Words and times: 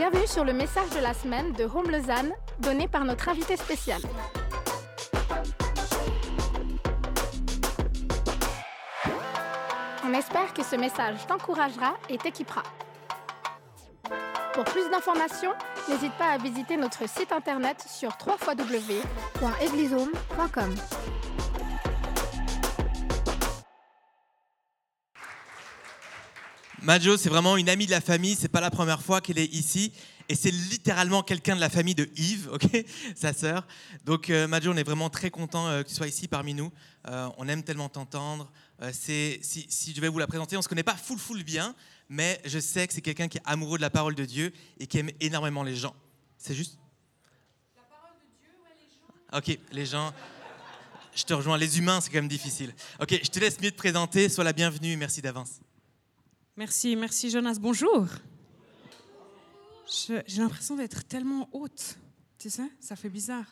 Bienvenue 0.00 0.26
sur 0.26 0.44
le 0.44 0.52
message 0.54 0.88
de 0.96 1.00
la 1.00 1.12
semaine 1.12 1.52
de 1.52 1.64
Home 1.64 1.90
Lausanne, 1.90 2.32
donné 2.58 2.88
par 2.88 3.04
notre 3.04 3.28
invité 3.28 3.58
spécial. 3.58 4.00
On 10.02 10.14
espère 10.14 10.54
que 10.54 10.62
ce 10.62 10.76
message 10.76 11.26
t'encouragera 11.26 11.98
et 12.08 12.16
t'équipera. 12.16 12.62
Pour 14.54 14.64
plus 14.64 14.88
d'informations, 14.88 15.52
n'hésite 15.86 16.14
pas 16.14 16.30
à 16.30 16.38
visiter 16.38 16.78
notre 16.78 17.06
site 17.06 17.30
internet 17.30 17.84
sur 17.86 18.16
www.eglisehome.com. 18.26 20.76
Majo, 26.82 27.18
c'est 27.18 27.28
vraiment 27.28 27.58
une 27.58 27.68
amie 27.68 27.84
de 27.84 27.90
la 27.90 28.00
famille. 28.00 28.36
C'est 28.40 28.48
pas 28.48 28.62
la 28.62 28.70
première 28.70 29.02
fois 29.02 29.20
qu'elle 29.20 29.38
est 29.38 29.52
ici. 29.52 29.92
Et 30.30 30.34
c'est 30.34 30.50
littéralement 30.50 31.22
quelqu'un 31.22 31.54
de 31.54 31.60
la 31.60 31.68
famille 31.68 31.94
de 31.94 32.08
Yves, 32.16 32.50
sa 33.14 33.34
sœur. 33.34 33.66
Donc, 34.06 34.30
euh, 34.30 34.46
Majo, 34.46 34.72
on 34.72 34.76
est 34.76 34.84
vraiment 34.84 35.10
très 35.10 35.30
content 35.30 35.68
euh, 35.68 35.82
que 35.82 35.88
tu 35.88 35.94
sois 35.94 36.06
ici 36.06 36.26
parmi 36.26 36.54
nous. 36.54 36.72
Euh, 37.08 37.28
on 37.36 37.48
aime 37.48 37.62
tellement 37.62 37.90
t'entendre. 37.90 38.50
Euh, 38.80 38.92
si, 38.94 39.40
si 39.42 39.92
je 39.94 40.00
vais 40.00 40.08
vous 40.08 40.18
la 40.18 40.26
présenter, 40.26 40.56
on 40.56 40.62
se 40.62 40.68
connaît 40.68 40.82
pas 40.82 40.94
full 40.94 41.18
full 41.18 41.42
bien, 41.42 41.74
mais 42.08 42.40
je 42.46 42.58
sais 42.58 42.86
que 42.86 42.94
c'est 42.94 43.02
quelqu'un 43.02 43.28
qui 43.28 43.38
est 43.38 43.42
amoureux 43.44 43.76
de 43.76 43.82
la 43.82 43.90
parole 43.90 44.14
de 44.14 44.24
Dieu 44.24 44.52
et 44.78 44.86
qui 44.86 44.98
aime 44.98 45.10
énormément 45.20 45.62
les 45.62 45.76
gens. 45.76 45.94
C'est 46.38 46.54
juste? 46.54 46.78
La 47.76 47.82
parole 47.82 48.16
de 48.16 48.38
Dieu, 48.40 48.48
ouais, 48.64 48.76
les 48.80 49.50
gens. 49.50 49.54
Ok, 49.56 49.58
les 49.72 49.86
gens. 49.86 50.14
Je 51.14 51.24
te 51.24 51.34
rejoins. 51.34 51.58
Les 51.58 51.76
humains, 51.76 52.00
c'est 52.00 52.08
quand 52.08 52.18
même 52.18 52.28
difficile. 52.28 52.72
Ok, 53.00 53.18
je 53.22 53.28
te 53.28 53.38
laisse 53.38 53.60
mieux 53.60 53.70
te 53.70 53.76
présenter. 53.76 54.30
Sois 54.30 54.44
la 54.44 54.54
bienvenue. 54.54 54.96
Merci 54.96 55.20
d'avance. 55.20 55.60
Merci, 56.56 56.96
merci 56.96 57.30
Jonas. 57.30 57.58
Bonjour. 57.60 58.06
J'ai 60.26 60.40
l'impression 60.42 60.76
d'être 60.76 61.04
tellement 61.06 61.48
haute. 61.52 61.96
Tu 62.38 62.50
sais, 62.50 62.70
ça 62.80 62.96
fait 62.96 63.08
bizarre. 63.08 63.46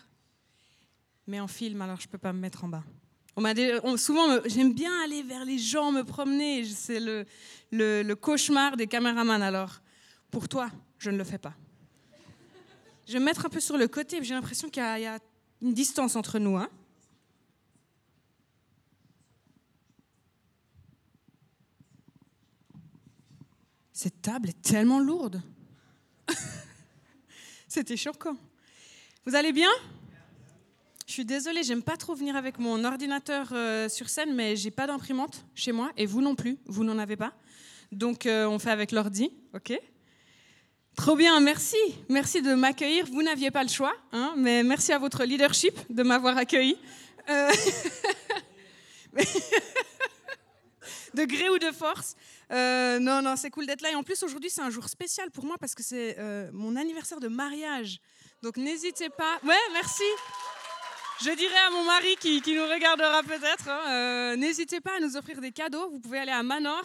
Mais 1.26 1.40
en 1.40 1.48
film, 1.48 1.82
alors 1.82 2.00
je 2.00 2.08
peux 2.08 2.18
pas 2.18 2.32
me 2.32 2.38
mettre 2.40 2.64
en 2.64 2.68
bas. 2.68 2.84
On 3.36 3.96
souvent, 3.96 4.28
me- 4.28 4.48
j'aime 4.48 4.72
bien 4.72 4.90
aller 5.04 5.22
vers 5.22 5.44
les 5.44 5.58
gens, 5.58 5.92
me 5.92 6.02
promener. 6.02 6.64
C'est 6.64 6.98
le, 6.98 7.24
le, 7.70 8.14
cauchemar 8.14 8.76
des 8.76 8.86
caméramans. 8.88 9.42
Alors, 9.42 9.80
pour 10.30 10.48
toi, 10.48 10.70
je 10.98 11.10
ne 11.10 11.16
le 11.18 11.24
fais 11.24 11.38
pas. 11.38 11.54
Je 13.06 13.12
vais 13.12 13.20
me 13.20 13.24
mettre 13.24 13.46
un 13.46 13.48
peu 13.48 13.60
sur 13.60 13.78
le 13.78 13.86
côté. 13.86 14.22
J'ai 14.24 14.34
l'impression 14.34 14.68
qu'il 14.68 14.82
y, 14.82 15.02
y 15.02 15.06
a 15.06 15.18
une 15.62 15.72
distance 15.72 16.16
entre 16.16 16.38
nous. 16.38 16.56
Hein 16.56 16.68
Cette 24.00 24.22
table 24.22 24.50
est 24.50 24.62
tellement 24.62 25.00
lourde. 25.00 25.42
C'était 27.68 27.96
choquant. 27.96 28.36
Vous 29.26 29.34
allez 29.34 29.50
bien? 29.50 29.70
Je 31.04 31.14
suis 31.14 31.24
désolée, 31.24 31.64
j'aime 31.64 31.82
pas 31.82 31.96
trop 31.96 32.14
venir 32.14 32.36
avec 32.36 32.60
mon 32.60 32.84
ordinateur 32.84 33.48
euh, 33.50 33.88
sur 33.88 34.08
scène, 34.08 34.36
mais 34.36 34.54
j'ai 34.54 34.70
pas 34.70 34.86
d'imprimante 34.86 35.44
chez 35.56 35.72
moi 35.72 35.90
et 35.96 36.06
vous 36.06 36.20
non 36.20 36.36
plus, 36.36 36.58
vous 36.66 36.84
n'en 36.84 36.96
avez 36.96 37.16
pas. 37.16 37.32
Donc 37.90 38.26
euh, 38.26 38.46
on 38.46 38.60
fait 38.60 38.70
avec 38.70 38.92
l'ordi, 38.92 39.32
ok? 39.52 39.76
Trop 40.94 41.16
bien, 41.16 41.40
merci. 41.40 41.76
Merci 42.08 42.40
de 42.40 42.54
m'accueillir. 42.54 43.04
Vous 43.06 43.24
n'aviez 43.24 43.50
pas 43.50 43.64
le 43.64 43.68
choix, 43.68 43.96
hein, 44.12 44.32
mais 44.36 44.62
merci 44.62 44.92
à 44.92 44.98
votre 45.00 45.24
leadership 45.24 45.74
de 45.90 46.04
m'avoir 46.04 46.36
accueilli. 46.36 46.76
Euh, 47.28 47.50
de 51.14 51.24
gré 51.24 51.50
ou 51.50 51.58
de 51.58 51.72
force. 51.72 52.14
Euh, 52.50 52.98
non, 52.98 53.20
non, 53.22 53.36
c'est 53.36 53.50
cool 53.50 53.66
d'être 53.66 53.82
là. 53.82 53.90
Et 53.90 53.94
en 53.94 54.02
plus, 54.02 54.22
aujourd'hui, 54.22 54.50
c'est 54.50 54.62
un 54.62 54.70
jour 54.70 54.88
spécial 54.88 55.30
pour 55.30 55.44
moi 55.44 55.56
parce 55.58 55.74
que 55.74 55.82
c'est 55.82 56.16
euh, 56.18 56.50
mon 56.52 56.76
anniversaire 56.76 57.20
de 57.20 57.28
mariage. 57.28 57.98
Donc, 58.42 58.56
n'hésitez 58.56 59.10
pas. 59.10 59.38
Ouais, 59.44 59.56
merci. 59.72 60.02
Je 61.20 61.30
dirais 61.30 61.58
à 61.66 61.70
mon 61.70 61.84
mari 61.84 62.16
qui, 62.20 62.40
qui 62.40 62.54
nous 62.54 62.66
regardera 62.66 63.22
peut-être, 63.24 63.68
hein, 63.68 63.80
euh, 63.88 64.36
n'hésitez 64.36 64.80
pas 64.80 64.96
à 64.96 65.00
nous 65.00 65.16
offrir 65.16 65.40
des 65.40 65.50
cadeaux. 65.50 65.90
Vous 65.90 65.98
pouvez 65.98 66.20
aller 66.20 66.30
à 66.32 66.42
Manor. 66.42 66.84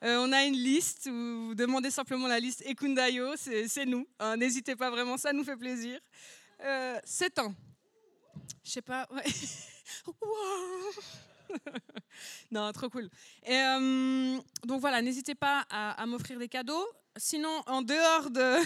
On 0.00 0.30
a 0.32 0.44
une 0.44 0.54
liste, 0.54 1.08
vous 1.08 1.54
demandez 1.56 1.90
simplement 1.90 2.28
la 2.28 2.38
liste 2.38 2.62
Ekundayo, 2.64 3.34
c'est 3.36 3.84
nous. 3.84 4.06
hein. 4.20 4.36
N'hésitez 4.36 4.76
pas 4.76 4.90
vraiment, 4.90 5.16
ça 5.16 5.32
nous 5.32 5.42
fait 5.42 5.56
plaisir. 5.56 5.98
Euh, 6.62 7.00
7 7.04 7.38
ans. 7.40 7.52
Je 8.64 8.70
sais 8.70 8.82
pas. 8.82 9.08
ouais. 9.10 9.24
Wow. 10.06 10.92
non, 12.50 12.70
trop 12.72 12.88
cool. 12.88 13.08
Et, 13.46 13.58
donc 14.64 14.80
voilà, 14.80 15.02
n'hésitez 15.02 15.34
pas 15.34 15.66
à, 15.70 16.04
m'offrir 16.06 16.38
des 16.38 16.48
cadeaux. 16.48 16.86
Sinon, 17.16 17.62
en 17.66 17.82
dehors 17.82 18.30
de, 18.30 18.56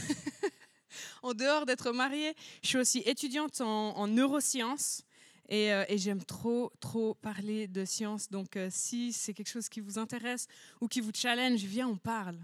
en 1.22 1.34
dehors 1.34 1.66
d'être 1.66 1.92
mariée, 1.92 2.34
je 2.62 2.68
suis 2.68 2.78
aussi 2.78 3.02
étudiante 3.06 3.60
en, 3.60 3.96
en 3.96 4.06
neurosciences. 4.06 5.02
Et, 5.48 5.72
euh, 5.72 5.84
et 5.88 5.98
j'aime 5.98 6.24
trop, 6.24 6.72
trop 6.80 7.14
parler 7.14 7.68
de 7.68 7.84
science. 7.84 8.30
Donc, 8.30 8.56
euh, 8.56 8.68
si 8.70 9.12
c'est 9.12 9.34
quelque 9.34 9.50
chose 9.50 9.68
qui 9.68 9.80
vous 9.80 9.98
intéresse 9.98 10.46
ou 10.80 10.88
qui 10.88 11.00
vous 11.00 11.10
challenge, 11.14 11.60
viens, 11.60 11.88
on 11.88 11.98
parle 11.98 12.38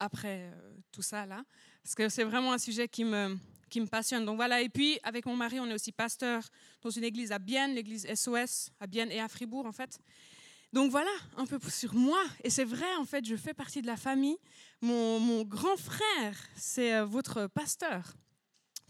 après 0.00 0.50
euh, 0.50 0.74
tout 0.90 1.02
ça 1.02 1.24
là. 1.24 1.44
Parce 1.84 1.94
que 1.94 2.08
c'est 2.08 2.24
vraiment 2.24 2.52
un 2.52 2.58
sujet 2.58 2.88
qui 2.88 3.04
me, 3.04 3.38
qui 3.72 3.80
me 3.80 3.86
passionne. 3.86 4.24
Donc 4.24 4.36
voilà. 4.36 4.60
Et 4.60 4.68
puis, 4.68 5.00
avec 5.02 5.24
mon 5.26 5.34
mari, 5.34 5.58
on 5.58 5.66
est 5.66 5.74
aussi 5.74 5.92
pasteur 5.92 6.44
dans 6.82 6.90
une 6.90 7.04
église 7.04 7.32
à 7.32 7.38
Bienne, 7.38 7.74
l'église 7.74 8.06
SOS, 8.14 8.70
à 8.78 8.86
Bienne 8.86 9.10
et 9.10 9.20
à 9.20 9.28
Fribourg, 9.28 9.66
en 9.66 9.72
fait. 9.72 9.98
Donc 10.72 10.90
voilà, 10.90 11.10
un 11.36 11.46
peu 11.46 11.58
sur 11.70 11.94
moi. 11.94 12.22
Et 12.44 12.50
c'est 12.50 12.64
vrai, 12.64 12.94
en 12.98 13.04
fait, 13.04 13.24
je 13.24 13.34
fais 13.34 13.54
partie 13.54 13.82
de 13.82 13.86
la 13.86 13.96
famille. 13.96 14.36
Mon, 14.82 15.42
grand 15.44 15.76
frère, 15.76 16.36
c'est 16.56 16.94
euh, 16.94 17.04
votre 17.04 17.46
pasteur, 17.46 18.14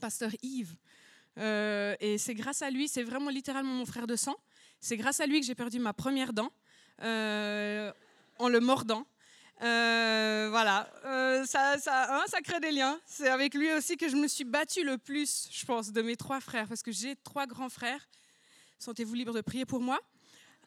pasteur 0.00 0.30
Yves. 0.42 0.76
Euh, 1.38 1.94
et 2.00 2.18
c'est 2.18 2.34
grâce 2.34 2.62
à 2.62 2.70
lui, 2.70 2.88
c'est 2.88 3.02
vraiment 3.02 3.30
littéralement 3.30 3.72
mon 3.72 3.86
frère 3.86 4.06
de 4.06 4.16
sang. 4.16 4.36
C'est 4.80 4.96
grâce 4.96 5.20
à 5.20 5.26
lui 5.26 5.40
que 5.40 5.46
j'ai 5.46 5.54
perdu 5.54 5.78
ma 5.78 5.92
première 5.92 6.32
dent 6.32 6.52
euh, 7.02 7.92
en 8.38 8.48
le 8.48 8.60
mordant. 8.60 9.06
Euh, 9.62 10.48
voilà, 10.50 10.88
Euh, 11.04 11.44
hein, 11.44 12.24
ça 12.26 12.40
crée 12.42 12.58
des 12.60 12.72
liens. 12.72 12.98
C'est 13.06 13.28
avec 13.28 13.54
lui 13.54 13.72
aussi 13.72 13.96
que 13.96 14.08
je 14.08 14.16
me 14.16 14.26
suis 14.26 14.44
battue 14.44 14.82
le 14.82 14.98
plus, 14.98 15.48
je 15.52 15.64
pense, 15.64 15.92
de 15.92 16.02
mes 16.02 16.16
trois 16.16 16.40
frères, 16.40 16.66
parce 16.66 16.82
que 16.82 16.90
j'ai 16.90 17.14
trois 17.16 17.46
grands 17.46 17.68
frères. 17.68 18.08
Sentez-vous 18.78 19.14
libre 19.14 19.32
de 19.32 19.40
prier 19.40 19.64
pour 19.64 19.80
moi. 19.80 20.00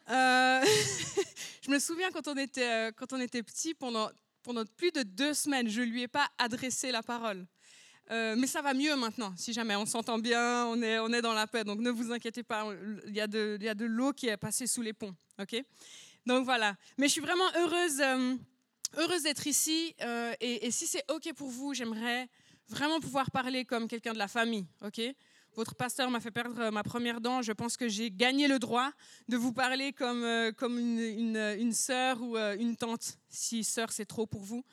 Euh, 0.08 0.64
je 1.62 1.70
me 1.70 1.78
souviens 1.78 2.10
quand 2.10 2.26
on 2.28 2.36
était, 2.36 3.42
petit, 3.42 3.74
pendant, 3.74 4.10
plus 4.76 4.92
de 4.92 5.02
deux 5.02 5.34
semaines, 5.34 5.68
je 5.68 5.82
lui 5.82 6.02
ai 6.02 6.08
pas 6.08 6.28
adressé 6.38 6.90
la 6.90 7.02
parole. 7.02 7.46
Mais 8.08 8.46
ça 8.46 8.62
va 8.62 8.72
mieux 8.72 8.94
maintenant, 8.94 9.34
si 9.36 9.52
jamais 9.52 9.74
on 9.74 9.84
s'entend 9.84 10.18
bien, 10.18 10.64
on 10.66 10.80
est, 10.80 11.22
dans 11.22 11.34
la 11.34 11.46
paix, 11.46 11.64
donc 11.64 11.80
ne 11.80 11.90
vous 11.90 12.12
inquiétez 12.12 12.44
pas, 12.44 12.64
il 13.06 13.14
y 13.14 13.20
a 13.20 13.26
de, 13.26 13.84
l'eau 13.84 14.12
qui 14.12 14.28
est 14.28 14.36
passée 14.36 14.68
sous 14.68 14.80
les 14.80 14.92
ponts, 14.92 15.14
ok? 15.40 15.56
Donc 16.24 16.44
voilà. 16.44 16.76
Mais 16.98 17.08
je 17.08 17.12
suis 17.12 17.20
vraiment 17.20 17.50
heureuse, 17.56 18.00
heureuse 18.96 19.22
d'être 19.22 19.46
ici, 19.46 19.94
euh, 20.02 20.34
et, 20.40 20.70
si 20.70 20.86
c'est 20.86 21.04
ok 21.10 21.32
pour 21.34 21.48
vous, 21.48 21.74
j'aimerais 21.74 22.28
vraiment 22.68 23.00
pouvoir 23.00 23.30
parler 23.30 23.64
comme 23.64 23.88
quelqu'un 23.88 24.12
de 24.12 24.18
la 24.18 24.28
famille, 24.28 24.66
ok? 24.84 25.00
Votre 25.54 25.74
pasteur 25.74 26.10
m'a 26.10 26.20
fait 26.20 26.30
perdre 26.30 26.60
euh, 26.60 26.70
ma 26.70 26.82
première 26.82 27.20
dent. 27.20 27.40
Je 27.40 27.52
pense 27.52 27.76
que 27.78 27.88
j'ai 27.88 28.10
gagné 28.10 28.46
le 28.46 28.58
droit 28.58 28.90
de 29.28 29.36
vous 29.36 29.52
parler 29.52 29.92
comme, 29.92 30.22
euh, 30.22 30.52
comme 30.52 30.78
une, 30.78 31.36
une, 31.58 31.72
sœur 31.72 32.20
ou 32.20 32.36
une 32.36 32.76
tante. 32.76 33.18
Si 33.28 33.64
sœur, 33.64 33.90
c'est 33.90 34.04
trop 34.04 34.26
pour 34.26 34.42
vous, 34.42 34.64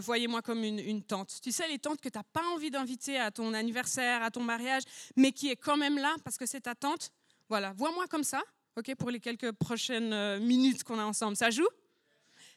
voyez-moi 0.00 0.42
comme 0.42 0.64
une, 0.64 0.78
une 0.78 1.02
tante. 1.02 1.38
Tu 1.42 1.52
sais, 1.52 1.68
les 1.68 1.78
tantes 1.78 2.00
que 2.00 2.08
tu 2.08 2.18
n'as 2.18 2.24
pas 2.24 2.44
envie 2.54 2.70
d'inviter 2.70 3.18
à 3.18 3.30
ton 3.30 3.52
anniversaire, 3.52 4.22
à 4.22 4.30
ton 4.30 4.42
mariage, 4.42 4.82
mais 5.16 5.32
qui 5.32 5.50
est 5.50 5.56
quand 5.56 5.76
même 5.76 5.98
là 5.98 6.14
parce 6.24 6.38
que 6.38 6.46
c'est 6.46 6.62
ta 6.62 6.74
tante. 6.74 7.10
Voilà, 7.48 7.72
vois-moi 7.74 8.06
comme 8.06 8.24
ça, 8.24 8.42
ok, 8.76 8.94
pour 8.96 9.10
les 9.10 9.20
quelques 9.20 9.52
prochaines 9.52 10.38
minutes 10.38 10.82
qu'on 10.82 10.98
a 10.98 11.04
ensemble. 11.04 11.36
Ça 11.36 11.50
joue? 11.50 11.68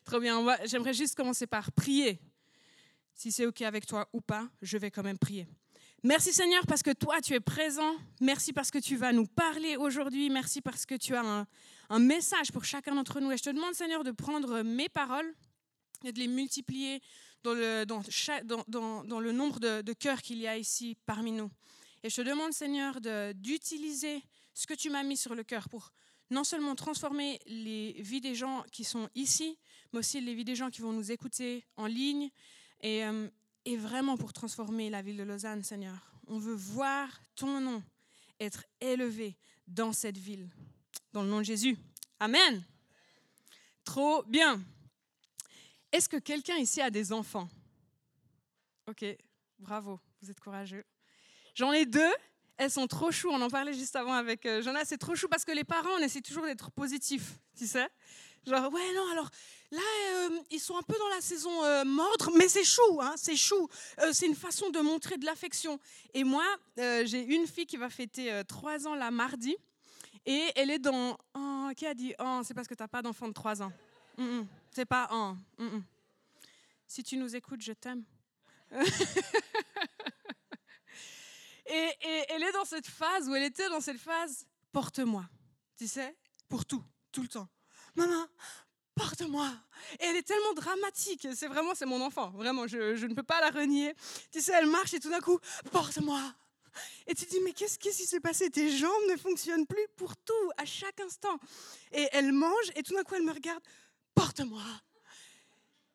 Trop 0.09 0.19
bien. 0.19 0.43
J'aimerais 0.65 0.95
juste 0.95 1.13
commencer 1.13 1.45
par 1.45 1.71
prier. 1.71 2.19
Si 3.13 3.31
c'est 3.31 3.45
ok 3.45 3.61
avec 3.61 3.85
toi 3.85 4.09
ou 4.11 4.21
pas, 4.21 4.50
je 4.59 4.75
vais 4.79 4.89
quand 4.89 5.03
même 5.03 5.19
prier. 5.19 5.45
Merci 6.01 6.33
Seigneur 6.33 6.65
parce 6.65 6.81
que 6.81 6.89
toi, 6.89 7.21
tu 7.21 7.35
es 7.35 7.39
présent. 7.39 7.94
Merci 8.19 8.51
parce 8.51 8.71
que 8.71 8.79
tu 8.79 8.95
vas 8.95 9.13
nous 9.13 9.27
parler 9.27 9.75
aujourd'hui. 9.75 10.31
Merci 10.31 10.61
parce 10.61 10.88
que 10.88 10.95
tu 10.95 11.15
as 11.15 11.45
un, 11.91 12.00
message 12.00 12.51
pour 12.51 12.65
chacun 12.65 12.95
d'entre 12.95 13.19
nous. 13.19 13.31
Et 13.31 13.38
je 13.38 13.44
te 13.44 13.51
demande 13.51 13.75
Seigneur 13.75 14.03
de 14.03 14.09
prendre 14.09 14.63
mes 14.63 14.89
paroles 14.89 15.31
et 16.03 16.12
de 16.12 16.17
les 16.17 16.27
multiplier 16.27 17.03
dans 17.44 17.53
le, 17.53 19.31
nombre 19.31 19.59
de, 19.59 19.94
cœurs 19.94 20.23
qu'il 20.23 20.39
y 20.39 20.47
a 20.47 20.57
ici 20.57 20.97
parmi 21.05 21.33
nous. 21.33 21.51
Et 22.01 22.09
je 22.09 22.15
te 22.15 22.27
demande 22.27 22.51
Seigneur 22.51 23.00
d'utiliser 23.35 24.23
ce 24.55 24.65
que 24.65 24.73
tu 24.73 24.89
m'as 24.89 25.03
mis 25.03 25.17
sur 25.17 25.35
le 25.35 25.44
cœur 25.44 25.69
pour 25.69 25.94
non 26.31 26.44
seulement 26.44 26.73
transformer 26.73 27.39
les 27.45 27.94
vies 28.00 28.21
des 28.21 28.33
gens 28.33 28.63
qui 28.71 28.83
sont 28.83 29.07
ici, 29.13 29.57
mais 29.91 30.00
aussi 30.00 30.21
les 30.21 30.33
vies 30.33 30.45
des 30.45 30.56
gens 30.56 30.69
qui 30.69 30.81
vont 30.81 30.94
nous 30.94 31.12
écouter 31.12 31.65
en 31.77 31.86
ligne. 31.86 32.30
Et, 32.81 33.03
euh, 33.06 33.30
et 33.65 33.77
vraiment 33.77 34.18
pour 34.18 34.33
transformer 34.33 34.89
la 34.89 35.01
ville 35.01 35.18
de 35.18 35.24
Lausanne, 35.24 35.63
Seigneur. 35.63 35.97
On 36.27 36.38
veut 36.38 36.53
voir 36.53 37.09
ton 37.36 37.59
nom 37.59 37.83
être 38.39 38.65
élevé 38.80 39.36
dans 39.68 39.94
cette 39.94 40.18
ville. 40.18 40.50
Dans 41.12 41.24
le 41.24 41.30
nom 41.30 41.39
de 41.39 41.45
Jésus. 41.45 41.77
Amen. 42.19 42.63
Trop 43.83 44.24
bien. 44.24 44.62
Est-ce 45.91 46.07
que 46.07 46.18
quelqu'un 46.18 46.57
ici 46.57 46.81
a 46.81 46.89
des 46.89 47.12
enfants? 47.12 47.50
Ok, 48.88 49.03
Bravo, 49.59 50.00
vous 50.21 50.31
êtes 50.31 50.39
courageux. 50.39 50.86
J'en 51.53 51.74
ai 51.74 51.86
deux. 51.86 52.13
Elles 52.57 52.71
sont 52.71 52.88
trop 52.88 53.12
chou. 53.12 53.30
On 53.30 53.41
en 53.41 53.50
parlait 53.50 53.74
juste 53.74 53.95
avant 53.95 54.13
avec 54.13 54.45
euh, 54.45 54.62
Jonas. 54.62 54.86
C'est 54.86 54.97
trop 54.97 55.15
chou 55.15 55.27
parce 55.27 55.44
que 55.44 55.51
les 55.51 55.65
parents, 55.65 55.89
on 55.97 56.00
essaie 56.00 56.21
toujours 56.21 56.45
d'être 56.45 56.71
positifs, 56.71 57.38
tu 57.57 57.68
sais. 57.68 57.88
Genre, 58.47 58.71
ouais, 58.71 58.94
non, 58.95 59.12
alors 59.12 59.30
là, 59.71 59.81
euh, 59.81 60.39
ils 60.51 60.60
sont 60.60 60.77
un 60.77 60.81
peu 60.81 60.98
dans 60.98 61.10
la 61.10 61.21
saison 61.21 61.63
euh, 61.63 61.83
mordre, 61.86 62.31
mais 62.36 62.48
c'est 62.48 62.63
chou, 62.63 63.00
hein, 63.01 63.13
c'est 63.18 63.36
chou. 63.36 63.68
Euh, 64.00 64.12
c'est 64.13 64.25
une 64.25 64.36
façon 64.36 64.69
de 64.69 64.80
montrer 64.80 65.18
de 65.18 65.25
l'affection. 65.25 65.80
Et 66.13 66.24
moi, 66.24 66.45
j'ai 66.77 67.24
une 67.24 67.48
fille 67.48 67.66
qui 67.66 67.77
va 67.77 67.89
fêter 67.89 68.31
euh, 68.31 68.44
trois 68.44 68.88
ans 68.88 68.95
la 68.95 69.12
mardi, 69.12 69.56
et 70.25 70.51
elle 70.56 70.71
est 70.71 70.80
dans. 70.80 71.18
Oh, 71.36 71.69
qui 71.75 71.86
a 71.86 71.94
dit 71.94 72.13
Oh, 72.19 72.42
c'est 72.44 72.54
parce 72.54 72.68
que 72.68 72.74
tu 72.74 72.83
n'as 72.83 72.88
pas 72.88 73.01
d'enfant 73.01 73.27
de 73.27 73.33
trois 73.33 73.62
ans. 73.62 73.71
Mm, 74.18 74.24
mm. 74.24 74.48
C'est 74.71 74.86
pas 74.86 75.07
oh. 75.12 75.33
mm. 75.57 75.81
Si 76.88 77.04
tu 77.04 77.18
nous 77.18 77.36
écoutes, 77.36 77.62
je 77.62 77.74
t'aime. 77.74 78.04
et, 81.65 81.89
et 82.01 82.25
elle 82.30 82.44
est 82.44 82.51
dans 82.51 82.65
cette 82.65 82.88
phase 82.88 83.27
où 83.27 83.36
elle 83.36 83.44
était 83.44 83.69
dans 83.69 83.81
cette 83.81 84.00
phase 84.00 84.45
porte-moi, 84.72 85.25
tu 85.77 85.88
sais, 85.88 86.15
pour 86.48 86.65
tout, 86.65 86.83
tout 87.12 87.22
le 87.22 87.27
temps. 87.27 87.48
Maman, 87.95 88.27
porte-moi. 89.00 89.50
Et 90.00 90.06
elle 90.06 90.18
est 90.18 90.28
tellement 90.28 90.54
dramatique. 90.54 91.28
C'est 91.34 91.48
vraiment, 91.48 91.74
c'est 91.74 91.86
mon 91.86 92.01
enfant. 92.01 92.31
Vraiment, 92.31 92.68
je, 92.68 92.96
je 92.96 93.06
ne 93.06 93.13
peux 93.13 93.24
pas 93.24 93.40
la 93.40 93.50
renier. 93.50 93.94
Tu 94.31 94.42
sais, 94.42 94.51
elle 94.54 94.68
marche 94.68 94.94
et 94.94 95.00
tout 95.00 95.10
d'un 95.10 95.22
coup, 95.22 95.40
porte-moi. 95.72 96.22
Et 97.07 97.16
tu 97.16 97.25
te 97.25 97.31
dis, 97.31 97.40
mais 97.44 97.54
qu'est-ce 97.54 97.80
qui 97.80 97.92
s'est 97.92 98.19
passé? 98.19 98.50
Tes 98.50 98.69
jambes 98.69 99.06
ne 99.10 99.18
fonctionnent 99.18 99.66
plus 99.66 99.88
pour 99.96 100.16
tout, 100.18 100.51
à 100.57 100.66
chaque 100.66 101.00
instant. 101.00 101.40
Et 101.92 102.07
elle 102.12 102.31
mange 102.31 102.72
et 102.75 102.84
tout 102.84 102.94
d'un 102.94 103.04
coup, 103.04 103.16
elle 103.16 103.24
me 103.24 103.31
regarde, 103.34 103.63
porte-moi. 104.13 104.62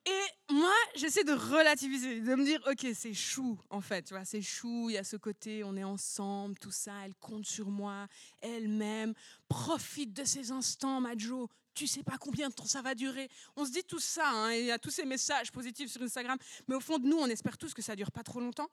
Et 0.07 0.53
moi, 0.53 0.75
j'essaie 0.97 1.25
de 1.25 1.33
relativiser, 1.33 2.21
de 2.21 2.35
me 2.35 2.45
dire, 2.45 2.61
ok, 2.71 2.87
c'est 2.95 3.15
chou, 3.15 3.59
en 3.71 3.81
fait, 3.81 4.03
tu 4.03 4.13
vois, 4.13 4.27
c'est 4.27 4.43
chou, 4.43 4.91
il 4.91 4.95
y 4.95 4.99
a 4.99 5.05
ce 5.05 5.17
côté, 5.17 5.65
on 5.65 5.77
est 5.79 5.85
ensemble, 5.85 6.59
tout 6.59 6.71
ça, 6.71 6.93
elle 7.07 7.15
compte 7.15 7.47
sur 7.47 7.71
moi, 7.71 8.07
elle 8.43 8.69
m'aime, 8.69 9.15
profite 9.49 10.13
de 10.13 10.25
ces 10.25 10.51
instants, 10.51 11.01
Majo, 11.01 11.49
tu 11.75 11.87
sais 11.87 12.03
pas 12.03 12.17
combien 12.19 12.49
de 12.49 12.55
temps 12.55 12.67
ça 12.67 12.83
va 12.83 12.95
durer. 12.95 13.29
On 13.57 13.65
se 13.65 13.71
dit 13.73 13.85
tout 13.85 13.99
ça, 13.99 14.29
hein, 14.29 14.53
il 14.53 14.67
y 14.67 14.71
a 14.71 14.79
tous 14.79 14.91
ces 14.91 15.05
messages 15.05 15.53
positifs 15.53 15.91
sur 15.91 16.03
Instagram, 16.03 16.39
mais 16.69 16.75
au 16.75 16.81
fond 16.81 16.99
de 16.99 17.07
nous, 17.07 17.19
on 17.19 17.27
espère 17.27 17.59
tous 17.59 17.75
que 17.75 17.83
ça 17.83 17.97
dure 17.97 18.13
pas 18.13 18.23
trop 18.23 18.41
longtemps. 18.41 18.71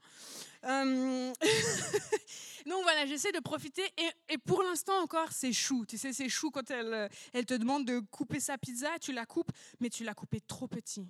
Euh, 0.65 1.33
Donc 2.65 2.83
voilà, 2.83 3.06
j'essaie 3.06 3.31
de 3.31 3.39
profiter, 3.39 3.83
et, 3.98 4.33
et 4.33 4.38
pour 4.38 4.62
l'instant 4.63 5.01
encore, 5.01 5.31
c'est 5.31 5.53
chou, 5.53 5.86
tu 5.88 5.98
sais, 5.98 6.13
c'est 6.13 6.30
chou 6.30 6.51
quand 6.51 6.69
elle, 6.69 6.94
euh, 6.94 7.07
elle 7.33 7.45
te 7.45 7.56
demande 7.56 7.86
de 7.86 8.00
couper 8.00 8.39
sa 8.39 8.57
pizza, 8.57 8.89
tu 9.00 9.13
la 9.13 9.25
coupes, 9.25 9.51
mais 9.80 9.89
tu 9.89 10.04
l'as 10.04 10.13
coupée 10.13 10.42
trop 10.42 10.68
petit. 10.68 11.07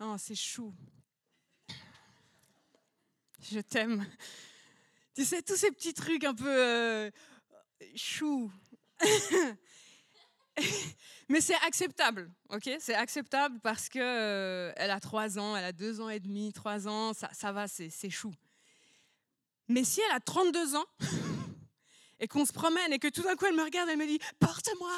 Oh, 0.00 0.16
c'est 0.18 0.34
chou. 0.34 0.72
Je 3.50 3.60
t'aime. 3.60 4.06
Tu 5.14 5.24
sais, 5.24 5.42
tous 5.42 5.56
ces 5.56 5.70
petits 5.70 5.94
trucs 5.94 6.24
un 6.24 6.34
peu 6.34 6.48
euh, 6.48 7.10
chou. 7.94 8.50
Mais 11.28 11.40
c'est 11.40 11.56
acceptable, 11.66 12.30
ok? 12.50 12.68
C'est 12.78 12.94
acceptable 12.94 13.58
parce 13.60 13.88
que 13.88 13.98
euh, 13.98 14.72
elle 14.76 14.90
a 14.90 15.00
trois 15.00 15.38
ans, 15.38 15.56
elle 15.56 15.64
a 15.64 15.72
deux 15.72 16.00
ans 16.00 16.08
et 16.08 16.20
demi, 16.20 16.52
trois 16.52 16.88
ans, 16.88 17.14
ça, 17.14 17.30
ça 17.32 17.52
va, 17.52 17.68
c'est 17.68 18.10
chou. 18.10 18.32
Mais 19.68 19.84
si 19.84 20.00
elle 20.00 20.16
a 20.16 20.20
32 20.20 20.76
ans 20.76 20.84
et 22.20 22.28
qu'on 22.28 22.44
se 22.44 22.52
promène 22.52 22.92
et 22.92 22.98
que 22.98 23.08
tout 23.08 23.22
d'un 23.22 23.36
coup 23.36 23.46
elle 23.46 23.56
me 23.56 23.62
regarde, 23.62 23.88
elle 23.88 23.98
me 23.98 24.06
dit 24.06 24.18
porte-moi, 24.38 24.92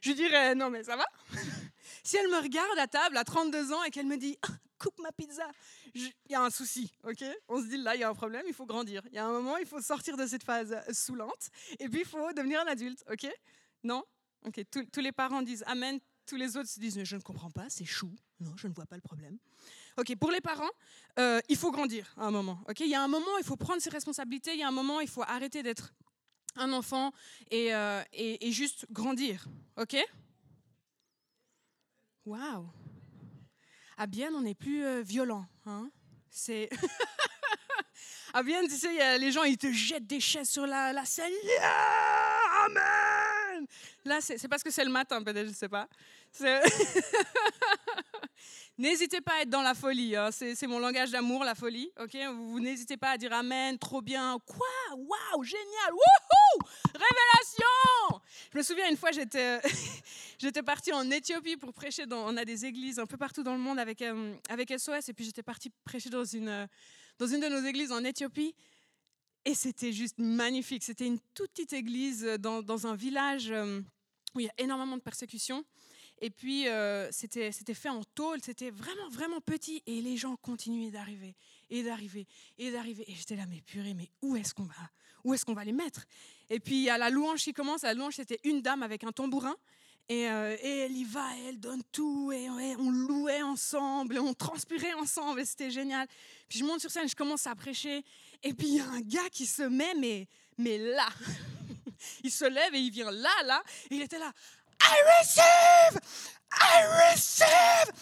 je 0.00 0.12
dirais 0.12 0.54
non 0.54 0.70
mais 0.70 0.84
ça 0.84 0.96
va? 0.96 1.06
Si 2.06 2.18
elle 2.18 2.28
me 2.28 2.36
regarde 2.36 2.78
à 2.78 2.86
table 2.86 3.16
à 3.16 3.24
32 3.24 3.72
ans 3.72 3.82
et 3.82 3.90
qu'elle 3.90 4.04
me 4.04 4.18
dit 4.18 4.36
Ah, 4.42 4.52
coupe 4.78 4.98
ma 5.00 5.10
pizza, 5.10 5.48
il 5.94 6.12
y 6.28 6.34
a 6.34 6.42
un 6.42 6.50
souci, 6.50 6.92
ok? 7.02 7.24
On 7.48 7.62
se 7.62 7.66
dit 7.66 7.78
là 7.78 7.94
il 7.94 8.02
y 8.02 8.04
a 8.04 8.10
un 8.10 8.14
problème, 8.14 8.44
il 8.46 8.52
faut 8.52 8.66
grandir. 8.66 9.00
Il 9.06 9.14
y 9.14 9.18
a 9.18 9.24
un 9.24 9.32
moment, 9.32 9.56
il 9.56 9.64
faut 9.66 9.80
sortir 9.80 10.18
de 10.18 10.26
cette 10.26 10.44
phase 10.44 10.76
saoulante 10.90 11.48
et 11.78 11.88
puis 11.88 12.00
il 12.00 12.06
faut 12.06 12.32
devenir 12.34 12.60
un 12.60 12.66
adulte, 12.66 13.02
ok? 13.10 13.26
Non? 13.84 14.04
Ok, 14.46 14.60
tous- 14.70 14.86
tous 14.86 15.00
les 15.00 15.12
parents 15.12 15.42
disent 15.42 15.64
Amen, 15.66 15.98
tous 16.26 16.36
les 16.36 16.56
autres 16.56 16.68
se 16.68 16.78
disent 16.80 17.02
je 17.02 17.16
ne 17.16 17.20
comprends 17.22 17.50
pas, 17.50 17.68
c'est 17.68 17.84
chou. 17.84 18.10
Non, 18.40 18.54
je 18.56 18.66
ne 18.68 18.74
vois 18.74 18.86
pas 18.86 18.96
le 18.96 19.02
problème. 19.02 19.38
Ok, 19.96 20.14
pour 20.16 20.30
les 20.30 20.40
parents, 20.40 20.70
euh, 21.18 21.40
il 21.48 21.56
faut 21.56 21.70
grandir 21.70 22.12
à 22.16 22.26
un 22.26 22.30
moment. 22.30 22.60
Ok, 22.68 22.80
il 22.80 22.88
y 22.88 22.94
a 22.94 23.02
un 23.02 23.08
moment, 23.08 23.38
il 23.38 23.44
faut 23.44 23.56
prendre 23.56 23.80
ses 23.80 23.90
responsabilités. 23.90 24.52
Il 24.52 24.58
y 24.60 24.62
a 24.62 24.68
un 24.68 24.72
moment, 24.72 25.00
il 25.00 25.08
faut 25.08 25.22
arrêter 25.22 25.62
d'être 25.62 25.94
un 26.56 26.72
enfant 26.72 27.12
et, 27.50 27.74
euh, 27.74 28.02
et, 28.12 28.52
juste 28.52 28.86
grandir. 28.90 29.46
Ok? 29.76 29.96
Waouh 32.26 32.68
À 33.96 34.06
bien, 34.06 34.32
on 34.34 34.42
n'est 34.42 34.54
plus 34.54 34.84
euh, 34.84 35.02
violent. 35.02 35.46
Hein 35.66 35.90
C'est. 36.30 36.68
à 38.32 38.42
bien, 38.42 38.62
tu 38.64 38.76
sais, 38.76 39.18
les 39.18 39.32
gens, 39.32 39.44
ils 39.44 39.58
te 39.58 39.72
jettent 39.72 40.06
des 40.06 40.20
chaises 40.20 40.48
sur 40.48 40.66
la, 40.66 40.92
la 40.92 41.04
scène. 41.04 41.32
Yeah 41.44 41.72
Amen 42.66 43.43
Là, 44.04 44.20
c'est 44.20 44.48
parce 44.48 44.62
que 44.62 44.70
c'est 44.70 44.84
le 44.84 44.90
matin, 44.90 45.22
peut-être, 45.22 45.48
je 45.48 45.52
sais 45.52 45.68
pas. 45.68 45.88
N'hésitez 48.76 49.20
pas 49.20 49.34
à 49.34 49.42
être 49.42 49.50
dans 49.50 49.62
la 49.62 49.74
folie. 49.74 50.16
hein. 50.16 50.30
C'est 50.32 50.66
mon 50.66 50.80
langage 50.80 51.10
d'amour, 51.12 51.44
la 51.44 51.54
folie. 51.54 51.90
Ok, 52.00 52.16
vous, 52.32 52.50
vous 52.50 52.60
n'hésitez 52.60 52.96
pas 52.96 53.10
à 53.10 53.16
dire 53.16 53.32
Amen, 53.32 53.78
trop 53.78 54.02
bien. 54.02 54.36
Quoi? 54.44 54.66
Waouh, 54.96 55.44
génial. 55.44 55.92
Wouhou 55.92 56.68
Révélation 56.92 58.20
Je 58.52 58.58
me 58.58 58.62
souviens 58.64 58.90
une 58.90 58.96
fois, 58.96 59.12
j'étais 59.12 59.60
j'étais 60.38 60.62
partie 60.64 60.92
en 60.92 61.08
Éthiopie 61.08 61.56
pour 61.56 61.72
prêcher. 61.72 62.06
Dans, 62.06 62.26
on 62.26 62.36
a 62.36 62.44
des 62.44 62.64
églises 62.66 62.98
un 62.98 63.06
peu 63.06 63.16
partout 63.16 63.44
dans 63.44 63.52
le 63.52 63.60
monde 63.60 63.78
avec 63.78 64.02
euh, 64.02 64.34
avec 64.48 64.70
SOS, 64.76 65.08
et 65.08 65.12
puis 65.12 65.24
j'étais 65.24 65.44
partie 65.44 65.70
prêcher 65.84 66.10
dans 66.10 66.24
une 66.24 66.48
euh, 66.48 66.66
dans 67.18 67.28
une 67.28 67.40
de 67.40 67.48
nos 67.48 67.64
églises 67.64 67.92
en 67.92 68.02
Éthiopie. 68.02 68.56
Et 69.44 69.54
c'était 69.54 69.92
juste 69.92 70.18
magnifique. 70.18 70.82
C'était 70.82 71.06
une 71.06 71.18
toute 71.34 71.50
petite 71.50 71.72
église 71.72 72.24
euh, 72.24 72.38
dans, 72.38 72.62
dans 72.62 72.86
un 72.86 72.94
village 72.94 73.50
euh, 73.50 73.80
où 74.34 74.40
il 74.40 74.46
y 74.46 74.48
a 74.48 74.54
énormément 74.58 74.96
de 74.96 75.02
persécutions. 75.02 75.64
Et 76.20 76.30
puis, 76.30 76.68
euh, 76.68 77.10
c'était 77.12 77.50
fait 77.52 77.88
en 77.88 78.02
tôle, 78.02 78.40
c'était 78.40 78.70
vraiment, 78.70 79.08
vraiment 79.10 79.40
petit. 79.40 79.82
Et 79.86 80.00
les 80.00 80.16
gens 80.16 80.36
continuaient 80.36 80.90
d'arriver, 80.90 81.34
et 81.70 81.82
d'arriver, 81.82 82.26
et 82.56 82.70
d'arriver. 82.70 83.04
Et 83.08 83.14
j'étais 83.14 83.36
là, 83.36 83.44
mais 83.46 83.60
purée, 83.60 83.94
mais 83.94 84.08
où 84.22 84.36
est-ce 84.36 84.54
qu'on 84.54 84.64
va? 84.64 84.90
Où 85.24 85.34
est-ce 85.34 85.44
qu'on 85.44 85.54
va 85.54 85.64
les 85.64 85.72
mettre? 85.72 86.04
Et 86.48 86.60
puis, 86.60 86.76
il 86.76 86.82
y 86.82 86.90
a 86.90 86.98
la 86.98 87.10
louange 87.10 87.42
qui 87.42 87.52
commence. 87.52 87.82
La 87.82 87.94
louange, 87.94 88.14
c'était 88.14 88.40
une 88.44 88.62
dame 88.62 88.82
avec 88.82 89.04
un 89.04 89.12
tambourin. 89.12 89.56
Et, 90.08 90.28
euh, 90.28 90.54
et 90.60 90.78
elle 90.80 90.92
y 90.92 91.04
va, 91.04 91.34
et 91.38 91.44
elle 91.44 91.58
donne 91.58 91.82
tout, 91.90 92.30
et, 92.30 92.50
ouais, 92.50 92.76
on 92.78 92.90
louait 92.90 93.40
ensemble, 93.40 94.16
et 94.16 94.18
on 94.18 94.34
transpirait 94.34 94.92
ensemble, 94.92 95.40
et 95.40 95.46
c'était 95.46 95.70
génial. 95.70 96.06
Puis 96.46 96.58
je 96.58 96.64
monte 96.64 96.80
sur 96.80 96.90
scène, 96.90 97.08
je 97.08 97.16
commence 97.16 97.46
à 97.46 97.54
prêcher, 97.54 98.04
et 98.44 98.52
puis 98.54 98.68
il 98.68 98.76
y 98.76 98.80
a 98.80 98.84
un 98.84 99.00
gars 99.00 99.28
qui 99.32 99.46
se 99.46 99.62
met, 99.62 99.94
mais, 99.94 100.28
mais 100.58 100.78
là. 100.78 101.08
il 102.22 102.30
se 102.30 102.44
lève 102.44 102.74
et 102.74 102.78
il 102.78 102.90
vient 102.90 103.10
là, 103.10 103.42
là, 103.44 103.62
et 103.90 103.96
il 103.96 104.02
était 104.02 104.18
là. 104.18 104.30
I 104.80 104.96
receive! 105.18 106.00
I 106.52 106.84
receive! 107.10 107.92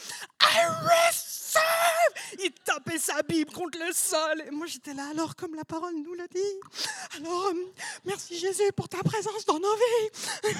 I 0.41 0.67
receive! 0.83 2.43
Il 2.43 2.53
tapait 2.65 2.99
sa 2.99 3.23
Bible 3.23 3.53
contre 3.53 3.79
le 3.79 3.93
sol. 3.93 4.43
Et 4.47 4.51
moi, 4.51 4.67
j'étais 4.67 4.95
là, 4.95 5.09
alors, 5.11 5.37
comme 5.37 5.55
la 5.55 5.65
parole 5.65 5.95
nous 5.95 6.15
le 6.15 6.27
dit. 6.29 7.19
Alors, 7.19 7.47
euh, 7.47 7.73
merci 8.05 8.39
Jésus 8.39 8.73
pour 8.77 8.89
ta 8.89 9.03
présence 9.03 9.45
dans 9.45 9.61
nos 9.61 9.75
vies. 9.75 10.53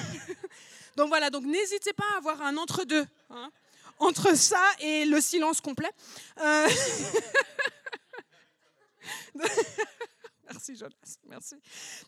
donc 0.95 1.09
voilà, 1.09 1.29
donc 1.29 1.43
n'hésitez 1.43 1.93
pas 1.93 2.05
à 2.13 2.17
avoir 2.17 2.41
un 2.41 2.55
entre-deux. 2.57 3.05
hein, 3.31 3.51
entre 3.99 4.35
ça 4.35 4.63
et 4.79 5.05
le 5.05 5.19
silence 5.21 5.61
complet. 5.61 5.91
Euh, 6.39 6.67
Merci 10.49 10.75
Jonas, 10.75 11.17
merci. 11.27 11.55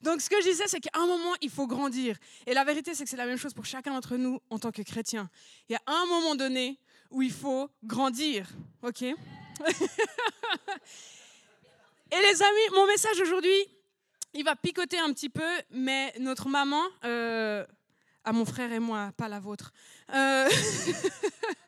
Donc 0.04 0.22
ce 0.22 0.30
que 0.30 0.36
je 0.42 0.50
disais, 0.50 0.66
c'est 0.68 0.80
qu'à 0.80 0.92
un 1.00 1.08
moment, 1.08 1.34
il 1.42 1.50
faut 1.50 1.66
grandir. 1.68 2.18
Et 2.46 2.54
la 2.54 2.64
vérité, 2.64 2.94
c'est 2.94 3.04
que 3.06 3.10
c'est 3.10 3.18
la 3.18 3.26
même 3.26 3.38
chose 3.38 3.54
pour 3.54 3.66
chacun 3.66 3.92
d'entre 3.92 4.18
nous 4.18 4.40
en 4.50 4.60
tant 4.60 4.72
que 4.72 4.82
chrétien. 4.82 5.30
Il 5.68 5.74
y 5.74 5.76
a 5.76 5.82
un 5.88 6.06
moment 6.06 6.36
donné 6.36 6.78
où 7.10 7.22
il 7.22 7.32
faut 7.32 7.70
grandir, 7.84 8.48
ok? 8.84 9.02
Et 9.02 9.16
les 12.12 12.44
amis, 12.44 12.70
mon 12.76 12.86
message 12.86 13.20
aujourd'hui, 13.22 13.68
il 14.34 14.44
va 14.44 14.56
picoter 14.56 15.00
un 15.00 15.12
petit 15.12 15.30
peu, 15.30 15.50
mais 15.72 16.14
notre 16.20 16.50
maman, 16.50 16.84
euh, 17.04 17.66
à 18.24 18.32
mon 18.32 18.46
frère 18.46 18.72
et 18.72 18.80
moi, 18.80 19.12
pas 19.18 19.28
la 19.28 19.40
vôtre, 19.40 19.72
euh, 20.14 20.50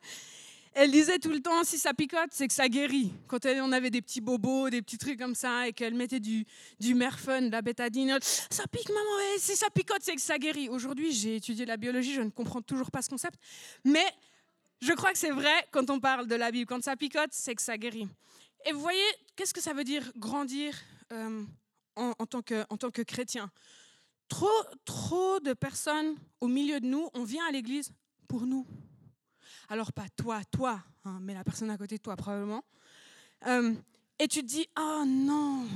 elle 0.80 0.92
disait 0.92 1.18
tout 1.18 1.32
le 1.32 1.40
temps, 1.40 1.64
si 1.64 1.80
ça 1.80 1.92
picote, 1.92 2.30
c'est 2.30 2.48
que 2.48 2.54
ça 2.54 2.70
guérit. 2.70 3.12
Quand 3.28 3.44
on 3.48 3.72
avait 3.72 3.90
des 3.90 4.02
petits 4.02 4.22
bobos, 4.22 4.70
des 4.70 4.84
petits 4.84 5.00
trucs 5.00 5.18
comme 5.18 5.34
ça, 5.34 5.68
et 5.68 5.74
qu'elle 5.74 5.96
mettait 5.96 6.20
du, 6.20 6.46
du 6.80 6.94
Merfun, 6.94 7.42
de 7.42 7.52
la 7.52 7.64
bétadine, 7.64 8.20
ça 8.22 8.68
pique, 8.68 8.88
maman, 8.90 9.38
si 9.40 9.56
ça 9.56 9.72
picote, 9.72 10.04
c'est 10.04 10.14
que 10.16 10.22
ça 10.22 10.38
guérit. 10.38 10.70
Aujourd'hui, 10.70 11.12
j'ai 11.12 11.38
étudié 11.38 11.66
la 11.66 11.78
biologie, 11.78 12.14
je 12.14 12.22
ne 12.22 12.30
comprends 12.30 12.62
toujours 12.62 12.92
pas 12.92 13.02
ce 13.02 13.10
concept, 13.10 13.40
mais 13.84 14.06
je 14.80 14.94
crois 14.94 15.12
que 15.12 15.18
c'est 15.18 15.32
vrai 15.32 15.68
quand 15.72 15.90
on 15.90 16.00
parle 16.00 16.28
de 16.28 16.36
la 16.36 16.52
Bible. 16.52 16.68
Quand 16.68 16.84
ça 16.84 16.96
picote, 16.96 17.32
c'est 17.32 17.56
que 17.56 17.62
ça 17.64 17.76
guérit. 17.76 18.08
Et 18.68 18.72
vous 18.72 18.80
voyez, 18.80 19.02
qu'est-ce 19.36 19.56
que 19.56 19.62
ça 19.62 19.74
veut 19.74 19.84
dire 19.84 20.12
grandir 20.16 20.76
euh, 21.12 21.44
en, 21.96 22.14
en 22.20 22.26
tant 22.28 22.44
que, 22.44 22.66
en 22.70 22.78
tant 22.78 22.92
que 22.92 23.02
chrétien? 23.02 23.50
Trop, 24.30 24.48
trop 24.86 25.40
de 25.40 25.54
personnes 25.54 26.16
au 26.40 26.48
milieu 26.48 26.80
de 26.80 26.86
nous, 26.86 27.10
on 27.16 27.24
vient 27.24 27.48
à 27.48 27.52
l'église 27.52 27.90
pour 28.28 28.46
nous. 28.46 28.68
Alors 29.70 29.92
pas 29.92 30.08
toi, 30.16 30.44
toi, 30.46 30.82
hein, 31.06 31.20
mais 31.22 31.34
la 31.34 31.44
personne 31.44 31.70
à 31.70 31.78
côté 31.78 31.98
de 31.98 32.02
toi 32.02 32.16
probablement. 32.16 32.64
Euh, 33.46 33.74
et 34.20 34.28
tu 34.28 34.42
te 34.42 34.46
dis, 34.46 34.68
oh 34.80 35.04
non, 35.06 35.68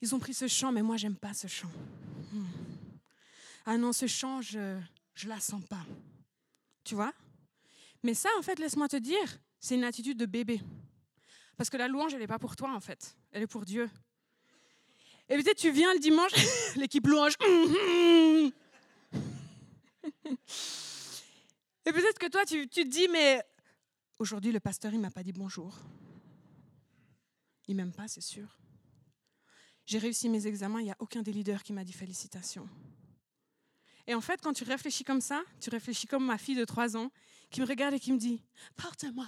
ils 0.00 0.14
ont 0.14 0.18
pris 0.18 0.34
ce 0.34 0.46
chant, 0.46 0.72
mais 0.72 0.82
moi, 0.82 0.96
j'aime 0.96 1.16
pas 1.16 1.34
ce 1.34 1.46
chant. 1.48 1.70
Hmm. 2.32 2.44
Ah 3.66 3.76
non, 3.76 3.92
ce 3.92 4.06
chant, 4.06 4.40
je 4.40 4.58
ne 4.58 5.28
la 5.28 5.40
sens 5.40 5.62
pas. 5.64 5.84
Tu 6.84 6.94
vois? 6.94 7.12
Mais 8.02 8.14
ça, 8.14 8.28
en 8.38 8.42
fait, 8.42 8.58
laisse-moi 8.58 8.88
te 8.88 8.96
dire, 8.96 9.38
c'est 9.58 9.74
une 9.74 9.84
attitude 9.84 10.16
de 10.16 10.26
bébé. 10.26 10.62
Parce 11.56 11.68
que 11.68 11.76
la 11.76 11.88
louange, 11.88 12.14
elle 12.14 12.20
n'est 12.20 12.28
pas 12.28 12.38
pour 12.38 12.54
toi, 12.54 12.72
en 12.72 12.80
fait. 12.80 13.16
Elle 13.32 13.42
est 13.42 13.48
pour 13.48 13.64
Dieu. 13.64 13.90
Et 15.28 15.36
peut-être 15.36 15.58
tu 15.58 15.70
viens 15.70 15.92
le 15.92 15.98
dimanche, 15.98 16.32
l'équipe 16.76 17.06
louange. 17.06 17.34
Et 21.88 21.92
peut-être 21.92 22.18
que 22.18 22.26
toi, 22.26 22.44
tu, 22.44 22.68
te 22.68 22.82
dis, 22.82 23.08
mais 23.08 23.42
aujourd'hui, 24.18 24.52
le 24.52 24.60
pasteur, 24.60 24.92
il 24.92 25.00
m'a 25.00 25.10
pas 25.10 25.22
dit 25.22 25.32
bonjour. 25.32 25.74
Il 27.66 27.76
m'aime 27.76 27.94
pas, 27.94 28.06
c'est 28.08 28.20
sûr. 28.20 28.58
J'ai 29.86 29.96
réussi 29.96 30.28
mes 30.28 30.46
examens, 30.46 30.80
il 30.80 30.84
n'y 30.84 30.90
a 30.90 30.96
aucun 30.98 31.22
des 31.22 31.32
leaders 31.32 31.62
qui 31.62 31.72
m'a 31.72 31.84
dit 31.84 31.94
félicitations. 31.94 32.68
Et 34.06 34.14
en 34.14 34.20
fait, 34.20 34.38
quand 34.42 34.52
tu 34.52 34.64
réfléchis 34.64 35.02
comme 35.02 35.22
ça, 35.22 35.42
tu 35.60 35.70
réfléchis 35.70 36.06
comme 36.06 36.26
ma 36.26 36.36
fille 36.36 36.56
de 36.56 36.66
3 36.66 36.98
ans 36.98 37.10
qui 37.50 37.62
me 37.62 37.66
regarde 37.66 37.94
et 37.94 38.00
qui 38.00 38.12
me 38.12 38.18
dit 38.18 38.42
Porte-moi. 38.76 39.26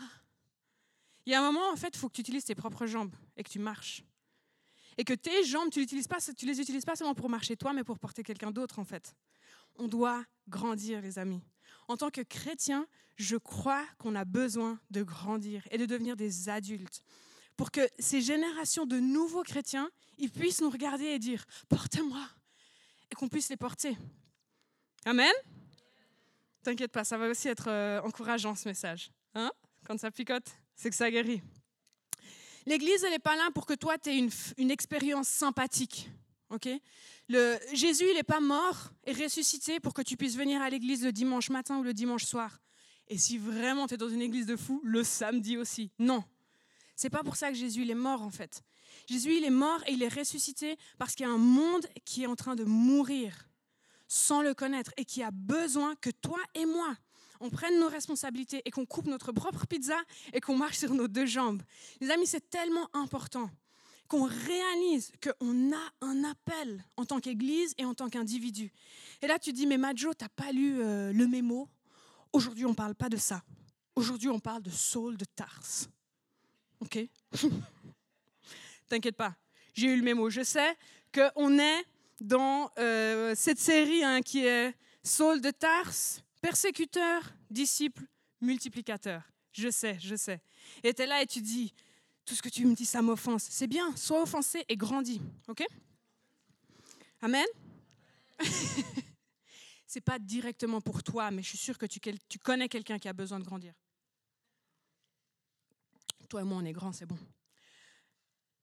Il 1.25 1.33
y 1.33 1.35
a 1.35 1.41
un 1.41 1.51
moment, 1.51 1.67
en 1.73 1.77
fait, 1.77 1.95
il 1.95 1.99
faut 1.99 2.11
que 2.11 2.15
tu 2.15 2.21
utilises 2.21 2.45
tes 2.45 2.55
propres 2.55 2.85
jambes 2.85 3.15
et 3.39 3.43
que 3.43 3.49
tu 3.49 3.59
marches. 3.59 4.05
Et 4.99 5.05
que 5.05 5.15
tes 5.15 5.45
jambes, 5.45 5.71
tu, 5.71 5.87
pas, 6.07 6.19
tu 6.37 6.45
les 6.45 6.61
utilises 6.61 6.85
pas 6.85 6.95
seulement 6.95 7.15
pour 7.15 7.31
marcher 7.31 7.57
toi, 7.57 7.73
mais 7.73 7.85
pour 7.85 7.99
porter 7.99 8.23
quelqu'un 8.23 8.51
d'autre, 8.51 8.79
en 8.79 8.85
fait. 8.85 9.17
On 9.77 9.89
doit 9.89 10.23
grandir, 10.47 11.01
les 11.01 11.19
amis. 11.19 11.43
En 11.91 11.97
tant 11.97 12.11
que 12.11 12.21
chrétien, 12.21 12.87
je 13.17 13.37
crois 13.37 13.85
qu'on 13.99 14.15
a 14.15 14.25
besoin 14.25 14.79
de 14.93 15.03
grandir 15.03 15.67
et 15.73 15.77
de 15.77 15.87
devenir 15.87 16.15
des 16.15 16.49
adultes 16.49 17.03
pour 17.57 17.73
que 17.73 17.81
ces 17.99 18.21
générations 18.21 18.87
de 18.87 19.01
nouveaux 19.01 19.43
chrétiens, 19.43 19.91
ils 20.17 20.31
puissent 20.31 20.61
nous 20.61 20.71
regarder 20.71 21.07
et 21.07 21.19
dire 21.19 21.45
Porte-moi 21.69 22.25
et 23.11 23.17
qu'on 23.17 23.27
puisse 23.27 23.49
les 23.49 23.57
porter. 23.57 23.99
Amen? 25.05 25.33
T'inquiète 26.63 26.93
pas, 26.93 27.03
ça 27.03 27.19
va 27.19 27.29
aussi 27.29 27.49
être 27.49 27.67
euh, 27.67 28.01
encourageant 28.03 28.55
ce 28.55 28.69
message. 28.69 29.11
Hein? 29.35 29.51
Quand 29.85 29.99
ça 29.99 30.13
picote, 30.13 30.47
c'est 30.77 30.91
que 30.91 30.97
ça 30.97 31.11
guérit. 31.11 31.43
L'Église, 32.67 33.03
elle 33.03 33.11
n'est 33.11 33.19
pas 33.19 33.35
là 33.35 33.49
pour 33.53 33.67
que 33.67 33.75
toi, 33.75 33.99
tu 33.99 34.11
aies 34.11 34.19
une, 34.19 34.31
une, 34.59 34.71
expérience 34.71 35.27
sympathique. 35.27 36.09
Ok? 36.51 36.69
Le, 37.29 37.59
Jésus, 37.73 38.05
il 38.09 38.15
n'est 38.15 38.23
pas 38.23 38.41
mort 38.41 38.93
et 39.05 39.13
ressuscité 39.13 39.81
pour 39.81 39.95
que 39.95 40.03
tu 40.03 40.17
puisses 40.17 40.37
venir 40.37 40.61
à 40.61 40.71
l'Église 40.71 41.05
le 41.05 41.13
dimanche 41.13 41.51
matin 41.51 41.79
ou 41.79 41.83
le 41.83 41.95
dimanche 41.95 42.25
soir. 42.25 42.61
Et 43.09 43.19
si 43.19 43.39
vraiment 43.39 43.87
tu 43.87 43.95
es 43.95 43.97
dans 43.97 44.09
une 44.09 44.23
église 44.23 44.47
de 44.47 44.57
fous, 44.57 44.81
le 44.85 45.03
samedi 45.03 45.57
aussi. 45.57 45.91
Non. 45.99 46.25
C'est 46.95 47.11
pas 47.11 47.23
pour 47.23 47.37
ça 47.37 47.49
que 47.49 47.57
Jésus 47.57 47.83
il 47.83 47.91
est 47.91 47.95
mort 47.95 48.23
en 48.23 48.31
fait. 48.31 48.63
Jésus 49.09 49.37
il 49.37 49.45
est 49.45 49.51
mort 49.51 49.83
et 49.87 49.93
il 49.93 50.03
est 50.03 50.15
ressuscité 50.15 50.77
parce 50.99 51.15
qu'il 51.15 51.27
y 51.27 51.29
a 51.29 51.33
un 51.33 51.39
monde 51.39 51.87
qui 52.05 52.23
est 52.23 52.27
en 52.27 52.37
train 52.37 52.55
de 52.55 52.65
mourir 52.65 53.49
sans 54.07 54.43
le 54.43 54.55
connaître 54.55 54.93
et 54.97 55.05
qui 55.05 55.23
a 55.23 55.31
besoin 55.31 55.95
que 55.97 56.11
toi 56.11 56.39
et 56.55 56.67
moi, 56.67 56.97
on 57.41 57.49
prenne 57.49 57.79
nos 57.81 57.89
responsabilités 57.89 58.61
et 58.65 58.71
qu'on 58.71 58.85
coupe 58.85 59.07
notre 59.07 59.33
propre 59.33 59.67
pizza 59.67 59.97
et 60.33 60.41
qu'on 60.41 60.57
marche 60.57 60.79
sur 60.79 60.95
nos 60.95 61.09
deux 61.09 61.27
jambes. 61.27 61.63
Les 62.01 62.11
amis, 62.11 62.27
c'est 62.27 62.51
tellement 62.51 62.89
important 62.93 63.51
qu'on 64.11 64.25
réalise 64.25 65.13
qu'on 65.23 65.73
a 65.73 65.93
un 66.01 66.25
appel 66.25 66.85
en 66.97 67.07
tant 67.07 67.21
qu'Église 67.21 67.75
et 67.79 67.85
en 67.85 67.95
tant 67.95 68.11
qu'individu. 68.11 68.73
Et 69.23 69.29
là, 69.29 69.39
tu 69.39 69.53
dis, 69.53 69.69
mais 69.69 69.79
Majo, 69.79 70.13
tu 70.15 70.25
n'as 70.25 70.29
pas 70.29 70.51
lu 70.51 70.83
euh, 70.83 71.13
le 71.13 71.29
mémo? 71.29 71.69
Aujourd'hui, 72.33 72.67
on 72.67 72.71
ne 72.71 72.75
parle 72.75 72.97
pas 72.97 73.09
de 73.09 73.17
ça. 73.17 73.41
Aujourd'hui, 73.95 74.29
on 74.29 74.41
parle 74.41 74.63
de 74.65 74.71
Saul 74.71 75.17
de 75.17 75.25
Tarse. 75.25 75.89
OK 76.81 76.99
T'inquiète 78.89 79.17
pas, 79.17 79.37
j'ai 79.75 79.87
eu 79.87 79.97
le 79.97 80.03
mémo. 80.03 80.29
Je 80.29 80.43
sais 80.43 80.77
qu'on 81.15 81.59
est 81.61 81.85
dans 82.21 82.69
euh, 82.81 83.35
cette 83.37 83.61
série 83.61 84.03
hein, 84.03 84.23
qui 84.23 84.45
est 84.45 84.75
Saul 85.05 85.41
de 85.41 85.53
Tarse, 85.53 86.25
persécuteur, 86.43 87.23
disciple, 87.49 88.03
multiplicateur. 88.41 89.23
Je 89.53 89.71
sais, 89.71 89.99
je 90.01 90.17
sais. 90.17 90.41
Et 90.83 90.93
tu 90.95 91.03
es 91.03 91.07
là 91.07 91.23
et 91.23 91.27
tu 91.27 91.41
dis, 91.41 91.73
tout 92.31 92.37
ce 92.37 92.43
que 92.43 92.49
tu 92.49 92.65
me 92.65 92.77
dis, 92.77 92.87
ça 92.87 93.03
m'offense. 93.03 93.49
C'est 93.51 93.67
bien, 93.67 93.97
sois 93.97 94.23
offensé 94.23 94.65
et 94.69 94.77
grandis. 94.77 95.21
OK? 95.49 95.67
Amen? 97.23 97.45
C'est 99.85 100.01
pas 100.01 100.21
directement 100.21 100.81
pour 100.81 101.03
toi, 101.03 101.33
mais 101.33 101.43
je 101.43 101.49
suis 101.49 101.59
sûre 101.59 101.77
que 101.77 101.87
tu, 101.87 101.99
connais 102.39 102.69
quelqu'un 102.69 103.01
qui 103.01 103.09
a 103.09 103.13
besoin 103.13 103.41
de 103.41 103.45
grandir. 103.45 103.75
Toi 106.29 106.43
et 106.43 106.45
moi, 106.45 106.59
on 106.59 106.65
est 106.65 106.73
grands, 106.73 106.93
c'est 106.93 107.07
bon. 107.07 107.19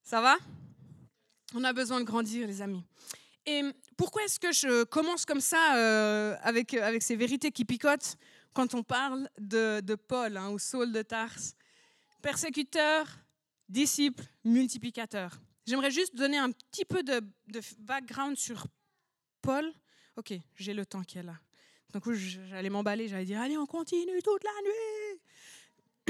Ça 0.02 0.22
va? 0.22 0.38
On 1.54 1.62
a 1.66 1.74
besoin 1.74 2.00
de 2.00 2.06
grandir, 2.06 2.48
les 2.48 2.62
amis. 2.62 2.86
Et 3.46 3.64
pourquoi 3.98 4.24
est-ce 4.24 4.40
que 4.40 4.54
je 4.54 4.86
commence 4.86 5.26
comme 5.26 5.42
ça 5.42 5.76
euh, 5.76 6.38
avec, 6.42 6.74
ces 7.02 7.18
vérités 7.18 7.52
qui 7.52 7.66
picotent 7.66 8.16
quand 8.54 8.74
on 8.76 8.84
parle 8.84 9.30
de, 9.38 9.82
de 9.82 9.96
Paul 9.96 10.38
hein, 10.38 10.52
ou 10.52 10.58
Saul 10.58 10.94
de 10.94 11.02
Tarse? 11.02 11.54
Persécuteur, 12.22 13.06
disciple, 13.70 14.24
multiplicateur. 14.44 15.40
J'aimerais 15.66 15.92
juste 15.92 16.16
donner 16.16 16.38
un 16.38 16.52
petit 16.52 16.86
peu 16.86 17.04
de, 17.04 17.22
background 17.80 18.38
sur 18.38 18.68
Paul. 19.42 19.72
Ok, 20.16 20.34
j'ai 20.56 20.74
le 20.74 20.86
temps 20.86 21.02
est 21.02 21.24
là. 21.24 21.38
Donc 21.92 22.12
j'allais 22.12 22.70
m'emballer, 22.70 23.08
j'allais 23.08 23.26
dire 23.26 23.40
allez 23.40 23.58
on 23.58 23.66
continue 23.66 24.22
toute 24.22 24.44
la 24.44 24.52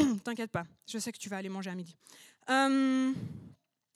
nuit. 0.05 0.19
T'inquiète 0.23 0.51
pas, 0.51 0.65
je 0.87 0.97
sais 0.97 1.11
que 1.11 1.17
tu 1.17 1.29
vas 1.29 1.37
aller 1.37 1.49
manger 1.49 1.69
à 1.69 1.75
midi. 1.75 1.95
Euh, 2.49 3.13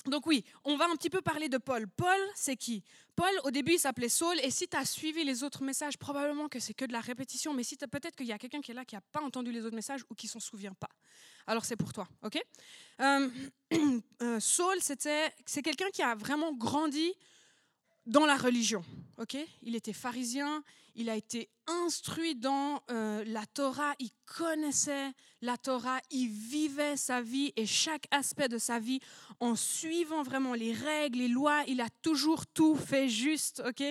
donc 0.05 0.25
oui, 0.25 0.43
on 0.63 0.77
va 0.77 0.85
un 0.89 0.95
petit 0.95 1.09
peu 1.09 1.21
parler 1.21 1.47
de 1.47 1.57
Paul. 1.57 1.87
Paul, 1.87 2.19
c'est 2.35 2.55
qui? 2.55 2.83
Paul, 3.15 3.31
au 3.43 3.51
début, 3.51 3.73
il 3.73 3.79
s'appelait 3.79 4.09
Saul, 4.09 4.39
et 4.39 4.49
si 4.49 4.67
tu 4.67 4.75
as 4.75 4.85
suivi 4.85 5.23
les 5.23 5.43
autres 5.43 5.63
messages, 5.63 5.97
probablement 5.97 6.47
que 6.47 6.59
c'est 6.59 6.73
que 6.73 6.85
de 6.85 6.91
la 6.91 7.01
répétition, 7.01 7.53
mais 7.53 7.63
si 7.63 7.77
peut-être 7.77 8.15
qu'il 8.15 8.25
y 8.25 8.31
a 8.31 8.39
quelqu'un 8.39 8.61
qui 8.61 8.71
est 8.71 8.73
là 8.73 8.83
qui 8.83 8.95
n'a 8.95 9.01
pas 9.01 9.21
entendu 9.21 9.51
les 9.51 9.63
autres 9.63 9.75
messages 9.75 10.01
ou 10.09 10.15
qui 10.15 10.27
s'en 10.27 10.39
souvient 10.39 10.73
pas. 10.73 10.89
Alors 11.47 11.65
c'est 11.65 11.75
pour 11.75 11.93
toi, 11.93 12.07
ok? 12.23 12.41
Euh, 13.01 13.29
euh, 14.21 14.39
Saul, 14.39 14.77
c'est 14.81 15.61
quelqu'un 15.63 15.89
qui 15.91 16.01
a 16.01 16.15
vraiment 16.15 16.53
grandi 16.53 17.13
dans 18.05 18.25
la 18.25 18.35
religion, 18.35 18.83
ok? 19.17 19.37
Il 19.61 19.75
était 19.75 19.93
pharisien, 19.93 20.63
il 20.95 21.09
a 21.09 21.15
été 21.15 21.49
instruit 21.67 22.35
dans 22.35 22.81
euh, 22.89 23.23
la 23.25 23.45
Torah, 23.45 23.93
il 23.99 24.09
connaissait 24.25 25.11
la 25.41 25.57
Torah, 25.57 25.99
il 26.11 26.29
vivait 26.29 26.97
sa 26.97 27.21
vie 27.21 27.51
et 27.55 27.65
chaque 27.65 28.07
aspect 28.11 28.47
de 28.47 28.57
sa 28.57 28.79
vie 28.79 28.99
en 29.39 29.55
suivant 29.55 30.21
vraiment 30.21 30.53
les 30.53 30.71
règles, 30.71 31.19
les 31.19 31.27
lois, 31.27 31.63
il 31.67 31.81
a 31.81 31.89
toujours 32.01 32.45
tout 32.45 32.75
fait 32.75 33.09
juste, 33.09 33.61
ok? 33.65 33.83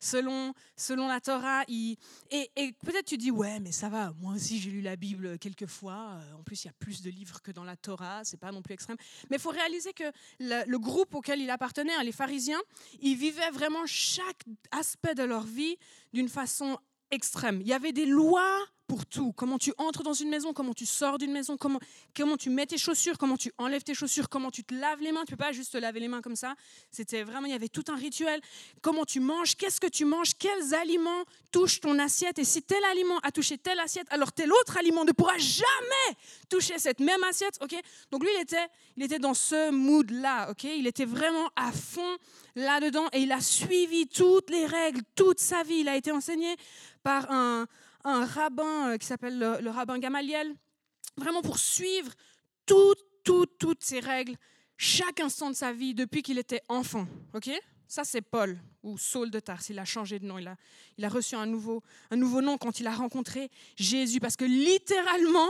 Selon, 0.00 0.52
selon 0.76 1.08
la 1.08 1.20
Torah. 1.20 1.64
Il, 1.68 1.96
et, 2.30 2.50
peut-être 2.84 3.06
tu 3.06 3.16
dis, 3.16 3.30
ouais, 3.30 3.58
mais 3.60 3.72
ça 3.72 3.88
va, 3.88 4.12
moi 4.20 4.34
aussi 4.34 4.58
j'ai 4.58 4.70
lu 4.70 4.82
la 4.82 4.96
Bible 4.96 5.38
quelques 5.38 5.66
fois, 5.66 6.18
euh, 6.20 6.34
en 6.34 6.42
plus 6.42 6.64
il 6.64 6.66
y 6.66 6.70
a 6.70 6.74
plus 6.78 7.00
de 7.02 7.10
livres 7.10 7.40
que 7.40 7.50
dans 7.50 7.64
la 7.64 7.76
Torah, 7.76 8.22
c'est 8.24 8.36
pas 8.36 8.52
non 8.52 8.62
plus 8.62 8.74
extrême. 8.74 8.98
Mais 9.30 9.36
il 9.36 9.40
faut 9.40 9.50
réaliser 9.50 9.92
que 9.92 10.04
le, 10.40 10.68
le, 10.68 10.78
groupe 10.78 11.14
auquel 11.14 11.40
il 11.40 11.50
appartenait, 11.50 11.94
hein, 11.94 12.02
les 12.02 12.12
pharisiens, 12.12 12.60
ils 13.00 13.16
vivaient 13.16 13.50
vraiment 13.50 13.86
chaque 13.86 14.44
aspect 14.70 15.14
de 15.14 15.22
leur 15.22 15.42
vie 15.42 15.76
d'une 16.12 16.28
façon 16.28 16.78
extrême. 17.10 17.60
Il 17.60 17.66
y 17.66 17.72
avait 17.72 17.92
des 17.92 18.06
lois 18.06 18.66
pour 18.88 19.04
tout. 19.04 19.32
Comment 19.32 19.58
tu 19.58 19.72
entres 19.76 20.02
dans 20.02 20.14
une 20.14 20.30
maison, 20.30 20.54
comment 20.54 20.72
tu 20.72 20.86
sors 20.86 21.18
d'une 21.18 21.30
maison, 21.30 21.58
comment, 21.58 21.78
comment 22.16 22.38
tu 22.38 22.48
mets 22.48 22.64
tes 22.64 22.78
chaussures, 22.78 23.18
comment 23.18 23.36
tu 23.36 23.52
enlèves 23.58 23.82
tes 23.82 23.94
chaussures, 23.94 24.30
comment 24.30 24.50
tu 24.50 24.64
te 24.64 24.74
laves 24.74 25.02
les 25.02 25.12
mains. 25.12 25.24
Tu 25.26 25.32
peux 25.32 25.44
pas 25.44 25.52
juste 25.52 25.74
te 25.74 25.78
laver 25.78 26.00
les 26.00 26.08
mains 26.08 26.22
comme 26.22 26.36
ça. 26.36 26.54
C'était 26.90 27.22
vraiment, 27.22 27.46
il 27.46 27.52
y 27.52 27.54
avait 27.54 27.68
tout 27.68 27.84
un 27.88 27.96
rituel. 27.96 28.40
Comment 28.80 29.04
tu 29.04 29.20
manges, 29.20 29.56
qu'est-ce 29.56 29.78
que 29.78 29.86
tu 29.86 30.06
manges, 30.06 30.32
quels 30.38 30.74
aliments 30.74 31.24
touchent 31.52 31.80
ton 31.80 31.98
assiette. 31.98 32.38
Et 32.38 32.44
si 32.44 32.62
tel 32.62 32.82
aliment 32.90 33.18
a 33.18 33.30
touché 33.30 33.58
telle 33.58 33.78
assiette, 33.78 34.06
alors 34.10 34.32
tel 34.32 34.50
autre 34.52 34.78
aliment 34.78 35.04
ne 35.04 35.12
pourra 35.12 35.36
jamais 35.36 36.16
toucher 36.48 36.78
cette 36.78 37.00
même 37.00 37.22
assiette. 37.24 37.58
ok? 37.60 37.74
Donc 38.10 38.22
lui, 38.22 38.30
il 38.36 38.42
était, 38.42 38.66
il 38.96 39.02
était 39.02 39.18
dans 39.18 39.34
ce 39.34 39.70
mood-là. 39.70 40.50
ok? 40.50 40.64
Il 40.64 40.86
était 40.86 41.04
vraiment 41.04 41.50
à 41.56 41.72
fond 41.72 42.16
là-dedans 42.54 43.06
et 43.12 43.20
il 43.20 43.32
a 43.32 43.40
suivi 43.40 44.06
toutes 44.08 44.50
les 44.50 44.66
règles, 44.66 45.02
toute 45.14 45.40
sa 45.40 45.62
vie. 45.62 45.80
Il 45.80 45.88
a 45.88 45.96
été 45.96 46.10
enseigné 46.10 46.56
par 47.02 47.30
un 47.30 47.66
un 48.04 48.24
rabbin 48.24 48.90
euh, 48.90 48.96
qui 48.96 49.06
s'appelle 49.06 49.38
le, 49.38 49.70
rabbin 49.70 49.98
Gamaliel, 49.98 50.54
vraiment 51.16 51.42
pour 51.42 51.58
suivre 51.58 52.12
toutes, 52.66 53.04
toutes, 53.24 53.58
toutes 53.58 53.82
ces 53.82 54.00
règles, 54.00 54.36
chaque 54.76 55.20
instant 55.20 55.50
de 55.50 55.56
sa 55.56 55.72
vie 55.72 55.94
depuis 55.94 56.22
qu'il 56.22 56.38
était 56.38 56.62
enfant. 56.68 57.06
Ok? 57.34 57.50
Ça, 57.86 58.04
c'est 58.04 58.20
Paul, 58.20 58.60
ou 58.82 58.98
Saul 58.98 59.30
de 59.30 59.40
Tarse. 59.40 59.70
Il 59.70 59.78
a 59.78 59.84
changé 59.84 60.18
de 60.18 60.26
nom. 60.26 60.38
Il 60.38 60.46
a, 60.46 60.56
il 60.98 61.04
a 61.04 61.08
reçu 61.08 61.34
un 61.36 61.46
nouveau, 61.46 61.82
un 62.10 62.16
nouveau 62.16 62.42
nom 62.42 62.58
quand 62.58 62.80
il 62.80 62.86
a 62.86 62.94
rencontré 62.94 63.50
Jésus, 63.76 64.20
parce 64.20 64.36
que 64.36 64.44
littéralement, 64.44 65.48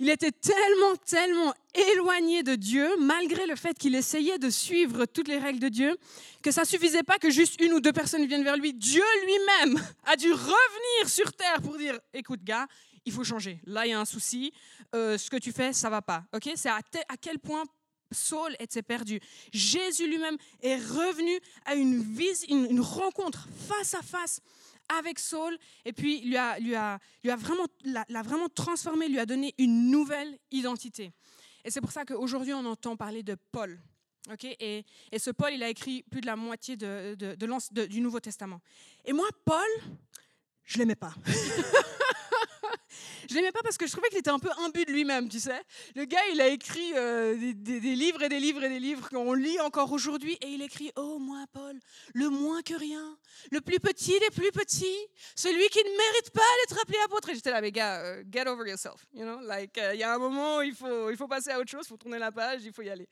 il 0.00 0.08
était 0.08 0.32
tellement, 0.32 0.96
tellement 1.04 1.54
éloigné 1.92 2.42
de 2.42 2.54
Dieu, 2.54 2.88
malgré 2.98 3.46
le 3.46 3.54
fait 3.54 3.78
qu'il 3.78 3.94
essayait 3.94 4.38
de 4.38 4.48
suivre 4.48 5.04
toutes 5.04 5.28
les 5.28 5.38
règles 5.38 5.60
de 5.60 5.68
Dieu, 5.68 5.96
que 6.42 6.50
ça 6.50 6.64
suffisait 6.64 7.02
pas 7.02 7.18
que 7.18 7.30
juste 7.30 7.60
une 7.60 7.74
ou 7.74 7.80
deux 7.80 7.92
personnes 7.92 8.26
viennent 8.26 8.42
vers 8.42 8.56
lui. 8.56 8.72
Dieu 8.72 9.04
lui-même 9.24 9.80
a 10.06 10.16
dû 10.16 10.32
revenir 10.32 11.08
sur 11.08 11.32
terre 11.34 11.60
pour 11.62 11.76
dire 11.76 12.00
"Écoute, 12.14 12.42
gars, 12.42 12.66
il 13.04 13.12
faut 13.12 13.24
changer. 13.24 13.60
Là, 13.66 13.86
il 13.86 13.90
y 13.90 13.92
a 13.92 14.00
un 14.00 14.04
souci. 14.04 14.52
Euh, 14.94 15.18
ce 15.18 15.30
que 15.30 15.36
tu 15.36 15.52
fais, 15.52 15.72
ça 15.72 15.90
va 15.90 16.02
pas. 16.02 16.24
Ok? 16.34 16.50
C'est 16.56 16.68
à, 16.68 16.80
à, 17.08 17.16
quel 17.20 17.38
point 17.38 17.64
Saul 18.12 18.56
était 18.58 18.82
perdu. 18.82 19.20
Jésus 19.52 20.06
lui-même 20.06 20.36
est 20.62 20.76
revenu 20.76 21.38
à 21.64 21.74
une, 21.74 22.04
une, 22.48 22.80
rencontre 22.80 23.48
face 23.68 23.94
à 23.94 24.02
face 24.02 24.40
avec 24.98 25.18
Saul 25.18 25.56
et 25.84 25.92
puis 25.92 26.20
lui 26.20 26.36
a, 26.36 26.98
vraiment, 27.24 27.66
l'a 27.84 28.22
vraiment 28.22 28.48
transformé, 28.48 29.08
lui 29.08 29.18
a 29.18 29.26
donné 29.26 29.54
une 29.58 29.90
nouvelle 29.90 30.38
identité. 30.50 31.12
Et 31.64 31.70
c'est 31.70 31.80
pour 31.80 31.92
ça 31.92 32.04
qu'aujourd'hui 32.04 32.52
on 32.52 32.64
entend 32.64 32.96
parler 32.96 33.22
de 33.22 33.36
Paul. 33.52 33.80
et, 34.42 34.84
et, 35.12 35.18
ce 35.18 35.30
Paul, 35.30 35.52
il 35.52 35.62
a 35.62 35.68
écrit 35.68 36.02
plus 36.02 36.20
de 36.20 36.26
la 36.26 36.36
moitié 36.36 36.76
de, 36.76 37.14
de, 37.14 37.86
du 37.86 38.00
Nouveau 38.00 38.20
Testament. 38.20 38.60
Et 39.04 39.12
moi, 39.12 39.28
Paul, 39.44 39.68
je 40.64 40.78
l'aimais 40.78 40.94
pas. 40.94 41.14
Je 43.28 43.34
l'aimais 43.34 43.52
pas 43.52 43.60
parce 43.62 43.76
que 43.76 43.86
je 43.86 43.92
trouvais 43.92 44.08
qu'il 44.08 44.18
était 44.18 44.30
un 44.30 44.38
peu 44.38 44.50
imbu 44.64 44.84
de 44.84 44.92
lui-même, 44.92 45.28
tu 45.28 45.40
sais. 45.40 45.60
Le 45.94 46.04
gars, 46.04 46.20
il 46.32 46.40
a 46.40 46.48
écrit 46.48 46.92
euh, 46.94 47.36
des, 47.54 47.80
livres 47.80 48.22
et 48.22 48.28
des 48.28 48.40
livres 48.40 48.62
et 48.64 48.68
des 48.68 48.78
livres 48.78 49.08
qu'on 49.08 49.34
lit 49.34 49.60
encore 49.60 49.92
aujourd'hui 49.92 50.38
et 50.40 50.48
il 50.48 50.62
écrit 50.62 50.92
Oh, 50.96 51.18
moi, 51.18 51.44
Paul, 51.52 51.78
le 52.14 52.28
moins 52.28 52.62
que 52.62 52.74
rien, 52.74 53.18
le 53.50 53.60
plus 53.60 53.80
petit 53.80 54.18
des 54.20 54.30
plus 54.34 54.52
petits, 54.52 55.06
celui 55.34 55.68
qui 55.68 55.78
ne 55.78 55.90
mérite 55.90 56.30
pas 56.32 56.40
d'être 56.62 56.80
appelé 56.82 56.98
apôtre. 57.04 57.30
Et 57.30 57.34
j'étais 57.34 57.50
là, 57.50 57.60
mais 57.60 57.72
gars, 57.72 58.00
euh, 58.00 58.24
get 58.30 58.46
over 58.46 58.68
yourself. 58.68 59.06
You 59.12 59.24
know, 59.24 59.40
like, 59.40 59.76
euh, 59.78 59.94
il 59.94 60.00
y 60.00 60.04
a 60.04 60.14
un 60.14 60.18
moment 60.18 60.58
où 60.58 60.62
il 60.62 60.74
faut, 60.74 61.10
il 61.10 61.16
faut 61.16 61.28
passer 61.28 61.50
à 61.50 61.58
autre 61.58 61.70
chose, 61.70 61.82
il 61.84 61.88
faut 61.88 61.96
tourner 61.96 62.18
la 62.18 62.32
page, 62.32 62.62
il 62.64 62.72
faut 62.72 62.82
y 62.82 62.90
aller. 62.90 63.08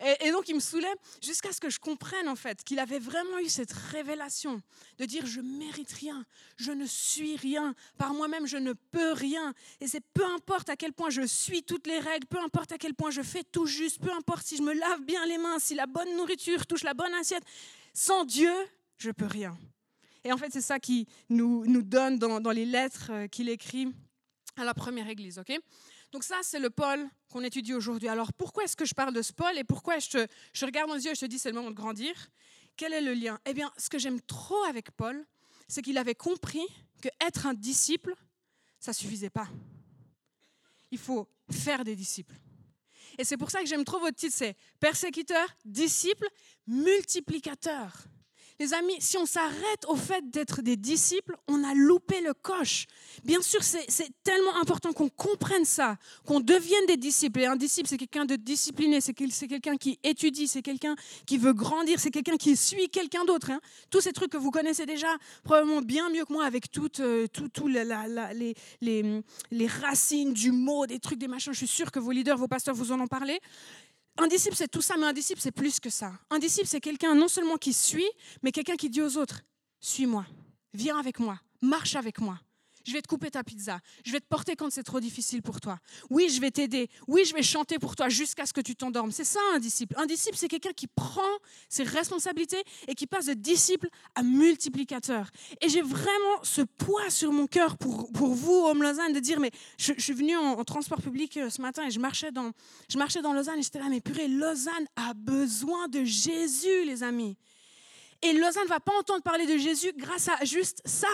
Et, 0.00 0.28
et 0.28 0.30
donc, 0.30 0.48
il 0.48 0.54
me 0.54 0.60
saoulait 0.60 0.94
jusqu'à 1.22 1.52
ce 1.52 1.60
que 1.60 1.70
je 1.70 1.78
comprenne, 1.78 2.28
en 2.28 2.36
fait, 2.36 2.64
qu'il 2.64 2.78
avait 2.78 2.98
vraiment 2.98 3.38
eu 3.38 3.48
cette 3.48 3.72
révélation 3.72 4.62
de 4.98 5.04
dire 5.04 5.26
Je 5.26 5.40
mérite 5.40 5.92
rien, 5.92 6.24
je 6.56 6.72
ne 6.72 6.86
suis 6.86 7.36
rien, 7.36 7.74
par 7.98 8.14
moi-même, 8.14 8.46
je 8.46 8.56
ne 8.56 8.72
peux 8.72 9.12
rien. 9.12 9.43
Et 9.80 9.86
c'est 9.86 10.02
peu 10.12 10.24
importe 10.24 10.68
à 10.68 10.76
quel 10.76 10.92
point 10.92 11.10
je 11.10 11.22
suis 11.22 11.62
toutes 11.62 11.86
les 11.86 11.98
règles, 11.98 12.26
peu 12.26 12.38
importe 12.40 12.72
à 12.72 12.78
quel 12.78 12.94
point 12.94 13.10
je 13.10 13.22
fais 13.22 13.42
tout 13.44 13.66
juste, 13.66 14.00
peu 14.00 14.12
importe 14.12 14.46
si 14.46 14.56
je 14.56 14.62
me 14.62 14.72
lave 14.72 15.02
bien 15.02 15.24
les 15.26 15.38
mains, 15.38 15.58
si 15.58 15.74
la 15.74 15.86
bonne 15.86 16.16
nourriture 16.16 16.66
touche 16.66 16.82
la 16.82 16.94
bonne 16.94 17.14
assiette, 17.14 17.44
sans 17.92 18.24
Dieu, 18.24 18.52
je 18.98 19.10
peux 19.10 19.26
rien. 19.26 19.56
Et 20.24 20.32
en 20.32 20.38
fait, 20.38 20.50
c'est 20.50 20.62
ça 20.62 20.80
qui 20.80 21.06
nous, 21.28 21.64
donne 21.82 22.18
dans, 22.18 22.50
les 22.50 22.64
lettres 22.64 23.10
euh, 23.10 23.26
qu'il 23.26 23.48
écrit 23.48 23.88
à 24.56 24.64
la 24.64 24.72
première 24.72 25.08
église. 25.08 25.38
ok? 25.38 25.52
Donc 26.12 26.24
ça, 26.24 26.38
c'est 26.42 26.60
le 26.60 26.70
Paul 26.70 27.06
qu'on 27.30 27.42
étudie 27.42 27.74
aujourd'hui. 27.74 28.08
Alors 28.08 28.32
pourquoi 28.32 28.64
est-ce 28.64 28.76
que 28.76 28.84
je 28.84 28.94
parle 28.94 29.12
de 29.12 29.20
ce 29.20 29.32
Paul 29.32 29.58
et 29.58 29.64
pourquoi 29.64 29.98
je 29.98 30.08
te 30.10 30.26
je 30.52 30.64
regarde 30.64 30.88
dans 30.88 30.94
yeux 30.94 31.10
et 31.10 31.14
je 31.14 31.20
te 31.20 31.26
dis 31.26 31.38
c'est 31.38 31.50
le 31.50 31.56
moment 31.56 31.70
de 31.70 31.74
grandir? 31.74 32.14
Quel 32.76 32.92
est 32.92 33.00
le 33.00 33.14
lien? 33.14 33.38
Eh 33.46 33.52
bien, 33.52 33.70
ce 33.76 33.90
que 33.90 33.98
j'aime 33.98 34.20
trop 34.20 34.62
avec 34.64 34.92
Paul, 34.92 35.24
c'est 35.68 35.82
qu'il 35.82 35.98
avait 35.98 36.14
compris 36.14 36.66
que 37.02 37.08
être 37.20 37.46
un 37.46 37.54
disciple, 37.54 38.14
ça 38.84 38.90
ne 38.90 38.96
suffisait 38.96 39.30
pas. 39.30 39.48
Il 40.90 40.98
faut 40.98 41.26
faire 41.50 41.84
des 41.84 41.96
disciples. 41.96 42.34
Et 43.16 43.24
c'est 43.24 43.38
pour 43.38 43.50
ça 43.50 43.60
que 43.60 43.66
j'aime 43.66 43.84
trop 43.84 43.98
votre 43.98 44.16
titre, 44.16 44.34
c'est 44.36 44.56
persécuteur, 44.78 45.46
disciple, 45.64 46.28
multiplicateur. 46.66 47.96
Les 48.60 48.72
amis, 48.72 48.94
si 49.00 49.16
on 49.18 49.26
s'arrête 49.26 49.84
au 49.88 49.96
fait 49.96 50.30
d'être 50.30 50.62
des 50.62 50.76
disciples, 50.76 51.36
on 51.48 51.64
a 51.64 51.74
loupé 51.74 52.20
le 52.20 52.34
coche. 52.34 52.86
Bien 53.24 53.42
sûr, 53.42 53.64
c'est 53.64 54.10
tellement 54.22 54.54
important 54.60 54.92
qu'on 54.92 55.08
comprenne 55.08 55.64
ça, 55.64 55.96
qu'on 56.24 56.38
devienne 56.38 56.86
des 56.86 56.96
disciples. 56.96 57.40
Et 57.40 57.46
un 57.46 57.56
disciple, 57.56 57.88
c'est 57.88 57.96
quelqu'un 57.96 58.24
de 58.24 58.36
discipliné, 58.36 59.00
c'est 59.00 59.12
quelqu'un 59.12 59.76
qui 59.76 59.98
étudie, 60.04 60.46
c'est 60.46 60.62
quelqu'un 60.62 60.94
qui 61.26 61.36
veut 61.36 61.52
grandir, 61.52 61.98
c'est 61.98 62.12
quelqu'un 62.12 62.36
qui 62.36 62.56
suit 62.56 62.88
quelqu'un 62.90 63.24
d'autre. 63.24 63.50
Hein. 63.50 63.60
Tous 63.90 64.00
ces 64.00 64.12
trucs 64.12 64.30
que 64.30 64.36
vous 64.36 64.52
connaissez 64.52 64.86
déjà 64.86 65.08
probablement 65.42 65.82
bien 65.82 66.08
mieux 66.10 66.24
que 66.24 66.32
moi 66.32 66.44
avec 66.44 66.70
toutes 66.70 67.00
euh, 67.00 67.26
les, 67.66 68.54
les, 68.80 69.22
les 69.50 69.66
racines 69.66 70.32
du 70.32 70.52
mot, 70.52 70.86
des 70.86 71.00
trucs, 71.00 71.18
des 71.18 71.28
machins. 71.28 71.52
Je 71.52 71.58
suis 71.58 71.66
sûre 71.66 71.90
que 71.90 71.98
vos 71.98 72.12
leaders, 72.12 72.38
vos 72.38 72.48
pasteurs 72.48 72.76
vous 72.76 72.92
en 72.92 73.00
ont 73.00 73.08
parlé. 73.08 73.40
Un 74.16 74.28
disciple, 74.28 74.54
c'est 74.54 74.68
tout 74.68 74.82
ça, 74.82 74.94
mais 74.96 75.06
un 75.06 75.12
disciple, 75.12 75.40
c'est 75.40 75.50
plus 75.52 75.80
que 75.80 75.90
ça. 75.90 76.12
Un 76.30 76.38
disciple, 76.38 76.66
c'est 76.66 76.80
quelqu'un 76.80 77.14
non 77.14 77.28
seulement 77.28 77.56
qui 77.56 77.72
suit, 77.72 78.08
mais 78.42 78.52
quelqu'un 78.52 78.76
qui 78.76 78.88
dit 78.88 79.02
aux 79.02 79.16
autres, 79.16 79.42
suis-moi, 79.80 80.24
viens 80.72 80.98
avec 80.98 81.18
moi, 81.18 81.40
marche 81.60 81.96
avec 81.96 82.20
moi 82.20 82.38
je 82.84 82.92
vais 82.92 83.02
te 83.02 83.08
couper 83.08 83.30
ta 83.30 83.42
pizza, 83.42 83.80
je 84.04 84.12
vais 84.12 84.20
te 84.20 84.26
porter 84.26 84.56
quand 84.56 84.70
c'est 84.70 84.82
trop 84.82 85.00
difficile 85.00 85.42
pour 85.42 85.60
toi. 85.60 85.78
Oui, 86.10 86.28
je 86.28 86.40
vais 86.40 86.50
t'aider, 86.50 86.88
oui, 87.06 87.24
je 87.24 87.34
vais 87.34 87.42
chanter 87.42 87.78
pour 87.78 87.96
toi 87.96 88.08
jusqu'à 88.08 88.46
ce 88.46 88.52
que 88.52 88.60
tu 88.60 88.76
t'endormes. 88.76 89.10
C'est 89.10 89.24
ça 89.24 89.40
un 89.54 89.58
disciple. 89.58 89.94
Un 89.98 90.06
disciple, 90.06 90.36
c'est 90.36 90.48
quelqu'un 90.48 90.72
qui 90.72 90.86
prend 90.86 91.22
ses 91.68 91.82
responsabilités 91.82 92.62
et 92.88 92.94
qui 92.94 93.06
passe 93.06 93.26
de 93.26 93.34
disciple 93.34 93.88
à 94.14 94.22
multiplicateur. 94.22 95.30
Et 95.60 95.68
j'ai 95.68 95.82
vraiment 95.82 96.42
ce 96.42 96.62
poids 96.62 97.10
sur 97.10 97.32
mon 97.32 97.46
cœur 97.46 97.76
pour, 97.76 98.10
pour 98.12 98.34
vous, 98.34 98.66
Homme 98.66 98.82
Lausanne, 98.82 99.12
de 99.12 99.20
dire, 99.20 99.40
mais 99.40 99.50
je, 99.78 99.92
suis 99.98 100.12
venu 100.12 100.36
en, 100.36 100.62
transport 100.64 101.00
public 101.00 101.36
euh, 101.36 101.50
ce 101.50 101.60
matin 101.60 101.86
et 101.86 101.90
je 101.90 102.00
marchais 102.00 102.32
dans, 102.32 102.52
je 102.88 102.98
marchais 102.98 103.22
dans 103.22 103.32
Lausanne 103.32 103.58
et 103.58 103.62
j'étais 103.62 103.78
là, 103.78 103.86
mais 103.88 104.00
purée, 104.00 104.28
Lausanne 104.28 104.86
a 104.96 105.14
besoin 105.14 105.88
de 105.88 106.04
Jésus, 106.04 106.84
les 106.84 107.02
amis. 107.02 107.36
Et 108.22 108.32
Lausanne 108.32 108.64
ne 108.64 108.68
va 108.68 108.80
pas 108.80 108.92
entendre 108.98 109.22
parler 109.22 109.46
de 109.46 109.58
Jésus 109.58 109.92
grâce 109.96 110.28
à 110.28 110.44
juste 110.44 110.80
ça. 110.84 111.08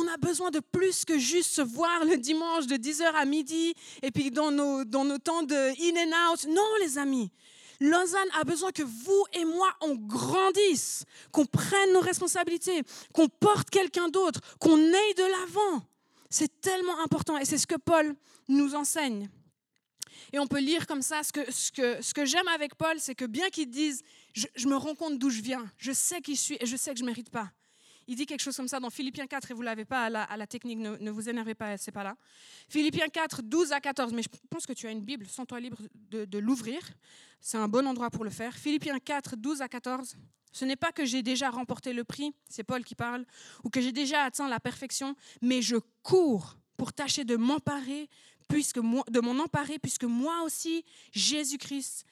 On 0.00 0.06
a 0.06 0.16
besoin 0.16 0.52
de 0.52 0.60
plus 0.60 1.04
que 1.04 1.18
juste 1.18 1.50
se 1.50 1.60
voir 1.60 2.04
le 2.04 2.16
dimanche 2.18 2.68
de 2.68 2.76
10h 2.76 3.02
à 3.02 3.24
midi 3.24 3.74
et 4.02 4.12
puis 4.12 4.30
dans 4.30 4.52
nos, 4.52 4.84
dans 4.84 5.04
nos 5.04 5.18
temps 5.18 5.42
de 5.42 5.56
in 5.56 6.06
and 6.06 6.32
out. 6.32 6.46
Non, 6.48 6.62
les 6.80 6.98
amis. 6.98 7.32
Lausanne 7.80 8.28
a 8.38 8.44
besoin 8.44 8.70
que 8.70 8.84
vous 8.84 9.24
et 9.32 9.44
moi, 9.44 9.68
on 9.80 9.96
grandisse, 9.96 11.04
qu'on 11.32 11.46
prenne 11.46 11.92
nos 11.92 12.00
responsabilités, 12.00 12.82
qu'on 13.12 13.28
porte 13.28 13.70
quelqu'un 13.70 14.08
d'autre, 14.08 14.40
qu'on 14.60 14.76
aille 14.76 15.14
de 15.16 15.22
l'avant. 15.22 15.82
C'est 16.30 16.60
tellement 16.60 17.00
important 17.02 17.36
et 17.36 17.44
c'est 17.44 17.58
ce 17.58 17.66
que 17.66 17.76
Paul 17.76 18.14
nous 18.48 18.76
enseigne. 18.76 19.28
Et 20.32 20.38
on 20.38 20.46
peut 20.46 20.60
lire 20.60 20.86
comme 20.86 21.02
ça, 21.02 21.24
ce 21.24 21.32
que, 21.32 21.50
ce 21.50 21.72
que, 21.72 22.00
ce 22.02 22.14
que 22.14 22.24
j'aime 22.24 22.48
avec 22.48 22.76
Paul, 22.76 23.00
c'est 23.00 23.16
que 23.16 23.24
bien 23.24 23.48
qu'il 23.48 23.68
dise, 23.68 24.02
je, 24.32 24.46
je, 24.54 24.68
me 24.68 24.76
rends 24.76 24.94
compte 24.94 25.18
d'où 25.18 25.30
je 25.30 25.42
viens, 25.42 25.68
je 25.76 25.90
sais 25.90 26.20
qui 26.20 26.36
je 26.36 26.40
suis 26.40 26.56
et 26.60 26.66
je 26.66 26.76
sais 26.76 26.92
que 26.92 26.98
je 26.98 27.02
ne 27.02 27.08
mérite 27.08 27.30
pas. 27.30 27.50
Il 28.08 28.16
dit 28.16 28.24
quelque 28.24 28.40
chose 28.40 28.56
comme 28.56 28.68
ça 28.68 28.80
dans 28.80 28.88
Philippiens 28.88 29.26
4, 29.26 29.50
et 29.50 29.54
vous 29.54 29.60
ne 29.60 29.66
l'avez 29.66 29.84
pas 29.84 30.06
à 30.06 30.36
la, 30.36 30.46
technique, 30.46 30.78
ne, 30.78 31.10
vous 31.10 31.28
énervez 31.28 31.54
pas, 31.54 31.76
c'est 31.76 31.92
pas 31.92 32.02
là. 32.02 32.16
Philippiens 32.70 33.08
4, 33.08 33.42
12 33.42 33.72
à 33.72 33.80
14, 33.80 34.14
mais 34.14 34.22
je 34.22 34.28
pense 34.48 34.66
que 34.66 34.72
tu 34.72 34.86
as 34.86 34.90
une 34.90 35.02
Bible, 35.02 35.26
sens-toi 35.26 35.60
libre 35.60 35.76
de, 36.10 36.38
l'ouvrir. 36.38 36.80
C'est 37.42 37.58
un 37.58 37.68
bon 37.68 37.86
endroit 37.86 38.08
pour 38.08 38.24
le 38.24 38.30
faire. 38.30 38.56
Philippiens 38.56 38.98
4, 38.98 39.36
12 39.36 39.60
à 39.60 39.68
14. 39.68 40.16
Ce 40.52 40.64
n'est 40.64 40.76
pas 40.76 40.90
que 40.90 41.04
j'ai 41.04 41.22
déjà 41.22 41.50
remporté 41.50 41.92
le 41.92 42.02
prix, 42.02 42.32
c'est 42.48 42.64
Paul 42.64 42.82
qui 42.82 42.94
parle, 42.94 43.26
ou 43.62 43.68
que 43.68 43.82
j'ai 43.82 43.92
déjà 43.92 44.22
atteint 44.22 44.48
la 44.48 44.58
perfection, 44.58 45.14
mais 45.42 45.60
je 45.60 45.76
cours 46.02 46.56
pour 46.78 46.94
tâcher 46.94 47.24
de 47.24 47.36
m'emparer, 47.36 48.08
puisque 48.48 48.80
de 48.80 49.20
m'en 49.20 49.44
emparer, 49.44 49.78
puisque 49.78 50.04
moi 50.04 50.42
aussi, 50.44 50.82
Jésus-Christ 51.12 52.06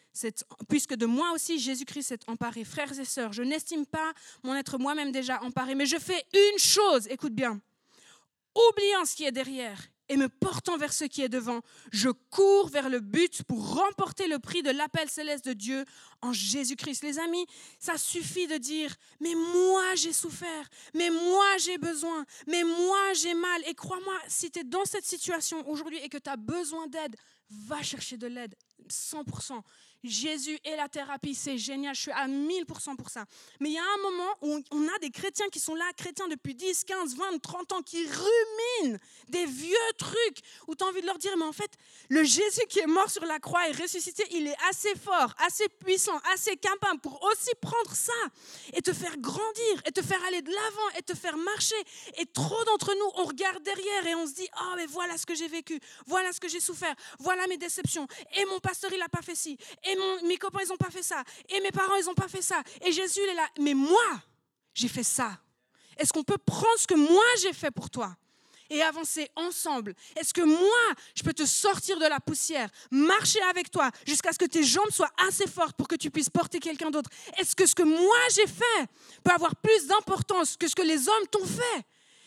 puisque 0.68 0.94
de 0.94 1.06
moi 1.06 1.32
aussi 1.32 1.58
Jésus-Christ 1.58 2.02
s'est 2.02 2.20
emparé. 2.26 2.64
Frères 2.64 2.98
et 2.98 3.04
sœurs, 3.04 3.32
je 3.32 3.42
n'estime 3.42 3.86
pas 3.86 4.12
mon 4.42 4.54
être 4.54 4.78
moi-même 4.78 5.12
déjà 5.12 5.42
emparé, 5.42 5.74
mais 5.74 5.86
je 5.86 5.98
fais 5.98 6.24
une 6.32 6.58
chose, 6.58 7.06
écoute 7.08 7.34
bien, 7.34 7.60
oubliant 8.54 9.04
ce 9.04 9.14
qui 9.14 9.24
est 9.24 9.32
derrière 9.32 9.78
et 10.08 10.16
me 10.16 10.28
portant 10.28 10.76
vers 10.76 10.92
ce 10.92 11.04
qui 11.04 11.22
est 11.22 11.28
devant, 11.28 11.62
je 11.92 12.10
cours 12.30 12.68
vers 12.68 12.88
le 12.88 13.00
but 13.00 13.42
pour 13.44 13.74
remporter 13.74 14.28
le 14.28 14.38
prix 14.38 14.62
de 14.62 14.70
l'appel 14.70 15.10
céleste 15.10 15.44
de 15.46 15.52
Dieu 15.52 15.84
en 16.22 16.32
Jésus-Christ. 16.32 17.02
Les 17.02 17.18
amis, 17.18 17.46
ça 17.78 17.98
suffit 17.98 18.46
de 18.46 18.56
dire, 18.56 18.94
mais 19.20 19.34
moi 19.34 19.94
j'ai 19.96 20.12
souffert, 20.12 20.68
mais 20.94 21.10
moi 21.10 21.56
j'ai 21.58 21.78
besoin, 21.78 22.24
mais 22.46 22.62
moi 22.62 23.12
j'ai 23.14 23.34
mal. 23.34 23.62
Et 23.68 23.74
crois-moi, 23.74 24.16
si 24.28 24.50
tu 24.50 24.60
es 24.60 24.64
dans 24.64 24.84
cette 24.84 25.04
situation 25.04 25.68
aujourd'hui 25.68 25.98
et 25.98 26.08
que 26.08 26.18
tu 26.18 26.30
as 26.30 26.36
besoin 26.36 26.86
d'aide, 26.86 27.16
va 27.50 27.82
chercher 27.82 28.16
de 28.16 28.26
l'aide, 28.26 28.54
100%. 28.88 29.60
Jésus 30.08 30.58
et 30.64 30.76
la 30.76 30.88
thérapie, 30.88 31.34
c'est 31.34 31.58
génial, 31.58 31.94
je 31.94 32.02
suis 32.02 32.10
à 32.12 32.26
1000% 32.26 32.96
pour 32.96 33.10
ça. 33.10 33.24
Mais 33.60 33.70
il 33.70 33.74
y 33.74 33.78
a 33.78 33.82
un 33.82 34.02
moment 34.02 34.30
où 34.42 34.62
on 34.70 34.88
a 34.88 34.98
des 35.00 35.10
chrétiens 35.10 35.48
qui 35.50 35.60
sont 35.60 35.74
là, 35.74 35.84
chrétiens 35.96 36.28
depuis 36.28 36.54
10, 36.54 36.84
15, 36.84 37.16
20, 37.16 37.38
30 37.42 37.72
ans, 37.72 37.82
qui 37.82 38.06
ruminent 38.06 38.98
des 39.28 39.46
vieux 39.46 39.76
trucs, 39.98 40.38
où 40.66 40.74
tu 40.74 40.84
as 40.84 40.86
envie 40.86 41.00
de 41.00 41.06
leur 41.06 41.18
dire, 41.18 41.36
mais 41.36 41.44
en 41.44 41.52
fait, 41.52 41.70
le 42.08 42.22
Jésus 42.22 42.66
qui 42.68 42.78
est 42.80 42.86
mort 42.86 43.10
sur 43.10 43.24
la 43.24 43.38
croix 43.38 43.68
et 43.68 43.72
ressuscité, 43.72 44.24
il 44.30 44.46
est 44.46 44.56
assez 44.68 44.94
fort, 44.96 45.34
assez 45.46 45.68
puissant, 45.68 46.18
assez 46.32 46.56
capable 46.56 47.00
pour 47.00 47.22
aussi 47.22 47.50
prendre 47.60 47.94
ça 47.94 48.12
et 48.72 48.82
te 48.82 48.92
faire 48.92 49.16
grandir, 49.18 49.82
et 49.86 49.92
te 49.92 50.02
faire 50.02 50.22
aller 50.24 50.42
de 50.42 50.50
l'avant, 50.50 50.88
et 50.98 51.02
te 51.02 51.14
faire 51.14 51.36
marcher. 51.36 51.76
Et 52.18 52.26
trop 52.26 52.64
d'entre 52.64 52.94
nous, 52.94 53.22
on 53.22 53.24
regarde 53.24 53.62
derrière 53.62 54.06
et 54.06 54.14
on 54.14 54.26
se 54.26 54.34
dit, 54.34 54.48
oh, 54.60 54.74
mais 54.76 54.86
voilà 54.86 55.16
ce 55.16 55.26
que 55.26 55.34
j'ai 55.34 55.48
vécu, 55.48 55.80
voilà 56.06 56.32
ce 56.32 56.40
que 56.40 56.48
j'ai 56.48 56.60
souffert, 56.60 56.94
voilà 57.18 57.46
mes 57.46 57.56
déceptions, 57.56 58.06
et 58.36 58.44
mon 58.46 58.60
pasteur, 58.60 58.92
il 58.92 58.98
n'a 58.98 59.08
pas 59.08 59.22
fait 59.22 59.34
ci, 59.34 59.58
et 59.84 59.95
mes 60.24 60.36
copains, 60.36 60.60
ils 60.62 60.68
n'ont 60.68 60.76
pas 60.76 60.90
fait 60.90 61.02
ça. 61.02 61.22
Et 61.48 61.60
mes 61.60 61.70
parents, 61.70 61.96
ils 61.96 62.06
n'ont 62.06 62.14
pas 62.14 62.28
fait 62.28 62.42
ça. 62.42 62.62
Et 62.84 62.92
Jésus, 62.92 63.20
il 63.22 63.30
est 63.30 63.34
là. 63.34 63.48
Mais 63.60 63.74
moi, 63.74 64.22
j'ai 64.74 64.88
fait 64.88 65.02
ça. 65.02 65.38
Est-ce 65.96 66.12
qu'on 66.12 66.24
peut 66.24 66.38
prendre 66.38 66.78
ce 66.78 66.86
que 66.86 66.94
moi, 66.94 67.24
j'ai 67.40 67.52
fait 67.52 67.70
pour 67.70 67.90
toi 67.90 68.14
et 68.68 68.82
avancer 68.82 69.30
ensemble? 69.36 69.94
Est-ce 70.16 70.34
que 70.34 70.42
moi, 70.42 70.94
je 71.14 71.22
peux 71.22 71.32
te 71.32 71.46
sortir 71.46 71.98
de 71.98 72.06
la 72.06 72.20
poussière, 72.20 72.68
marcher 72.90 73.40
avec 73.42 73.70
toi 73.70 73.90
jusqu'à 74.06 74.32
ce 74.32 74.38
que 74.38 74.44
tes 74.44 74.64
jambes 74.64 74.90
soient 74.90 75.12
assez 75.28 75.46
fortes 75.46 75.76
pour 75.76 75.88
que 75.88 75.96
tu 75.96 76.10
puisses 76.10 76.30
porter 76.30 76.58
quelqu'un 76.58 76.90
d'autre? 76.90 77.10
Est-ce 77.38 77.56
que 77.56 77.66
ce 77.66 77.74
que 77.74 77.82
moi 77.82 78.18
j'ai 78.34 78.46
fait 78.46 78.86
peut 79.22 79.32
avoir 79.32 79.56
plus 79.56 79.86
d'importance 79.86 80.56
que 80.56 80.68
ce 80.68 80.74
que 80.74 80.82
les 80.82 81.08
hommes 81.08 81.26
t'ont 81.30 81.46
fait? 81.46 81.84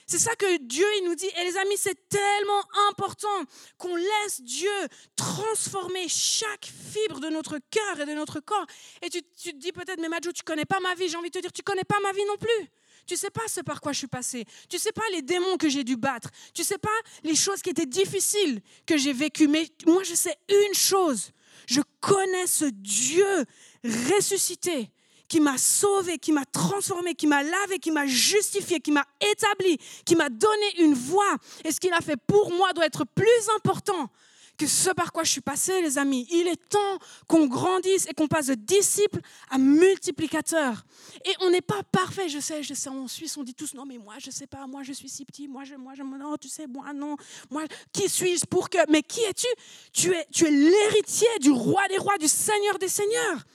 C'est 0.09 0.17
ça 0.17 0.35
que 0.35 0.57
Dieu 0.57 0.87
il 0.97 1.05
nous 1.05 1.13
dit. 1.13 1.27
Et 1.39 1.43
les 1.43 1.55
amis, 1.57 1.77
c'est 1.77 2.09
tellement 2.09 2.63
important 2.89 3.43
qu'on 3.77 3.95
laisse 3.95 4.41
Dieu 4.41 4.71
transformer 5.15 6.09
chaque 6.09 6.65
fibre 6.65 7.19
de 7.19 7.29
notre 7.29 7.59
cœur 7.69 7.99
et 8.01 8.07
de 8.07 8.13
notre 8.13 8.39
corps. 8.39 8.65
Et 9.03 9.11
tu, 9.11 9.21
tu 9.39 9.51
te 9.51 9.57
dis 9.57 9.71
peut-être, 9.71 10.01
mais 10.01 10.09
Madjo, 10.09 10.31
tu 10.31 10.41
connais 10.41 10.65
pas 10.65 10.79
ma 10.79 10.95
vie. 10.95 11.09
J'ai 11.09 11.15
envie 11.15 11.29
de 11.29 11.37
te 11.37 11.43
dire, 11.43 11.51
tu 11.51 11.61
connais 11.61 11.83
pas 11.83 11.99
ma 12.01 12.11
vie 12.11 12.25
non 12.27 12.37
plus. 12.37 12.71
Tu 13.05 13.17
sais 13.17 13.29
pas 13.29 13.47
ce 13.47 13.61
par 13.61 13.81
quoi 13.81 13.91
je 13.91 13.99
suis 13.99 14.07
passée. 14.07 14.45
Tu 14.67 14.79
sais 14.79 14.91
pas 14.91 15.03
les 15.11 15.21
démons 15.21 15.57
que 15.57 15.69
j'ai 15.69 15.83
dû 15.83 15.95
battre. 15.95 16.31
Tu 16.55 16.63
sais 16.63 16.79
pas 16.79 16.89
les 17.23 17.35
choses 17.35 17.61
qui 17.61 17.69
étaient 17.69 17.85
difficiles 17.85 18.61
que 18.87 18.97
j'ai 18.97 19.13
vécues. 19.13 19.47
Mais 19.47 19.67
moi, 19.85 20.01
je 20.01 20.15
sais 20.15 20.35
une 20.49 20.73
chose. 20.73 21.33
Je 21.67 21.81
connais 21.99 22.47
ce 22.47 22.65
Dieu 22.65 23.45
ressuscité 23.83 24.89
qui 25.29 25.39
m'a 25.39 25.57
sauvé, 25.57 26.17
qui 26.17 26.33
m'a 26.33 26.45
transformé, 26.45 27.13
qui 27.13 27.27
m'a 27.27 27.43
lavé, 27.43 27.79
qui 27.79 27.91
m'a 27.91 28.07
justifié, 28.07 28.79
qui 28.79 28.91
m'a 28.91 29.05
établi, 29.21 29.77
qui 30.03 30.15
m'a 30.15 30.27
donné 30.27 30.79
une 30.79 30.95
voix. 30.95 31.37
Et 31.63 31.71
ce 31.71 31.79
qu'il 31.79 31.93
a 31.93 32.01
fait 32.01 32.17
pour 32.17 32.51
moi 32.51 32.73
doit 32.73 32.85
être 32.85 33.05
plus 33.05 33.49
important 33.55 34.09
que 34.57 34.67
ce 34.67 34.89
par 34.89 35.13
quoi 35.13 35.23
je 35.23 35.31
suis 35.31 35.41
passé, 35.41 35.81
les 35.81 35.97
amis. 35.97 36.27
Il 36.31 36.47
est 36.47 36.69
temps 36.69 36.99
qu'on 37.27 37.47
grandisse 37.47 38.07
et 38.09 38.13
qu'on 38.13 38.27
passe 38.27 38.47
de 38.47 38.55
disciple 38.55 39.21
à 39.49 39.57
multiplicateur. 39.57 40.83
Et 41.25 41.31
on 41.39 41.49
n'est 41.49 41.61
pas 41.61 41.81
parfait, 41.83 42.27
je 42.27 42.39
sais, 42.39 42.61
je 42.61 42.73
sais, 42.73 42.89
en 42.89 43.07
Suisse, 43.07 43.37
on 43.37 43.43
dit 43.43 43.53
tous, 43.53 43.73
non, 43.73 43.85
mais 43.85 43.97
moi, 43.97 44.15
je 44.19 44.29
sais 44.29 44.47
pas, 44.47 44.67
moi, 44.67 44.83
je 44.83 44.91
suis 44.91 45.07
si 45.07 45.23
petit, 45.23 45.47
moi, 45.47 45.63
je, 45.63 45.75
moi, 45.75 45.93
je, 45.95 46.03
non, 46.03 46.35
tu 46.35 46.49
sais, 46.49 46.67
moi, 46.67 46.91
non, 46.93 47.15
moi, 47.49 47.63
qui 47.93 48.09
suis-je 48.09 48.45
pour 48.45 48.69
que, 48.69 48.79
mais 48.91 49.01
qui 49.01 49.21
es-tu? 49.21 49.47
Tu 49.93 50.13
es, 50.13 50.27
tu 50.33 50.45
es 50.45 50.51
l'héritier 50.51 51.29
du 51.39 51.51
roi 51.51 51.87
des 51.87 51.97
rois, 51.97 52.17
du 52.17 52.27
seigneur 52.27 52.77
des 52.79 52.89
seigneurs. 52.89 53.45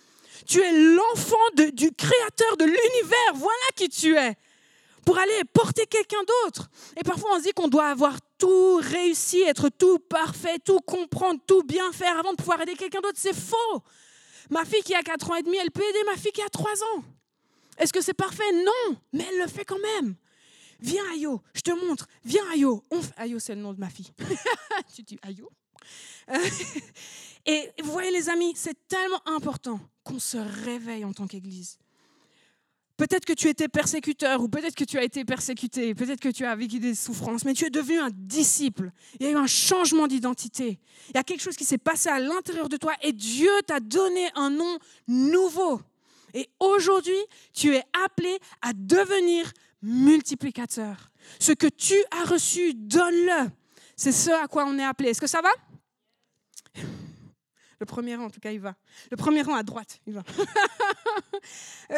Tu 0.47 0.61
es 0.61 0.73
l'enfant 0.73 1.37
du 1.55 1.93
créateur 1.93 2.57
de 2.57 2.65
l'univers. 2.65 3.35
Voilà 3.35 3.67
qui 3.77 3.89
tu 3.89 4.17
es. 4.17 4.37
Pour 5.05 5.19
aller 5.19 5.43
porter 5.53 5.87
quelqu'un 5.87 6.23
d'autre. 6.45 6.71
Et 6.97 7.03
parfois, 7.03 7.31
on 7.35 7.39
se 7.39 7.45
dit 7.45 7.53
qu'on 7.53 7.69
doit 7.69 7.89
avoir 7.89 8.17
tout 8.39 8.77
réussi, 8.77 9.43
être 9.43 9.69
tout 9.69 9.99
parfait, 9.99 10.59
tout 10.65 10.81
comprendre, 10.81 11.41
tout 11.47 11.63
bien 11.63 11.93
faire 11.93 12.19
avant 12.19 12.33
de 12.33 12.37
pouvoir 12.37 12.61
aider 12.63 12.75
quelqu'un 12.75 13.01
d'autre. 13.01 13.19
C'est 13.19 13.35
faux. 13.35 13.83
Ma 14.51 14.65
fille 14.65 14.83
qui 14.83 14.95
a 14.95 15.03
4 15.03 15.31
ans 15.31 15.37
et 15.37 15.43
demi, 15.43 15.59
elle 15.59 15.71
peut 15.71 15.83
aider 15.83 16.05
ma 16.07 16.17
fille 16.17 16.33
qui 16.33 16.43
a 16.43 16.49
3 16.49 16.71
ans. 16.71 17.05
Est-ce 17.79 17.93
que 17.93 18.01
c'est 18.01 18.15
parfait? 18.15 18.51
Non, 18.53 18.97
mais 19.13 19.27
elle 19.31 19.39
le 19.41 19.47
fait 19.49 19.65
quand 19.65 19.79
même. 19.79 20.15
Viens, 20.81 21.05
Ayo, 21.13 21.41
je 21.55 21.61
te 21.61 21.71
montre. 21.71 22.07
Viens, 22.25 22.45
Ayo. 22.53 22.85
Ayo, 23.17 23.39
c'est 23.39 23.55
le 23.55 23.61
nom 23.61 23.73
de 23.73 23.81
ma 23.81 23.89
fille. 23.89 24.11
tu 24.95 25.03
dis 25.03 25.19
Ayo? 25.23 25.51
Et 27.47 27.71
vous 27.83 27.93
voyez, 27.93 28.11
les 28.11 28.29
amis, 28.29 28.55
c'est 28.57 28.77
tellement 28.89 29.21
important 29.27 29.81
qu'on 30.03 30.19
se 30.19 30.39
réveille 30.65 31.05
en 31.05 31.13
tant 31.13 31.27
qu'Église. 31.27 31.79
Peut-être 32.97 33.25
que 33.25 33.33
tu 33.33 33.49
étais 33.49 33.69
persécuteur 33.69 34.41
ou 34.41 34.49
peut-être 34.49 34.77
que 34.77 34.85
tu 34.85 34.99
as 34.99 35.03
été 35.03 35.25
persécuté, 35.25 35.97
peut-être 35.97 36.21
que 36.21 36.29
tu 36.29 36.45
as 36.45 36.55
vécu 36.55 36.79
des 36.79 36.95
souffrances, 36.95 37.45
mais 37.45 37.53
tu 37.53 37.65
es 37.65 37.71
devenu 37.71 37.99
un 37.99 38.11
disciple. 38.13 38.93
Il 39.19 39.27
y 39.27 39.29
a 39.29 39.33
eu 39.33 39.37
un 39.37 39.49
changement 39.49 40.07
d'identité. 40.07 40.79
Il 41.09 41.17
y 41.17 41.19
a 41.19 41.25
quelque 41.25 41.43
chose 41.43 41.57
qui 41.57 41.65
s'est 41.65 41.79
passé 41.79 42.09
à 42.09 42.21
l'intérieur 42.21 42.69
de 42.69 42.77
toi 42.77 42.93
et 43.03 43.13
Dieu 43.13 43.51
t'a 43.67 43.81
donné 43.81 44.29
un 44.37 44.51
nom 44.51 44.79
nouveau. 45.09 45.81
Et 46.35 46.49
aujourd'hui, 46.61 47.19
tu 47.53 47.75
es 47.75 47.83
appelé 48.05 48.39
à 48.63 48.73
devenir 48.73 49.53
multiplicateur. 49.83 51.11
Ce 51.41 51.53
que 51.53 51.67
tu 51.67 51.97
as 52.13 52.25
reçu, 52.29 52.75
donne-le. 52.75 53.51
C'est 53.97 54.13
ce 54.13 54.31
à 54.31 54.47
quoi 54.47 54.67
on 54.67 54.79
est 54.79 54.85
appelé. 54.85 55.11
Est-ce 55.11 55.21
que 55.21 55.27
ça 55.27 55.41
va? 55.41 55.51
Le 57.81 57.87
premier 57.87 58.17
rang, 58.17 58.25
en 58.25 58.31
tout 58.31 58.41
cas, 58.41 58.53
il 58.53 58.61
va. 58.61 58.75
Le 59.11 59.17
premier 59.17 59.43
rang 59.43 59.55
à 59.55 59.63
droite, 59.63 60.01
il 60.07 60.15
va. 60.15 60.23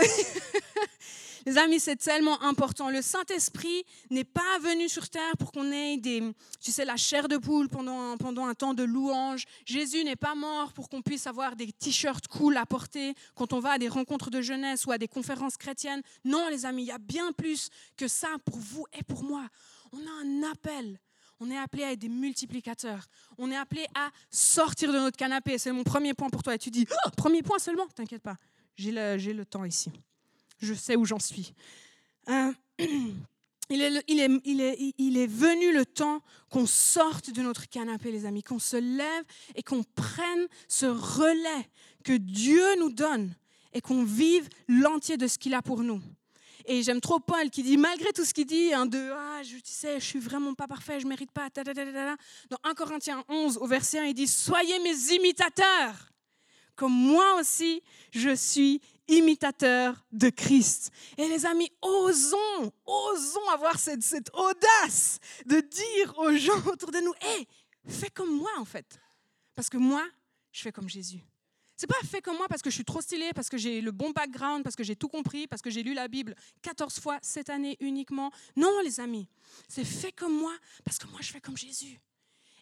Les 1.46 1.58
amis, 1.58 1.78
c'est 1.78 1.94
tellement 1.94 2.42
important. 2.42 2.90
Le 2.90 3.00
Saint-Esprit 3.00 3.84
n'est 4.10 4.24
pas 4.24 4.58
venu 4.62 4.88
sur 4.88 5.08
terre 5.08 5.36
pour 5.38 5.52
qu'on 5.52 5.70
ait 5.70 5.96
des, 5.96 6.20
tu 6.60 6.72
sais, 6.72 6.84
la 6.84 6.96
chair 6.96 7.28
de 7.28 7.36
poule 7.36 7.68
pendant, 7.68 8.16
pendant 8.16 8.46
un 8.46 8.54
temps 8.54 8.74
de 8.74 8.82
louange. 8.82 9.44
Jésus 9.64 10.02
n'est 10.02 10.16
pas 10.16 10.34
mort 10.34 10.72
pour 10.72 10.88
qu'on 10.88 11.02
puisse 11.02 11.28
avoir 11.28 11.54
des 11.54 11.70
t-shirts 11.70 12.26
cool 12.26 12.56
à 12.56 12.66
porter 12.66 13.14
quand 13.36 13.52
on 13.52 13.60
va 13.60 13.72
à 13.72 13.78
des 13.78 13.86
rencontres 13.88 14.28
de 14.28 14.42
jeunesse 14.42 14.86
ou 14.86 14.90
à 14.90 14.98
des 14.98 15.06
conférences 15.06 15.56
chrétiennes. 15.56 16.02
Non, 16.24 16.48
les 16.48 16.66
amis, 16.66 16.82
il 16.82 16.88
y 16.88 16.90
a 16.90 16.98
bien 16.98 17.30
plus 17.30 17.68
que 17.96 18.08
ça 18.08 18.28
pour 18.44 18.58
vous 18.58 18.84
et 18.98 19.04
pour 19.04 19.22
moi. 19.22 19.46
On 19.92 19.98
a 19.98 20.24
un 20.24 20.50
appel 20.50 20.98
on 21.40 21.50
est 21.50 21.56
appelé 21.56 21.84
à 21.84 21.92
être 21.92 21.98
des 21.98 22.08
multiplicateurs. 22.08 23.06
On 23.38 23.50
est 23.50 23.56
appelé 23.56 23.86
à 23.94 24.10
sortir 24.30 24.92
de 24.92 24.98
notre 24.98 25.16
canapé. 25.16 25.58
C'est 25.58 25.72
mon 25.72 25.84
premier 25.84 26.14
point 26.14 26.30
pour 26.30 26.42
toi. 26.42 26.54
Et 26.54 26.58
tu 26.58 26.70
dis, 26.70 26.86
oh, 26.90 27.10
premier 27.16 27.42
point 27.42 27.58
seulement 27.58 27.86
T'inquiète 27.94 28.22
pas, 28.22 28.36
j'ai 28.76 28.92
le, 28.92 29.16
le, 29.16 29.44
temps 29.44 29.64
ici. 29.64 29.90
Je 30.58 30.74
sais 30.74 30.96
où 30.96 31.04
j'en 31.04 31.18
suis. 31.18 31.52
Euh, 32.28 32.52
il, 33.68 33.82
est, 33.82 34.02
il, 34.08 34.18
est, 34.18 34.40
il, 34.44 34.60
est, 34.60 34.94
il 34.98 35.16
est 35.16 35.28
venu 35.28 35.72
le 35.72 35.86
temps 35.86 36.22
qu'on 36.50 36.66
sorte 36.66 37.30
de 37.30 37.40
notre 37.40 37.68
canapé, 37.68 38.10
les 38.10 38.26
amis, 38.26 38.42
qu'on 38.42 38.58
se 38.58 38.76
lève 38.76 39.24
et 39.54 39.62
qu'on 39.62 39.84
prenne 39.84 40.48
ce 40.66 40.86
relais 40.86 41.70
que 42.02 42.14
Dieu 42.14 42.64
nous 42.80 42.90
donne 42.90 43.32
et 43.72 43.80
qu'on 43.80 44.02
vive 44.02 44.48
l'entier 44.66 45.16
de 45.16 45.28
ce 45.28 45.38
qu'il 45.38 45.54
a 45.54 45.62
pour 45.62 45.84
nous. 45.84 46.02
Et 46.68 46.82
j'aime 46.82 47.00
trop 47.00 47.20
Paul 47.20 47.48
qui 47.48 47.62
dit, 47.62 47.76
malgré 47.76 48.12
tout 48.12 48.24
ce 48.24 48.34
qu'il 48.34 48.46
dit, 48.46 48.74
hein, 48.74 48.86
de 48.86 49.10
Ah, 49.14 49.42
je 49.44 49.56
sais, 49.62 50.00
je 50.00 50.04
suis 50.04 50.18
vraiment 50.18 50.52
pas 50.54 50.66
parfait, 50.66 50.98
je 50.98 51.06
mérite 51.06 51.30
pas. 51.30 51.48
Dans 52.50 52.58
1 52.64 52.74
Corinthiens 52.74 53.24
11, 53.28 53.58
au 53.58 53.66
verset 53.66 54.00
1, 54.00 54.04
il 54.06 54.14
dit 54.14 54.26
Soyez 54.26 54.78
mes 54.80 55.14
imitateurs, 55.14 56.10
comme 56.74 56.92
moi 56.92 57.36
aussi, 57.38 57.82
je 58.10 58.34
suis 58.34 58.80
imitateur 59.06 60.04
de 60.10 60.28
Christ. 60.28 60.90
Et 61.16 61.28
les 61.28 61.46
amis, 61.46 61.70
osons, 61.80 62.72
osons 62.84 63.48
avoir 63.52 63.78
cette, 63.78 64.02
cette 64.02 64.30
audace 64.34 65.20
de 65.46 65.60
dire 65.60 66.18
aux 66.18 66.32
gens 66.36 66.66
autour 66.66 66.90
de 66.90 66.98
nous 66.98 67.14
Hé, 67.14 67.46
fais 67.86 68.10
comme 68.10 68.36
moi 68.36 68.50
en 68.58 68.64
fait. 68.64 68.98
Parce 69.54 69.70
que 69.70 69.76
moi, 69.76 70.04
je 70.50 70.62
fais 70.62 70.72
comme 70.72 70.88
Jésus. 70.88 71.20
C'est 71.76 71.86
pas 71.86 71.94
fait 72.04 72.22
comme 72.22 72.36
moi 72.36 72.48
parce 72.48 72.62
que 72.62 72.70
je 72.70 72.74
suis 72.74 72.84
trop 72.84 73.00
stylée, 73.00 73.32
parce 73.34 73.48
que 73.48 73.58
j'ai 73.58 73.80
le 73.80 73.92
bon 73.92 74.10
background, 74.10 74.64
parce 74.64 74.76
que 74.76 74.82
j'ai 74.82 74.96
tout 74.96 75.08
compris, 75.08 75.46
parce 75.46 75.60
que 75.60 75.70
j'ai 75.70 75.82
lu 75.82 75.92
la 75.92 76.08
Bible 76.08 76.34
14 76.62 76.98
fois 77.00 77.18
cette 77.20 77.50
année 77.50 77.76
uniquement. 77.80 78.30
Non, 78.56 78.80
les 78.82 78.98
amis, 79.00 79.28
c'est 79.68 79.84
fait 79.84 80.12
comme 80.12 80.36
moi 80.36 80.52
parce 80.84 80.98
que 80.98 81.06
moi 81.08 81.20
je 81.20 81.30
fais 81.30 81.40
comme 81.40 81.56
Jésus. 81.56 82.00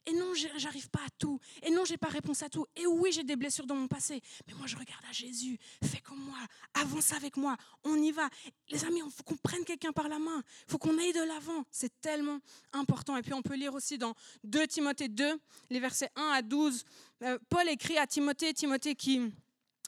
Et 0.06 0.12
non, 0.12 0.34
j'arrive 0.34 0.90
pas 0.90 1.00
à 1.00 1.10
tout. 1.18 1.40
Et 1.62 1.70
non, 1.70 1.84
j'ai 1.84 1.96
pas 1.96 2.08
réponse 2.08 2.42
à 2.42 2.50
tout. 2.50 2.66
Et 2.76 2.86
oui, 2.86 3.10
j'ai 3.12 3.24
des 3.24 3.36
blessures 3.36 3.66
dans 3.66 3.74
mon 3.74 3.88
passé. 3.88 4.20
Mais 4.46 4.54
moi, 4.54 4.66
je 4.66 4.76
regarde 4.76 5.02
à 5.08 5.12
Jésus. 5.12 5.58
Fais 5.82 6.00
comme 6.00 6.20
moi. 6.20 6.36
Avance 6.74 7.12
avec 7.12 7.36
moi. 7.38 7.56
On 7.84 7.96
y 7.96 8.12
va. 8.12 8.28
Les 8.68 8.84
amis, 8.84 9.00
il 9.04 9.10
faut 9.10 9.22
qu'on 9.22 9.36
prenne 9.36 9.64
quelqu'un 9.64 9.92
par 9.92 10.08
la 10.08 10.18
main. 10.18 10.42
Il 10.68 10.72
faut 10.72 10.78
qu'on 10.78 10.98
aille 10.98 11.12
de 11.12 11.22
l'avant. 11.22 11.64
C'est 11.70 12.00
tellement 12.02 12.38
important. 12.72 13.16
Et 13.16 13.22
puis, 13.22 13.32
on 13.32 13.42
peut 13.42 13.56
lire 13.56 13.74
aussi 13.74 13.96
dans 13.96 14.14
2 14.44 14.66
Timothée 14.66 15.08
2, 15.08 15.40
les 15.70 15.80
versets 15.80 16.10
1 16.16 16.22
à 16.22 16.42
12. 16.42 16.84
Euh, 17.22 17.38
Paul 17.48 17.66
écrit 17.70 17.96
à 17.96 18.06
Timothée, 18.06 18.52
Timothée 18.52 18.94
qui 18.94 19.32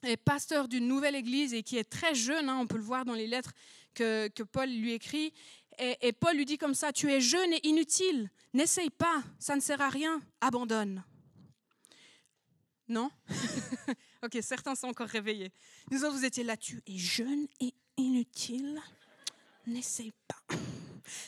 est 0.02 0.16
pasteur 0.16 0.68
d'une 0.68 0.88
nouvelle 0.88 1.14
église 1.14 1.52
et 1.52 1.62
qui 1.62 1.76
est 1.76 1.84
très 1.84 2.14
jeune. 2.14 2.48
Hein, 2.48 2.58
on 2.58 2.66
peut 2.66 2.76
le 2.76 2.82
voir 2.82 3.04
dans 3.04 3.14
les 3.14 3.26
lettres 3.26 3.52
que, 3.94 4.28
que 4.28 4.42
Paul 4.42 4.70
lui 4.70 4.92
écrit. 4.92 5.32
Et, 5.78 6.12
Paul 6.12 6.36
lui 6.36 6.44
dit 6.44 6.58
comme 6.58 6.74
ça, 6.74 6.92
tu 6.92 7.12
es 7.12 7.20
jeune 7.20 7.52
et 7.52 7.66
inutile, 7.66 8.30
n'essaye 8.54 8.90
pas, 8.90 9.22
ça 9.38 9.54
ne 9.54 9.60
sert 9.60 9.80
à 9.80 9.88
rien, 9.88 10.22
abandonne. 10.40 11.04
Non? 12.88 13.10
Ok, 14.22 14.38
certains 14.40 14.74
sont 14.74 14.88
encore 14.88 15.06
réveillés. 15.06 15.52
Nous 15.90 16.02
autres, 16.02 16.16
vous 16.16 16.24
étiez 16.24 16.42
là, 16.42 16.56
tu 16.56 16.82
es 16.86 16.96
jeune 16.96 17.46
et 17.60 17.74
inutile, 17.96 18.80
n'essaye 19.66 20.12
pas. 20.26 20.56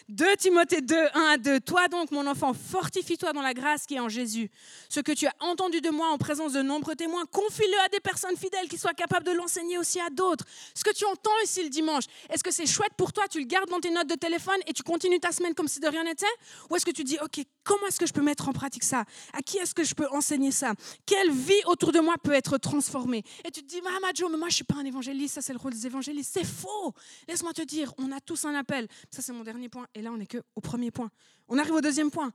2 0.09 0.37
Timothée 0.37 0.81
2, 0.81 0.97
1 1.14 1.21
à 1.21 1.37
2. 1.38 1.61
Toi 1.61 1.88
donc, 1.88 2.11
mon 2.11 2.27
enfant, 2.27 2.53
fortifie-toi 2.55 3.33
dans 3.33 3.43
la 3.43 3.55
grâce 3.55 3.87
qui 3.87 3.95
est 3.95 4.01
en 4.01 4.09
Jésus. 4.09 4.51
Ce 4.88 5.01
que 5.01 5.12
tu 5.12 5.27
as 5.27 5.35
entendu 5.41 5.81
de 5.81 5.91
moi 5.91 6.09
en 6.09 6.19
présence 6.19 6.53
de 6.53 6.62
nombreux 6.62 6.97
témoins, 6.97 7.25
confie-le 7.27 7.79
à 7.85 7.88
des 7.88 8.01
personnes 8.01 8.37
fidèles 8.37 8.69
qui 8.69 8.79
soient 8.79 8.95
capables 8.95 9.27
de 9.27 9.33
l'enseigner 9.33 9.79
aussi 9.79 10.01
à 10.01 10.11
d'autres. 10.11 10.45
Ce 10.75 10.85
que 10.85 10.93
tu 10.93 11.05
entends 11.05 11.31
ici 11.45 11.62
le 11.62 11.69
dimanche, 11.69 12.05
est-ce 12.31 12.43
que 12.43 12.51
c'est 12.51 12.67
chouette 12.67 12.93
pour 12.97 13.12
toi? 13.12 13.25
Tu 13.29 13.38
le 13.41 13.47
gardes 13.47 13.69
dans 13.69 13.81
tes 13.81 13.91
notes 13.91 14.09
de 14.09 14.14
téléphone 14.14 14.59
et 14.67 14.73
tu 14.73 14.83
continues 14.83 15.21
ta 15.21 15.33
semaine 15.33 15.55
comme 15.55 15.69
si 15.69 15.81
de 15.81 15.88
rien 15.88 16.05
n'était? 16.05 16.27
Ou 16.71 16.77
est-ce 16.77 16.87
que 16.87 16.91
tu 16.91 17.05
dis, 17.05 17.19
OK, 17.23 17.45
comment 17.64 17.87
est-ce 17.88 17.99
que 17.99 18.07
je 18.07 18.12
peux 18.12 18.23
mettre 18.23 18.49
en 18.49 18.53
pratique 18.53 18.85
ça? 18.85 19.05
À 19.33 19.43
qui 19.43 19.59
est-ce 19.59 19.75
que 19.75 19.85
je 19.85 19.95
peux 19.95 20.09
enseigner 20.11 20.51
ça? 20.51 20.73
Quelle 21.07 21.31
vie 21.31 21.62
autour 21.67 21.93
de 21.93 22.01
moi 22.01 22.14
peut 22.23 22.33
être 22.33 22.59
transformée? 22.59 23.23
Et 23.45 23.51
tu 23.51 23.62
te 23.62 23.69
dis, 23.69 23.81
Maman 23.83 24.09
Joe, 24.14 24.31
mais 24.31 24.38
moi 24.38 24.49
je 24.49 24.57
suis 24.57 24.64
pas 24.64 24.77
un 24.77 24.85
évangéliste, 24.85 25.37
ça 25.37 25.43
c'est 25.43 25.53
le 25.53 25.59
rôle 25.59 25.73
des 25.73 25.87
évangélistes. 25.87 26.31
C'est 26.35 26.47
faux 26.47 26.95
Laisse-moi 27.27 27.53
te 27.53 27.62
dire, 27.62 27.93
on 27.99 28.12
a 28.12 28.21
tous 28.21 28.45
un 28.45 28.55
appel. 28.55 28.88
Ça 29.11 29.23
c'est 29.23 29.33
mon 29.33 29.45
dernier 29.45 29.67
point. 29.68 29.87
Et 29.94 30.02
là, 30.02 30.12
on 30.12 30.16
n'est 30.16 30.26
qu'au 30.26 30.61
premier 30.61 30.90
point. 30.90 31.11
On 31.48 31.59
arrive 31.59 31.74
au 31.74 31.81
deuxième 31.81 32.11
point. 32.11 32.33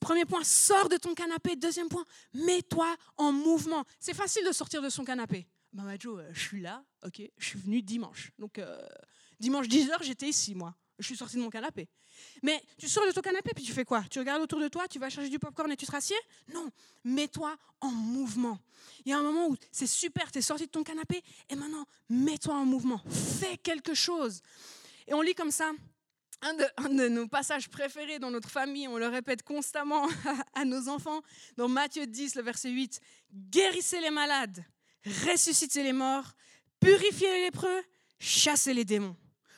Premier 0.00 0.24
point, 0.24 0.44
sors 0.44 0.88
de 0.88 0.96
ton 0.96 1.14
canapé. 1.14 1.56
Deuxième 1.56 1.88
point, 1.88 2.04
mets-toi 2.34 2.94
en 3.16 3.32
mouvement. 3.32 3.84
C'est 3.98 4.14
facile 4.14 4.46
de 4.46 4.52
sortir 4.52 4.82
de 4.82 4.88
son 4.88 5.04
canapé. 5.04 5.46
Maman 5.72 5.94
Joe, 5.98 6.20
euh, 6.20 6.30
je 6.32 6.40
suis 6.40 6.60
là, 6.60 6.84
ok, 7.04 7.22
je 7.38 7.46
suis 7.46 7.58
venu 7.58 7.80
dimanche. 7.80 8.32
Donc, 8.38 8.58
euh, 8.58 8.76
dimanche 9.38 9.68
10h, 9.68 10.02
j'étais 10.02 10.28
ici, 10.28 10.54
moi. 10.54 10.74
Je 10.98 11.06
suis 11.06 11.16
sortie 11.16 11.36
de 11.36 11.42
mon 11.42 11.48
canapé. 11.48 11.88
Mais 12.42 12.62
tu 12.76 12.88
sors 12.88 13.06
de 13.06 13.12
ton 13.12 13.22
canapé, 13.22 13.52
puis 13.54 13.64
tu 13.64 13.72
fais 13.72 13.84
quoi? 13.84 14.04
Tu 14.10 14.18
regardes 14.18 14.42
autour 14.42 14.60
de 14.60 14.68
toi, 14.68 14.86
tu 14.88 14.98
vas 14.98 15.08
chercher 15.08 15.30
du 15.30 15.38
popcorn 15.38 15.70
et 15.72 15.76
tu 15.76 15.86
te 15.86 15.92
rassieds 15.92 16.18
Non, 16.52 16.68
mets-toi 17.04 17.56
en 17.80 17.90
mouvement. 17.90 18.58
Il 19.04 19.10
y 19.10 19.14
a 19.14 19.18
un 19.18 19.22
moment 19.22 19.48
où 19.48 19.56
c'est 19.72 19.86
super, 19.86 20.30
tu 20.30 20.38
es 20.38 20.42
sorti 20.42 20.66
de 20.66 20.70
ton 20.70 20.82
canapé, 20.82 21.22
et 21.48 21.54
maintenant, 21.54 21.86
mets-toi 22.10 22.54
en 22.54 22.66
mouvement. 22.66 23.00
Fais 23.08 23.56
quelque 23.56 23.94
chose. 23.94 24.42
Et 25.06 25.14
on 25.14 25.22
lit 25.22 25.34
comme 25.34 25.50
ça 25.50 25.72
un 26.42 26.54
de, 26.88 27.08
nos 27.08 27.28
passages 27.28 27.68
préférés 27.68 28.18
dans 28.18 28.30
notre 28.30 28.50
famille, 28.50 28.88
on 28.88 28.98
le 28.98 29.06
répète 29.06 29.42
constamment 29.42 30.08
à, 30.54 30.64
nos 30.64 30.88
enfants, 30.88 31.20
dans 31.56 31.68
Matthieu 31.68 32.06
10, 32.06 32.36
le 32.36 32.42
verset 32.42 32.70
8, 32.70 33.00
guérissez 33.50 34.00
les 34.00 34.10
malades, 34.10 34.64
ressuscitez 35.26 35.82
les 35.82 35.92
morts, 35.92 36.32
purifiez 36.80 37.30
les 37.30 37.40
lépreux, 37.42 37.82
chassez 38.18 38.74
les 38.74 38.84
démons. 38.84 39.16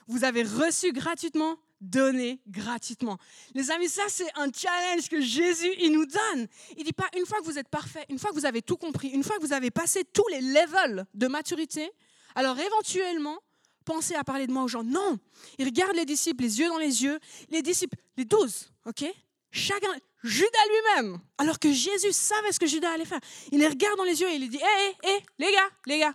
Vous 0.08 0.24
avez 0.24 0.42
reçu 0.42 0.92
gratuitement, 0.92 1.56
donnez 1.80 2.40
gratuitement. 2.48 3.18
Les 3.54 3.70
amis, 3.70 3.88
ça 3.88 4.02
c'est 4.08 4.30
un 4.36 4.50
challenge 4.52 5.08
que 5.08 5.20
Jésus 5.20 5.72
il 5.78 5.92
nous 5.92 6.06
donne. 6.06 6.48
Il 6.76 6.84
dit 6.84 6.92
pas 6.92 7.08
une 7.16 7.26
fois 7.26 7.38
que 7.40 7.44
vous 7.44 7.58
êtes 7.58 7.68
parfait, 7.68 8.04
une 8.08 8.18
fois 8.18 8.30
que 8.30 8.34
vous 8.34 8.46
avez 8.46 8.62
tout 8.62 8.76
compris, 8.76 9.08
une 9.08 9.22
fois 9.22 9.36
que 9.36 9.42
vous 9.42 9.52
avez 9.52 9.70
passé 9.70 10.04
tous 10.04 10.26
les 10.28 10.40
levels 10.40 11.06
de 11.14 11.26
maturité, 11.28 11.90
alors 12.34 12.58
éventuellement, 12.58 13.38
pensez 13.82 14.14
à 14.14 14.24
parler 14.24 14.46
de 14.46 14.52
moi 14.52 14.64
aux 14.64 14.68
gens. 14.68 14.82
Non, 14.82 15.18
il 15.58 15.66
regarde 15.66 15.94
les 15.94 16.04
disciples 16.04 16.42
les 16.42 16.60
yeux 16.60 16.68
dans 16.68 16.78
les 16.78 17.02
yeux, 17.02 17.18
les 17.50 17.62
disciples, 17.62 17.96
les 18.16 18.24
douze, 18.24 18.70
ok? 18.86 19.04
Chacun, 19.50 19.92
Judas 20.22 20.48
lui-même, 20.68 21.18
alors 21.38 21.58
que 21.58 21.72
Jésus 21.72 22.12
savait 22.12 22.52
ce 22.52 22.58
que 22.58 22.66
Judas 22.66 22.90
allait 22.92 23.04
faire, 23.04 23.20
il 23.50 23.58
les 23.58 23.68
regarde 23.68 23.96
dans 23.96 24.04
les 24.04 24.20
yeux 24.20 24.28
et 24.30 24.36
il 24.36 24.48
dit, 24.48 24.58
hé, 24.58 24.60
hé, 24.60 25.10
hé, 25.10 25.22
les 25.38 25.52
gars, 25.52 25.68
les 25.86 25.98
gars, 25.98 26.14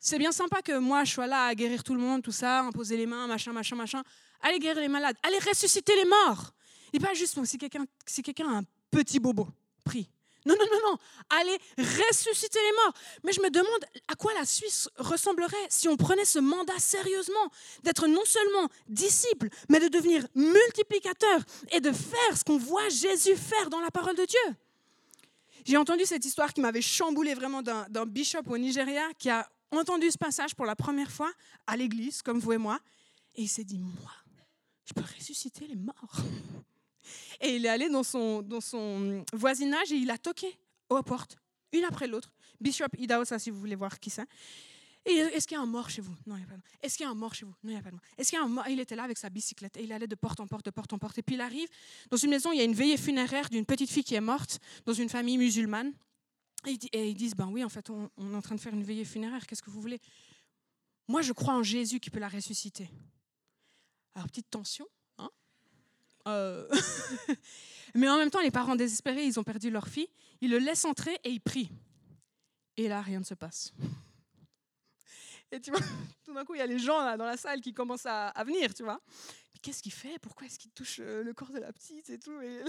c'est 0.00 0.18
bien 0.18 0.32
sympa 0.32 0.62
que 0.62 0.78
moi 0.78 1.04
je 1.04 1.12
sois 1.12 1.26
là 1.26 1.46
à 1.46 1.54
guérir 1.54 1.82
tout 1.82 1.94
le 1.94 2.00
monde, 2.00 2.22
tout 2.22 2.32
ça, 2.32 2.60
imposer 2.60 2.96
les 2.96 3.06
mains, 3.06 3.26
machin, 3.26 3.52
machin, 3.52 3.76
machin. 3.76 4.02
Allez 4.40 4.60
guérir 4.60 4.80
les 4.80 4.88
malades, 4.88 5.16
allez 5.22 5.38
ressusciter 5.38 5.96
les 5.96 6.04
morts. 6.04 6.52
Et 6.92 7.00
pas 7.00 7.14
juste 7.14 7.44
si 7.44 7.58
quelqu'un 7.58 7.84
si 8.06 8.22
quelqu'un 8.22 8.48
a 8.48 8.58
un 8.58 8.64
petit 8.90 9.18
bobo, 9.18 9.48
prie. 9.84 10.08
Non, 10.46 10.54
non, 10.58 10.66
non, 10.72 10.90
non. 10.90 10.98
Allez 11.30 11.58
ressusciter 11.76 12.58
les 12.58 12.72
morts. 12.84 12.94
Mais 13.24 13.32
je 13.32 13.40
me 13.40 13.50
demande 13.50 13.84
à 14.06 14.14
quoi 14.14 14.32
la 14.34 14.44
Suisse 14.44 14.88
ressemblerait 14.96 15.56
si 15.68 15.88
on 15.88 15.96
prenait 15.96 16.24
ce 16.24 16.38
mandat 16.38 16.78
sérieusement, 16.78 17.50
d'être 17.82 18.06
non 18.06 18.24
seulement 18.24 18.68
disciple, 18.88 19.48
mais 19.68 19.80
de 19.80 19.88
devenir 19.88 20.26
multiplicateur 20.34 21.40
et 21.70 21.80
de 21.80 21.92
faire 21.92 22.36
ce 22.36 22.44
qu'on 22.44 22.58
voit 22.58 22.88
Jésus 22.88 23.36
faire 23.36 23.68
dans 23.70 23.80
la 23.80 23.90
parole 23.90 24.16
de 24.16 24.24
Dieu. 24.24 24.56
J'ai 25.64 25.76
entendu 25.76 26.06
cette 26.06 26.24
histoire 26.24 26.54
qui 26.54 26.60
m'avait 26.60 26.80
chamboulé 26.80 27.34
vraiment 27.34 27.62
d'un 27.62 28.06
bishop 28.06 28.44
au 28.46 28.56
Nigeria 28.56 29.06
qui 29.18 29.28
a 29.28 29.46
entendu 29.70 30.10
ce 30.10 30.16
passage 30.16 30.54
pour 30.54 30.64
la 30.64 30.74
première 30.74 31.10
fois 31.10 31.30
à 31.66 31.76
l'église, 31.76 32.22
comme 32.22 32.38
vous 32.38 32.52
et 32.52 32.58
moi, 32.58 32.78
et 33.34 33.42
il 33.42 33.48
s'est 33.48 33.64
dit, 33.64 33.78
moi, 33.78 34.12
je 34.86 34.94
peux 34.94 35.02
ressusciter 35.02 35.66
les 35.66 35.76
morts. 35.76 36.22
Et 37.40 37.56
il 37.56 37.66
est 37.66 37.68
allé 37.68 37.88
dans 37.88 38.02
son, 38.02 38.42
dans 38.42 38.60
son 38.60 39.24
voisinage 39.32 39.92
et 39.92 39.96
il 39.96 40.10
a 40.10 40.18
toqué 40.18 40.58
aux 40.88 41.02
portes, 41.02 41.36
une 41.72 41.84
après 41.84 42.06
l'autre. 42.06 42.32
Bishop 42.60 42.88
Idaosa, 42.98 43.38
si 43.38 43.50
vous 43.50 43.60
voulez 43.60 43.76
voir 43.76 44.00
qui 44.00 44.10
c'est. 44.10 44.26
Est-ce 45.04 45.46
qu'il 45.46 45.56
y 45.56 45.58
a 45.58 45.62
un 45.62 45.66
mort 45.66 45.88
chez 45.88 46.02
vous? 46.02 46.14
Non, 46.26 46.36
il 46.36 46.40
n'y 46.40 46.44
a 46.44 46.46
pas 46.46 46.54
de 46.54 46.58
mort. 46.58 46.66
Est-ce 46.82 46.96
qu'il 46.96 47.04
y 47.04 47.06
a 47.06 47.10
un 47.10 47.14
mort 47.14 47.34
chez 47.34 47.46
vous? 47.46 47.54
Non, 47.62 47.70
il 47.70 47.74
n'y 47.74 47.78
a 47.78 47.82
pas 47.82 47.90
de 47.90 47.94
mort. 47.94 48.04
Est-ce 48.18 48.28
qu'il 48.30 48.38
y 48.38 48.42
a 48.42 48.44
un 48.44 48.48
mort? 48.48 48.66
Il 48.68 48.80
était 48.80 48.96
là 48.96 49.04
avec 49.04 49.16
sa 49.16 49.30
bicyclette 49.30 49.76
et 49.76 49.84
il 49.84 49.92
allait 49.92 50.06
de 50.06 50.14
porte 50.14 50.40
en 50.40 50.46
porte, 50.46 50.66
de 50.66 50.70
porte 50.70 50.92
en 50.92 50.98
porte. 50.98 51.16
Et 51.16 51.22
puis 51.22 51.36
il 51.36 51.40
arrive 51.40 51.68
dans 52.10 52.16
une 52.16 52.30
maison, 52.30 52.52
il 52.52 52.58
y 52.58 52.60
a 52.60 52.64
une 52.64 52.74
veillée 52.74 52.96
funéraire 52.96 53.48
d'une 53.48 53.64
petite 53.64 53.90
fille 53.90 54.04
qui 54.04 54.16
est 54.16 54.20
morte 54.20 54.58
dans 54.84 54.92
une 54.92 55.08
famille 55.08 55.38
musulmane. 55.38 55.94
Et 56.66 57.08
ils 57.08 57.14
disent, 57.14 57.36
ben 57.36 57.46
oui, 57.46 57.62
en 57.62 57.68
fait, 57.68 57.88
on, 57.88 58.10
on 58.16 58.34
est 58.34 58.36
en 58.36 58.42
train 58.42 58.56
de 58.56 58.60
faire 58.60 58.74
une 58.74 58.82
veillée 58.82 59.04
funéraire. 59.04 59.46
Qu'est-ce 59.46 59.62
que 59.62 59.70
vous 59.70 59.80
voulez? 59.80 60.00
Moi, 61.06 61.22
je 61.22 61.32
crois 61.32 61.54
en 61.54 61.62
Jésus 61.62 62.00
qui 62.00 62.10
peut 62.10 62.18
la 62.18 62.28
ressusciter. 62.28 62.90
Alors, 64.14 64.26
petite 64.28 64.50
tension. 64.50 64.86
Euh, 66.28 66.68
mais 67.94 68.08
en 68.08 68.16
même 68.16 68.30
temps, 68.30 68.40
les 68.40 68.50
parents 68.50 68.76
désespérés, 68.76 69.24
ils 69.24 69.38
ont 69.38 69.44
perdu 69.44 69.70
leur 69.70 69.88
fille. 69.88 70.08
Ils 70.40 70.50
le 70.50 70.58
laissent 70.58 70.84
entrer 70.84 71.18
et 71.24 71.30
ils 71.30 71.40
prient. 71.40 71.70
Et 72.76 72.88
là, 72.88 73.00
rien 73.00 73.18
ne 73.18 73.24
se 73.24 73.34
passe. 73.34 73.72
Et 75.50 75.60
tu 75.60 75.70
vois, 75.70 75.80
tout 76.24 76.34
d'un 76.34 76.44
coup, 76.44 76.54
il 76.54 76.58
y 76.58 76.62
a 76.62 76.66
les 76.66 76.78
gens 76.78 77.02
là, 77.02 77.16
dans 77.16 77.24
la 77.24 77.38
salle 77.38 77.62
qui 77.62 77.72
commencent 77.72 78.04
à, 78.04 78.32
venir, 78.44 78.74
tu 78.74 78.82
vois. 78.82 79.00
Mais 79.54 79.60
qu'est-ce 79.62 79.82
qu'il 79.82 79.92
fait? 79.92 80.18
Pourquoi 80.18 80.46
est-ce 80.46 80.58
qu'il 80.58 80.70
touche 80.72 81.00
euh, 81.00 81.22
le 81.22 81.32
corps 81.32 81.50
de 81.50 81.58
la 81.58 81.72
petite 81.72 82.10
et 82.10 82.18
tout? 82.18 82.38
Et 82.42 82.62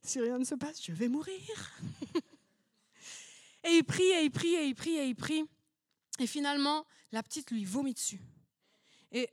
Si 0.00 0.20
rien 0.20 0.38
ne 0.38 0.44
se 0.44 0.54
passe, 0.54 0.84
je 0.84 0.92
vais 0.92 1.08
mourir. 1.08 1.40
et 3.64 3.70
il 3.70 3.82
prie, 3.82 4.04
et 4.04 4.22
il 4.22 4.30
prie, 4.30 4.54
et 4.54 4.66
il 4.66 4.74
prie, 4.76 4.96
et 4.98 5.06
il 5.06 5.16
prie. 5.16 5.44
Et 6.20 6.28
finalement, 6.28 6.86
la 7.10 7.24
petite 7.24 7.50
lui 7.50 7.64
vomit 7.64 7.94
dessus. 7.94 8.20
Et 9.10 9.28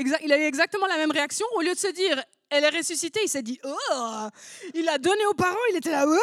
il 0.00 0.32
a 0.32 0.38
eu 0.38 0.42
exactement 0.42 0.86
la 0.86 0.96
même 0.96 1.10
réaction. 1.10 1.46
Au 1.56 1.60
lieu 1.60 1.74
de 1.74 1.78
se 1.78 1.88
dire, 1.88 2.22
elle 2.48 2.64
est 2.64 2.76
ressuscitée, 2.76 3.20
il 3.24 3.28
s'est 3.28 3.42
dit, 3.42 3.60
oh 3.64 4.28
Il 4.74 4.88
a 4.88 4.98
donné 4.98 5.24
aux 5.26 5.34
parents, 5.34 5.56
il 5.70 5.76
était 5.76 5.90
là, 5.90 6.06
oh, 6.06 6.18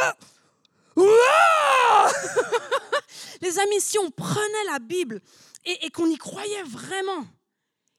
oh. 0.95 2.07
Les 3.41 3.59
amis, 3.59 3.79
si 3.79 3.97
on 3.99 4.09
prenait 4.11 4.63
la 4.71 4.79
Bible 4.79 5.21
et, 5.65 5.85
et 5.85 5.89
qu'on 5.91 6.07
y 6.07 6.17
croyait 6.17 6.63
vraiment, 6.63 7.25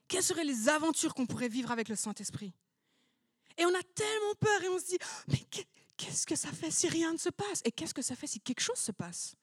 quelles 0.07 0.23
seraient 0.23 0.43
les 0.43 0.69
aventures 0.69 1.13
qu'on 1.13 1.25
pourrait 1.25 1.47
vivre 1.47 1.71
avec 1.71 1.87
le 1.87 1.95
Saint-Esprit? 1.95 2.53
Et 3.57 3.65
on 3.65 3.69
a 3.69 3.83
tellement 3.93 4.35
peur 4.39 4.63
et 4.63 4.69
on 4.69 4.79
se 4.79 4.85
dit, 4.85 4.97
mais 5.27 5.39
qu'est-ce 5.97 6.25
que 6.25 6.35
ça 6.35 6.49
fait 6.51 6.71
si 6.71 6.87
rien 6.87 7.13
ne 7.13 7.17
se 7.17 7.29
passe? 7.29 7.61
Et 7.65 7.71
qu'est-ce 7.71 7.93
que 7.93 8.01
ça 8.01 8.15
fait 8.15 8.27
si 8.27 8.39
quelque 8.39 8.61
chose 8.61 8.77
se 8.77 8.91
passe? 8.91 9.35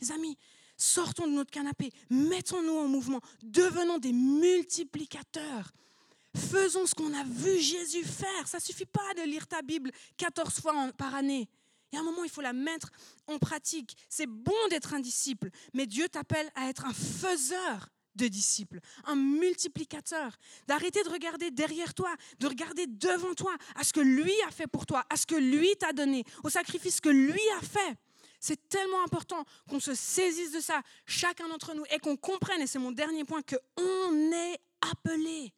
Les 0.00 0.12
amis, 0.12 0.36
sortons 0.80 1.26
de 1.26 1.32
notre 1.32 1.50
canapé, 1.50 1.92
mettons-nous 2.10 2.76
en 2.76 2.88
mouvement, 2.88 3.20
devenons 3.42 3.98
des 3.98 4.12
multiplicateurs. 4.12 5.72
Faisons 6.36 6.86
ce 6.86 6.94
qu'on 6.94 7.12
a 7.12 7.24
vu 7.24 7.58
Jésus 7.58 8.04
faire. 8.04 8.46
Ça 8.46 8.60
suffit 8.60 8.86
pas 8.86 9.14
de 9.16 9.22
lire 9.22 9.46
ta 9.46 9.62
Bible 9.62 9.90
14 10.16 10.60
fois 10.60 10.74
par 10.96 11.14
année. 11.14 11.48
Il 11.92 11.96
y 11.96 11.98
a 11.98 12.02
un 12.02 12.04
moment, 12.04 12.22
il 12.22 12.30
faut 12.30 12.40
la 12.40 12.52
mettre 12.52 12.90
en 13.26 13.38
pratique. 13.38 13.96
C'est 14.08 14.28
bon 14.28 14.52
d'être 14.70 14.94
un 14.94 15.00
disciple, 15.00 15.50
mais 15.74 15.86
Dieu 15.86 16.08
t'appelle 16.08 16.50
à 16.54 16.68
être 16.68 16.86
un 16.86 16.92
faiseur 16.92 17.88
de 18.14 18.28
disciples, 18.28 18.80
un 19.04 19.16
multiplicateur, 19.16 20.36
d'arrêter 20.66 21.02
de 21.02 21.08
regarder 21.08 21.50
derrière 21.50 21.94
toi, 21.94 22.14
de 22.38 22.46
regarder 22.46 22.86
devant 22.86 23.34
toi, 23.34 23.56
à 23.74 23.84
ce 23.84 23.92
que 23.92 24.00
lui 24.00 24.34
a 24.46 24.50
fait 24.50 24.66
pour 24.66 24.86
toi, 24.86 25.04
à 25.10 25.16
ce 25.16 25.26
que 25.26 25.34
lui 25.34 25.74
t'a 25.78 25.92
donné, 25.92 26.24
au 26.44 26.50
sacrifice 26.50 27.00
que 27.00 27.08
lui 27.08 27.40
a 27.58 27.60
fait. 27.60 27.96
C'est 28.40 28.68
tellement 28.68 29.04
important 29.04 29.44
qu'on 29.68 29.80
se 29.80 29.94
saisisse 29.94 30.52
de 30.52 30.60
ça, 30.60 30.82
chacun 31.06 31.48
d'entre 31.48 31.74
nous, 31.74 31.84
et 31.90 31.98
qu'on 31.98 32.16
comprenne, 32.16 32.62
et 32.62 32.66
c'est 32.66 32.78
mon 32.78 32.90
dernier 32.90 33.24
point, 33.24 33.42
qu'on 33.42 34.32
est 34.32 34.58
appelé. 34.90 35.52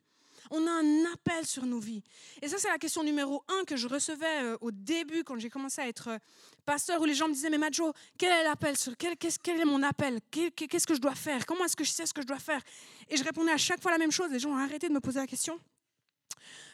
On 0.50 0.66
a 0.66 0.70
un 0.70 1.12
appel 1.14 1.46
sur 1.46 1.64
nos 1.64 1.78
vies. 1.78 2.02
Et 2.42 2.48
ça, 2.48 2.58
c'est 2.58 2.68
la 2.68 2.78
question 2.78 3.04
numéro 3.04 3.44
un 3.48 3.64
que 3.64 3.76
je 3.76 3.86
recevais 3.88 4.42
euh, 4.42 4.58
au 4.60 4.70
début 4.70 5.24
quand 5.24 5.38
j'ai 5.38 5.48
commencé 5.48 5.80
à 5.80 5.88
être 5.88 6.08
euh, 6.08 6.18
pasteur, 6.66 7.00
où 7.00 7.04
les 7.04 7.14
gens 7.14 7.28
me 7.28 7.32
disaient, 7.32 7.48
mais 7.48 7.58
Majo, 7.58 7.92
quel 8.18 8.32
est 8.32 8.44
l'appel 8.44 8.74
quel, 8.98 9.60
est 9.60 9.64
mon 9.64 9.82
appel? 9.82 10.18
Qu'est-ce 10.30 10.86
que 10.86 10.94
je 10.94 11.00
dois 11.00 11.14
faire? 11.14 11.46
Comment 11.46 11.64
est-ce 11.64 11.76
que 11.76 11.84
je 11.84 11.90
sais 11.90 12.04
ce 12.04 12.12
que 12.12 12.20
je 12.20 12.26
dois 12.26 12.38
faire 12.38 12.60
Et 13.08 13.16
je 13.16 13.24
répondais 13.24 13.52
à 13.52 13.56
chaque 13.56 13.80
fois 13.80 13.92
la 13.92 13.98
même 13.98 14.12
chose. 14.12 14.30
Les 14.30 14.40
gens 14.40 14.50
ont 14.50 14.58
arrêté 14.58 14.88
de 14.88 14.92
me 14.92 15.00
poser 15.00 15.20
la 15.20 15.26
question. 15.26 15.58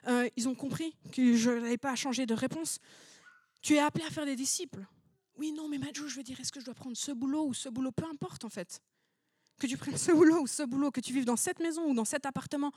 Euh, 0.07 0.29
ils 0.37 0.49
ont 0.49 0.55
compris 0.55 0.97
que 1.13 1.37
je 1.37 1.51
n'avais 1.51 1.79
pas 1.79 1.91
à 1.91 1.97
changer 1.97 2.27
de 2.27 2.35
réponse. 2.35 2.79
Tu 3.61 3.75
es 3.75 3.79
appelé 3.79 4.05
à 4.07 4.11
faire 4.11 4.25
des 4.25 4.37
disciples. 4.37 4.85
Oui, 5.39 5.53
non, 5.53 5.69
mais 5.69 5.79
Madjou, 5.79 6.09
je 6.09 6.17
veux 6.17 6.23
dire, 6.25 6.39
est-ce 6.41 6.51
que 6.51 6.59
je 6.61 6.65
dois 6.65 6.75
prendre 6.75 6.97
ce 6.97 7.13
boulot 7.13 7.47
ou 7.47 7.55
ce 7.55 7.69
boulot? 7.69 7.93
Peu 7.93 8.05
importe, 8.05 8.45
en 8.45 8.49
fait. 8.49 8.83
Que 9.61 9.67
tu 9.67 9.77
prennes 9.77 9.97
ce 9.97 10.13
boulot 10.13 10.43
ou 10.43 10.47
ce 10.47 10.65
boulot, 10.65 10.91
que 10.91 11.01
tu 11.01 11.13
vives 11.13 11.25
dans 11.25 11.37
cette 11.37 11.61
maison 11.61 11.89
ou 11.89 11.95
dans 11.95 12.05
cet 12.05 12.27
appartement, 12.27 12.73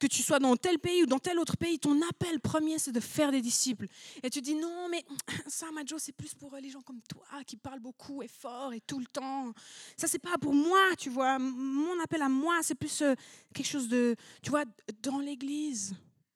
que 0.00 0.06
tu 0.06 0.22
sois 0.22 0.38
dans 0.38 0.56
tel 0.56 0.78
pays 0.78 1.02
ou 1.04 1.06
dans 1.06 1.18
tel 1.18 1.38
autre 1.38 1.56
pays, 1.56 1.78
ton 1.78 2.00
appel 2.08 2.40
premier, 2.40 2.78
c'est 2.78 2.90
de 2.90 3.00
faire 3.00 3.30
des 3.30 3.40
disciples. 3.40 3.86
Et 4.22 4.30
tu 4.30 4.40
dis, 4.40 4.54
non, 4.54 4.88
mais 4.90 5.04
ça, 5.46 5.70
Madjo, 5.72 5.98
c'est 5.98 6.12
plus 6.12 6.34
pour 6.34 6.56
les 6.56 6.70
gens 6.70 6.80
comme 6.82 7.00
toi 7.02 7.26
qui 7.46 7.56
parlent 7.56 7.80
beaucoup 7.80 8.22
et 8.22 8.28
fort 8.28 8.72
et 8.72 8.80
tout 8.80 8.98
le 8.98 9.06
temps. 9.06 9.52
Ça, 9.96 10.08
c'est 10.08 10.18
pas 10.18 10.38
pour 10.38 10.54
moi, 10.54 10.80
tu 10.98 11.10
vois. 11.10 11.38
Mon 11.38 12.00
appel 12.02 12.22
à 12.22 12.28
moi, 12.28 12.58
c'est 12.62 12.74
plus 12.74 13.02
euh, 13.02 13.14
quelque 13.54 13.68
chose 13.68 13.88
de, 13.88 14.16
tu 14.42 14.50
vois, 14.50 14.64
dans 15.02 15.20
l'église. 15.20 15.94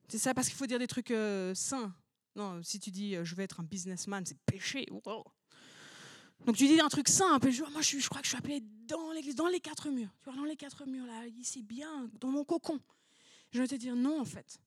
C'est 0.08 0.18
ça, 0.18 0.34
parce 0.34 0.48
qu'il 0.48 0.56
faut 0.56 0.66
dire 0.66 0.78
des 0.78 0.87
trucs 0.87 1.10
euh, 1.10 1.54
sains. 1.54 1.92
Non, 2.37 2.62
si 2.62 2.78
tu 2.78 2.90
dis, 2.90 3.16
euh, 3.16 3.24
je 3.24 3.34
vais 3.34 3.44
être 3.44 3.60
un 3.60 3.64
businessman, 3.64 4.24
c'est 4.26 4.38
péché. 4.44 4.87
Donc 6.47 6.57
tu 6.57 6.66
dis 6.66 6.81
un 6.81 6.88
truc 6.88 7.09
simple, 7.09 7.51
je, 7.51 7.62
moi 7.62 7.81
je, 7.81 8.09
crois 8.09 8.20
que 8.20 8.27
je 8.27 8.31
suis 8.31 8.38
appelé 8.38 8.62
dans 8.87 9.12
l'église, 9.12 9.35
dans 9.35 9.49
les 9.49 9.61
quatre 9.61 9.88
murs. 9.88 10.11
Tu 10.23 10.31
vois, 10.31 10.38
dans 10.38 10.44
les 10.44 10.57
quatre 10.57 10.87
murs, 10.87 11.07
là, 11.07 11.27
ici, 11.38 11.62
bien, 11.62 12.11
dans 12.20 12.29
mon 12.29 12.44
cocon. 12.44 12.81
Je 13.51 13.61
vais 13.62 13.68
te 13.68 13.75
dire 13.77 13.97
non, 13.97 14.20
en 14.20 14.25
fait. 14.25 14.59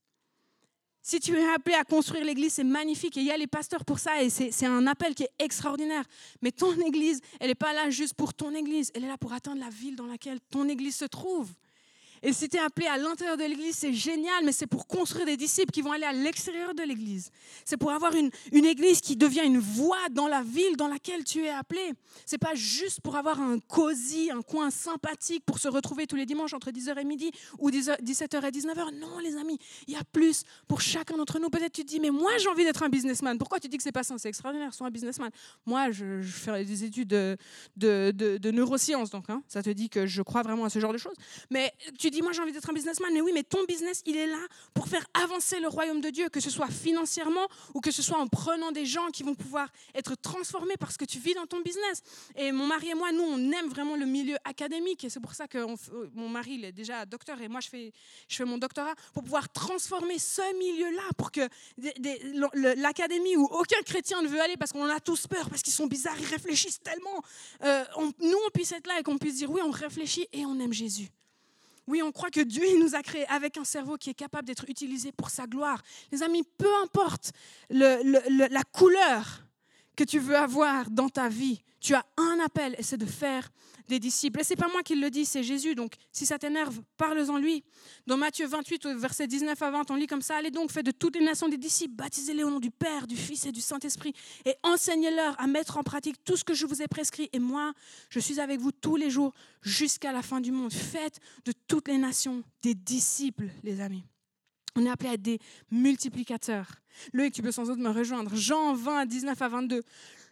Si 1.02 1.20
tu 1.20 1.36
es 1.36 1.48
appelé 1.54 1.74
à 1.74 1.84
construire 1.84 2.24
l'église, 2.24 2.54
c'est 2.54 2.64
magnifique 2.64 3.16
et 3.16 3.20
il 3.20 3.26
y 3.26 3.30
a 3.30 3.36
les 3.36 3.46
pasteurs 3.46 3.84
pour 3.84 3.98
ça 3.98 4.22
et 4.22 4.28
c'est 4.28 4.66
un 4.66 4.86
appel 4.86 5.14
qui 5.14 5.22
est 5.22 5.32
extraordinaire. 5.38 6.04
Mais 6.42 6.52
ton 6.52 6.78
église, 6.80 7.20
elle 7.40 7.48
n'est 7.48 7.54
pas 7.54 7.72
là 7.72 7.88
juste 7.88 8.14
pour 8.14 8.34
ton 8.34 8.54
église, 8.54 8.90
elle 8.94 9.04
est 9.04 9.08
là 9.08 9.16
pour 9.16 9.32
atteindre 9.32 9.60
la 9.60 9.70
ville 9.70 9.96
dans 9.96 10.06
laquelle 10.06 10.40
ton 10.50 10.68
église 10.68 10.96
se 10.96 11.06
trouve. 11.06 11.50
Et 12.22 12.32
si 12.32 12.48
tu 12.48 12.56
es 12.56 12.60
appelé 12.60 12.86
à 12.86 12.96
l'intérieur 12.96 13.36
de 13.36 13.44
l'Église, 13.44 13.76
c'est 13.76 13.92
génial, 13.92 14.44
mais 14.44 14.52
c'est 14.52 14.66
pour 14.66 14.86
construire 14.86 15.26
des 15.26 15.36
disciples 15.36 15.70
qui 15.70 15.82
vont 15.82 15.92
aller 15.92 16.04
à 16.04 16.12
l'extérieur 16.12 16.74
de 16.74 16.82
l'Église. 16.82 17.30
C'est 17.64 17.76
pour 17.76 17.90
avoir 17.90 18.14
une, 18.14 18.30
une 18.52 18.64
Église 18.64 19.00
qui 19.00 19.16
devient 19.16 19.44
une 19.44 19.58
voie 19.58 20.08
dans 20.10 20.28
la 20.28 20.42
ville 20.42 20.76
dans 20.76 20.88
laquelle 20.88 21.24
tu 21.24 21.44
es 21.44 21.50
appelé. 21.50 21.92
C'est 22.26 22.38
pas 22.38 22.54
juste 22.54 23.00
pour 23.00 23.16
avoir 23.16 23.40
un 23.40 23.58
cosy, 23.58 24.30
un 24.30 24.42
coin 24.42 24.70
sympathique 24.70 25.44
pour 25.44 25.58
se 25.58 25.68
retrouver 25.68 26.06
tous 26.06 26.16
les 26.16 26.26
dimanches 26.26 26.54
entre 26.54 26.70
10h 26.70 26.98
et 26.98 27.04
midi 27.04 27.30
ou 27.58 27.70
17h 27.70 28.46
et 28.46 28.50
19h. 28.50 28.94
Non, 28.98 29.18
les 29.18 29.36
amis, 29.36 29.58
il 29.86 29.94
y 29.94 29.96
a 29.96 30.04
plus 30.12 30.44
pour 30.66 30.80
chacun 30.80 31.16
d'entre 31.16 31.38
nous. 31.38 31.50
Peut-être 31.50 31.72
tu 31.72 31.82
te 31.84 31.88
dis, 31.88 32.00
mais 32.00 32.10
moi 32.10 32.30
j'ai 32.38 32.48
envie 32.48 32.64
d'être 32.64 32.82
un 32.82 32.88
businessman. 32.88 33.38
Pourquoi 33.38 33.60
tu 33.60 33.68
dis 33.68 33.76
que 33.76 33.82
c'est 33.82 33.92
pas 33.92 34.02
ça 34.02 34.16
C'est 34.18 34.28
extraordinaire, 34.28 34.72
sois 34.74 34.86
un 34.86 34.90
businessman? 34.90 35.30
Moi, 35.66 35.90
je, 35.90 36.20
je 36.22 36.30
fais 36.30 36.64
des 36.64 36.84
études 36.84 37.08
de, 37.08 37.36
de, 37.76 38.50
neurosciences, 38.50 39.10
donc 39.10 39.28
hein. 39.28 39.42
ça 39.48 39.62
te 39.62 39.70
dit 39.70 39.88
que 39.88 40.06
je 40.06 40.22
crois 40.22 40.42
vraiment 40.42 40.64
à 40.64 40.70
ce 40.70 40.78
genre 40.78 40.92
de 40.92 40.98
choses. 40.98 41.16
Mais 41.50 41.72
tu 42.10 42.16
dis, 42.16 42.22
moi 42.22 42.32
j'ai 42.32 42.42
envie 42.42 42.52
d'être 42.52 42.68
un 42.68 42.72
businessman, 42.72 43.12
mais 43.12 43.20
oui, 43.20 43.32
mais 43.34 43.42
ton 43.42 43.64
business, 43.64 44.02
il 44.06 44.16
est 44.16 44.26
là 44.26 44.38
pour 44.74 44.88
faire 44.88 45.04
avancer 45.14 45.60
le 45.60 45.68
royaume 45.68 46.00
de 46.00 46.10
Dieu, 46.10 46.28
que 46.28 46.40
ce 46.40 46.50
soit 46.50 46.68
financièrement 46.68 47.46
ou 47.74 47.80
que 47.80 47.90
ce 47.90 48.02
soit 48.02 48.18
en 48.18 48.26
prenant 48.26 48.72
des 48.72 48.86
gens 48.86 49.08
qui 49.08 49.22
vont 49.22 49.34
pouvoir 49.34 49.68
être 49.94 50.14
transformés 50.16 50.76
parce 50.78 50.96
que 50.96 51.04
tu 51.04 51.18
vis 51.18 51.34
dans 51.34 51.46
ton 51.46 51.60
business. 51.60 52.02
Et 52.36 52.52
mon 52.52 52.66
mari 52.66 52.90
et 52.90 52.94
moi, 52.94 53.12
nous, 53.12 53.22
on 53.22 53.52
aime 53.52 53.68
vraiment 53.68 53.96
le 53.96 54.06
milieu 54.06 54.36
académique 54.44 55.04
et 55.04 55.10
c'est 55.10 55.20
pour 55.20 55.34
ça 55.34 55.46
que 55.46 55.58
mon 56.14 56.28
mari, 56.28 56.54
il 56.54 56.64
est 56.64 56.72
déjà 56.72 57.04
docteur 57.04 57.40
et 57.40 57.48
moi, 57.48 57.60
je 57.60 57.68
fais, 57.68 57.92
je 58.28 58.36
fais 58.36 58.44
mon 58.44 58.58
doctorat 58.58 58.94
pour 59.12 59.22
pouvoir 59.22 59.48
transformer 59.52 60.18
ce 60.18 60.56
milieu-là 60.58 61.02
pour 61.16 61.30
que 61.30 61.46
l'académie 62.76 63.36
où 63.36 63.44
aucun 63.44 63.82
chrétien 63.84 64.22
ne 64.22 64.28
veut 64.28 64.40
aller 64.40 64.56
parce 64.56 64.72
qu'on 64.72 64.88
a 64.88 65.00
tous 65.00 65.26
peur, 65.26 65.48
parce 65.50 65.62
qu'ils 65.62 65.72
sont 65.72 65.86
bizarres, 65.86 66.18
ils 66.18 66.26
réfléchissent 66.26 66.80
tellement, 66.80 67.22
euh, 67.64 67.84
nous, 68.20 68.38
on 68.46 68.50
puisse 68.50 68.72
être 68.72 68.86
là 68.86 68.98
et 68.98 69.02
qu'on 69.02 69.18
puisse 69.18 69.36
dire, 69.36 69.50
oui, 69.50 69.60
on 69.64 69.70
réfléchit 69.70 70.26
et 70.32 70.46
on 70.46 70.58
aime 70.60 70.72
Jésus. 70.72 71.08
Oui, 71.88 72.02
on 72.02 72.12
croit 72.12 72.30
que 72.30 72.42
Dieu 72.42 72.62
nous 72.78 72.94
a 72.94 73.02
créés 73.02 73.26
avec 73.28 73.56
un 73.56 73.64
cerveau 73.64 73.96
qui 73.96 74.10
est 74.10 74.14
capable 74.14 74.46
d'être 74.46 74.68
utilisé 74.68 75.10
pour 75.10 75.30
sa 75.30 75.46
gloire. 75.46 75.82
Les 76.12 76.22
amis, 76.22 76.44
peu 76.58 76.68
importe 76.82 77.32
la 77.70 78.62
couleur 78.72 79.42
que 79.96 80.04
tu 80.04 80.18
veux 80.18 80.36
avoir 80.36 80.90
dans 80.90 81.08
ta 81.08 81.30
vie, 81.30 81.62
tu 81.80 81.94
as 81.94 82.04
un 82.18 82.40
appel 82.44 82.76
et 82.78 82.82
c'est 82.82 82.98
de 82.98 83.06
faire 83.06 83.48
des 83.88 83.98
disciples. 83.98 84.40
Et 84.40 84.44
c'est 84.44 84.56
pas 84.56 84.68
moi 84.68 84.82
qui 84.82 84.94
le 84.94 85.10
dis, 85.10 85.24
c'est 85.24 85.42
Jésus. 85.42 85.74
Donc, 85.74 85.94
si 86.12 86.26
ça 86.26 86.38
t'énerve, 86.38 86.80
parle-en 86.96 87.38
lui. 87.38 87.64
Dans 88.06 88.16
Matthieu 88.16 88.46
28, 88.46 88.86
verset 88.96 89.26
19 89.26 89.60
à 89.60 89.70
20, 89.70 89.90
on 89.90 89.94
lit 89.94 90.06
comme 90.06 90.22
ça 90.22 90.36
Allez 90.36 90.50
donc, 90.50 90.70
faites 90.70 90.86
de 90.86 90.90
toutes 90.90 91.16
les 91.16 91.24
nations 91.24 91.48
des 91.48 91.56
disciples, 91.56 91.94
baptisez-les 91.94 92.44
au 92.44 92.50
nom 92.50 92.60
du 92.60 92.70
Père, 92.70 93.06
du 93.06 93.16
Fils 93.16 93.46
et 93.46 93.52
du 93.52 93.60
Saint-Esprit, 93.60 94.12
et 94.44 94.54
enseignez-leur 94.62 95.40
à 95.40 95.46
mettre 95.46 95.78
en 95.78 95.82
pratique 95.82 96.22
tout 96.24 96.36
ce 96.36 96.44
que 96.44 96.54
je 96.54 96.66
vous 96.66 96.82
ai 96.82 96.88
prescrit. 96.88 97.28
Et 97.32 97.38
moi, 97.38 97.72
je 98.10 98.20
suis 98.20 98.40
avec 98.40 98.60
vous 98.60 98.72
tous 98.72 98.96
les 98.96 99.10
jours 99.10 99.32
jusqu'à 99.62 100.12
la 100.12 100.22
fin 100.22 100.40
du 100.40 100.52
monde. 100.52 100.72
Faites 100.72 101.18
de 101.44 101.52
toutes 101.66 101.88
les 101.88 101.98
nations 101.98 102.42
des 102.62 102.74
disciples, 102.74 103.48
les 103.64 103.80
amis. 103.80 104.04
On 104.76 104.86
est 104.86 104.90
appelé 104.90 105.10
à 105.10 105.12
être 105.14 105.22
des 105.22 105.40
multiplicateurs. 105.72 106.70
Loïc, 107.12 107.34
tu 107.34 107.42
peux 107.42 107.50
sans 107.50 107.64
doute 107.64 107.78
me 107.78 107.90
rejoindre. 107.90 108.34
Jean 108.36 108.74
20, 108.74 109.06
19 109.06 109.42
à 109.42 109.48
22. 109.48 109.82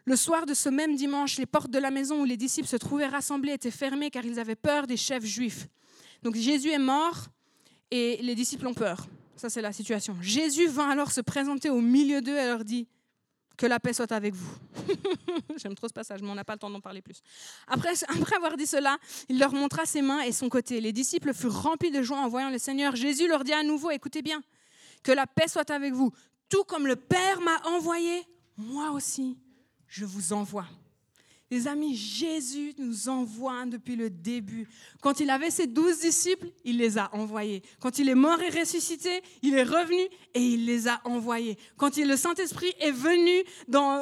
Le 0.07 0.15
soir 0.15 0.45
de 0.45 0.53
ce 0.53 0.69
même 0.69 0.95
dimanche, 0.95 1.37
les 1.37 1.45
portes 1.45 1.69
de 1.69 1.79
la 1.79 1.91
maison 1.91 2.21
où 2.21 2.23
les 2.23 2.37
disciples 2.37 2.69
se 2.69 2.77
trouvaient 2.77 3.07
rassemblés 3.07 3.51
étaient 3.51 3.69
fermées 3.69 4.09
car 4.09 4.23
ils 4.23 4.39
avaient 4.39 4.55
peur 4.55 4.87
des 4.87 4.95
chefs 4.95 5.25
juifs. 5.25 5.67
Donc 6.23 6.35
Jésus 6.35 6.69
est 6.69 6.79
mort 6.79 7.25
et 7.91 8.17
les 8.21 8.33
disciples 8.33 8.67
ont 8.67 8.73
peur. 8.73 9.05
Ça, 9.35 9.49
c'est 9.49 9.61
la 9.61 9.73
situation. 9.73 10.15
Jésus 10.21 10.67
vint 10.67 10.89
alors 10.89 11.11
se 11.11 11.19
présenter 11.19 11.69
au 11.69 11.81
milieu 11.81 12.21
d'eux 12.21 12.37
et 12.37 12.45
leur 12.45 12.63
dit 12.63 12.87
Que 13.57 13.65
la 13.65 13.81
paix 13.81 13.91
soit 13.91 14.13
avec 14.13 14.33
vous. 14.33 14.49
J'aime 15.57 15.75
trop 15.75 15.89
ce 15.89 15.93
passage, 15.93 16.21
mais 16.21 16.29
on 16.29 16.35
n'a 16.35 16.45
pas 16.45 16.53
le 16.53 16.59
temps 16.59 16.69
d'en 16.69 16.79
parler 16.79 17.01
plus. 17.01 17.21
Après, 17.67 17.91
après 18.07 18.37
avoir 18.37 18.55
dit 18.55 18.65
cela, 18.65 18.97
il 19.27 19.37
leur 19.37 19.51
montra 19.51 19.85
ses 19.85 20.01
mains 20.01 20.21
et 20.21 20.31
son 20.31 20.47
côté. 20.47 20.79
Les 20.79 20.93
disciples 20.93 21.33
furent 21.33 21.63
remplis 21.63 21.91
de 21.91 22.01
joie 22.01 22.19
en 22.19 22.29
voyant 22.29 22.49
le 22.49 22.59
Seigneur. 22.59 22.95
Jésus 22.95 23.27
leur 23.27 23.43
dit 23.43 23.51
à 23.51 23.63
nouveau 23.63 23.91
Écoutez 23.91 24.21
bien, 24.21 24.41
que 25.03 25.11
la 25.11 25.27
paix 25.27 25.49
soit 25.49 25.69
avec 25.69 25.91
vous. 25.91 26.13
Tout 26.47 26.63
comme 26.63 26.87
le 26.87 26.95
Père 26.95 27.41
m'a 27.41 27.61
envoyé, 27.65 28.23
moi 28.55 28.91
aussi 28.91 29.35
je 29.87 30.05
vous 30.05 30.33
envoie. 30.33 30.67
Les 31.49 31.69
amis, 31.69 31.95
Jésus 31.95 32.73
nous 32.77 33.07
envoie 33.07 33.65
depuis 33.65 33.95
le 33.95 34.09
début. 34.09 34.67
Quand 34.99 35.21
il 35.21 35.29
avait 35.29 35.49
ses 35.49 35.65
douze 35.65 36.01
disciples, 36.01 36.49
il 36.65 36.77
les 36.77 36.97
a 36.97 37.09
envoyés. 37.15 37.61
Quand 37.79 37.99
il 37.99 38.09
est 38.09 38.15
mort 38.15 38.41
et 38.41 38.49
ressuscité, 38.49 39.21
il 39.41 39.53
est 39.53 39.63
revenu 39.63 40.01
et 40.33 40.41
il 40.41 40.65
les 40.65 40.89
a 40.89 40.99
envoyés. 41.05 41.57
Quand 41.77 41.95
le 41.95 42.17
Saint-Esprit 42.17 42.73
est 42.81 42.91
venu 42.91 43.31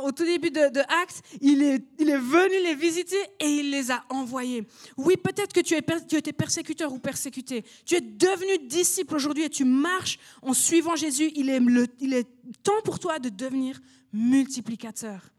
au 0.04 0.12
tout 0.12 0.26
début 0.26 0.50
de, 0.50 0.72
de 0.72 0.80
Actes, 0.80 1.22
il 1.40 1.62
est, 1.62 1.84
venu 2.00 2.64
les 2.64 2.74
visiter 2.74 3.22
et 3.40 3.48
il 3.48 3.70
les 3.70 3.92
a 3.92 4.04
envoyés. 4.10 4.64
Oui, 4.98 5.16
peut-être 5.16 5.54
que 5.54 5.60
tu, 5.60 5.76
es, 5.76 5.84
tu 6.08 6.16
étais 6.16 6.34
persécuteur 6.34 6.92
ou 6.92 6.98
persécuté. 6.98 7.64
Tu 7.86 7.94
es 7.94 8.02
devenu 8.02 8.68
disciple 8.68 9.16
aujourd'hui 9.16 9.44
et 9.44 9.50
tu 9.50 9.66
marches 9.66 10.18
en 10.42 10.54
suivant 10.54 10.96
Jésus. 10.96 11.32
Il 11.36 11.52
est 11.52 12.28
temps 12.64 12.82
pour 12.84 12.98
toi 12.98 13.20
de 13.20 13.30
devenir 13.30 13.80
multiplicateur. 14.12 15.35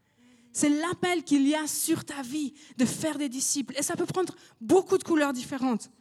C'est 0.57 0.69
l'appel 0.69 1.23
qu'il 1.23 1.47
y 1.47 1.53
a 1.53 1.67
sur 1.67 2.03
ta 2.03 2.23
vie 2.23 2.51
de 2.77 2.85
faire 2.85 3.19
des 3.19 3.29
disciples. 3.29 3.75
Et 3.77 3.83
ça 3.83 3.95
peut 3.95 4.07
prendre 4.07 4.33
beaucoup 4.59 4.97
de 4.97 5.03
couleurs 5.03 5.31
différentes. 5.31 5.91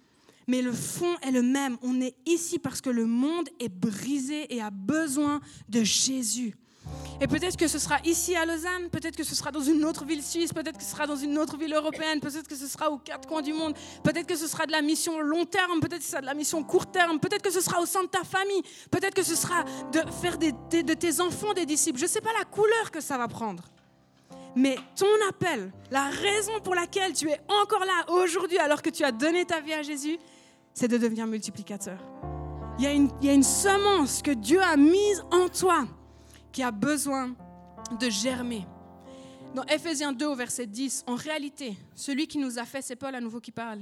Mais 0.46 0.62
le 0.62 0.72
fond 0.72 1.14
est 1.20 1.30
le 1.30 1.42
même. 1.42 1.76
On 1.82 2.00
est 2.00 2.14
ici 2.24 2.58
parce 2.58 2.80
que 2.80 2.88
le 2.88 3.04
monde 3.04 3.50
est 3.60 3.68
brisé 3.68 4.46
et 4.54 4.62
a 4.62 4.70
besoin 4.70 5.42
de 5.68 5.82
Jésus. 5.82 6.56
Et 7.20 7.26
peut-être 7.26 7.58
que 7.58 7.68
ce 7.68 7.78
sera 7.78 7.98
ici 8.06 8.34
à 8.34 8.46
Lausanne, 8.46 8.88
peut-être 8.90 9.14
que 9.14 9.24
ce 9.24 9.34
sera 9.34 9.50
dans 9.52 9.60
une 9.60 9.84
autre 9.84 10.06
ville 10.06 10.22
suisse, 10.22 10.54
peut-être 10.54 10.78
que 10.78 10.84
ce 10.84 10.92
sera 10.92 11.06
dans 11.06 11.16
une 11.16 11.36
autre 11.36 11.58
ville 11.58 11.74
européenne, 11.74 12.20
peut-être 12.20 12.48
que 12.48 12.56
ce 12.56 12.66
sera 12.66 12.90
aux 12.90 12.96
quatre 12.96 13.28
coins 13.28 13.42
du 13.42 13.52
monde, 13.52 13.74
peut-être 14.04 14.26
que 14.26 14.36
ce 14.36 14.46
sera 14.46 14.64
de 14.64 14.72
la 14.72 14.80
mission 14.80 15.20
long 15.20 15.44
terme, 15.44 15.80
peut-être 15.80 15.98
que 15.98 16.04
ce 16.04 16.12
sera 16.12 16.22
de 16.22 16.26
la 16.26 16.34
mission 16.34 16.64
court 16.64 16.90
terme, 16.90 17.20
peut-être 17.20 17.42
que 17.42 17.50
ce 17.50 17.60
sera 17.60 17.82
au 17.82 17.86
sein 17.86 18.04
de 18.04 18.08
ta 18.08 18.24
famille, 18.24 18.62
peut-être 18.90 19.14
que 19.14 19.22
ce 19.22 19.34
sera 19.34 19.64
de 19.92 20.00
faire 20.22 20.38
de 20.38 20.94
tes 20.94 21.20
enfants 21.20 21.52
des 21.52 21.66
disciples. 21.66 21.98
Je 21.98 22.04
ne 22.04 22.10
sais 22.10 22.22
pas 22.22 22.32
la 22.38 22.46
couleur 22.46 22.90
que 22.90 23.02
ça 23.02 23.18
va 23.18 23.28
prendre. 23.28 23.64
Mais 24.56 24.76
ton 24.96 25.06
appel, 25.28 25.70
la 25.90 26.08
raison 26.08 26.60
pour 26.64 26.74
laquelle 26.74 27.12
tu 27.12 27.28
es 27.28 27.38
encore 27.46 27.84
là 27.84 28.10
aujourd'hui 28.10 28.56
alors 28.56 28.80
que 28.80 28.88
tu 28.88 29.04
as 29.04 29.12
donné 29.12 29.44
ta 29.44 29.60
vie 29.60 29.74
à 29.74 29.82
Jésus, 29.82 30.18
c'est 30.72 30.88
de 30.88 30.96
devenir 30.96 31.26
multiplicateur. 31.26 31.98
Il 32.78 32.84
y, 32.84 33.28
a 33.28 33.32
une, 33.32 33.42
semence 33.42 34.22
que 34.22 34.30
Dieu 34.30 34.60
a 34.62 34.76
mise 34.76 35.22
en 35.30 35.48
toi 35.48 35.86
qui 36.52 36.62
a 36.62 36.70
besoin 36.70 37.34
de 38.00 38.10
germer. 38.10 38.66
Dans 39.54 39.64
Ephésiens 39.64 40.12
2 40.12 40.26
au 40.26 40.34
verset 40.34 40.66
10, 40.66 41.04
en 41.06 41.14
réalité, 41.14 41.76
celui 41.94 42.26
qui 42.26 42.38
nous 42.38 42.58
a 42.58 42.64
fait, 42.64 42.82
c'est 42.82 42.96
Paul 42.96 43.14
à 43.14 43.20
nouveau 43.20 43.40
qui 43.40 43.52
parle, 43.52 43.78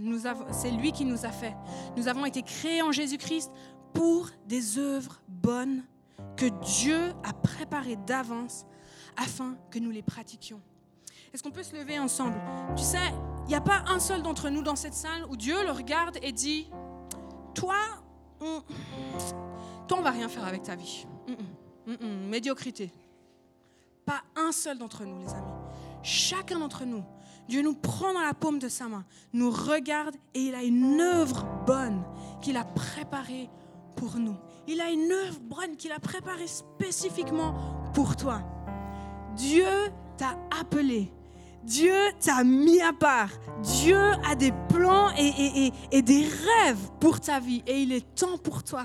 c'est 0.53 0.71
lui 0.71 0.93
qui 0.93 1.05
nous 1.05 1.25
a 1.25 1.31
fait. 1.31 1.55
Nous 1.97 2.07
avons 2.07 2.25
été 2.25 2.43
créés 2.43 2.83
en 2.83 2.93
Jésus-Christ 2.93 3.51
pour 3.93 4.29
des 4.47 4.79
œuvres 4.79 5.21
bonnes 5.29 5.85
que 6.37 6.47
Dieu 6.47 7.13
a 7.25 7.33
préparées 7.33 7.99
d'avance 8.07 8.67
afin 9.17 9.57
que 9.71 9.79
nous 9.79 9.91
les 9.91 10.03
pratiquions. 10.03 10.61
Est-ce 11.33 11.43
qu'on 11.43 11.51
peut 11.51 11.63
se 11.63 11.75
lever 11.77 11.99
ensemble? 11.99 12.37
Tu 12.77 12.85
sais, 12.85 13.13
il 13.45 13.49
n'y 13.49 13.55
a 13.55 13.61
pas 13.61 13.83
un 13.89 13.99
seul 13.99 14.23
d'entre 14.23 14.51
nous 14.51 14.63
dans 14.63 14.77
cette 14.77 14.95
salle 14.95 15.25
où 15.29 15.37
Dieu 15.37 15.65
le 15.65 15.73
regarde 15.73 16.19
et 16.23 16.33
dit, 16.33 16.71
toi, 17.55 17.77
on, 18.41 18.63
toi, 19.89 19.99
on 19.99 20.03
va 20.03 20.11
rien 20.11 20.29
faire 20.29 20.45
avec 20.45 20.63
ta 20.63 20.77
vie. 20.77 21.07
médiocrité. 22.29 22.93
Pas 24.07 24.23
un 24.37 24.53
seul 24.53 24.79
d'entre 24.79 25.05
nous, 25.05 25.19
les 25.21 25.33
amis. 25.33 25.53
Chacun 26.03 26.59
d'entre 26.59 26.85
nous, 26.85 27.03
Dieu 27.49 27.63
nous 27.63 27.75
prend 27.75 28.13
dans 28.13 28.21
la 28.21 28.35
paume 28.35 28.59
de 28.59 28.69
sa 28.69 28.89
main, 28.89 29.05
nous 29.33 29.51
regarde 29.51 30.15
et 30.35 30.41
il 30.41 30.55
a 30.55 30.63
une 30.63 31.01
œuvre 31.01 31.47
bonne 31.67 32.05
qu'il 32.43 32.57
a 32.57 32.65
préparée 32.65 33.51
pour 33.97 34.17
nous. 34.17 34.37
Il 34.67 34.81
a 34.81 34.91
une 34.91 35.11
œuvre 35.11 35.41
bonne 35.41 35.77
qu'il 35.77 35.93
a 35.93 35.99
préparée 35.99 36.47
spécifiquement 36.47 37.91
pour 37.93 38.17
toi. 38.17 38.43
Dieu 39.37 39.67
t'a 40.17 40.39
appelé. 40.61 41.11
Dieu 41.63 41.95
t'a 42.21 42.45
mis 42.45 42.81
à 42.81 42.93
part. 42.93 43.31
Dieu 43.63 43.99
a 44.29 44.35
des 44.35 44.53
plans 44.69 45.11
et, 45.17 46.03
des 46.03 46.23
rêves 46.23 46.91
pour 47.01 47.21
ta 47.21 47.41
vie. 47.41 47.63
Et 47.67 47.83
il 47.83 47.93
est 47.93 48.15
temps 48.15 48.39
pour 48.39 48.63
toi 48.63 48.85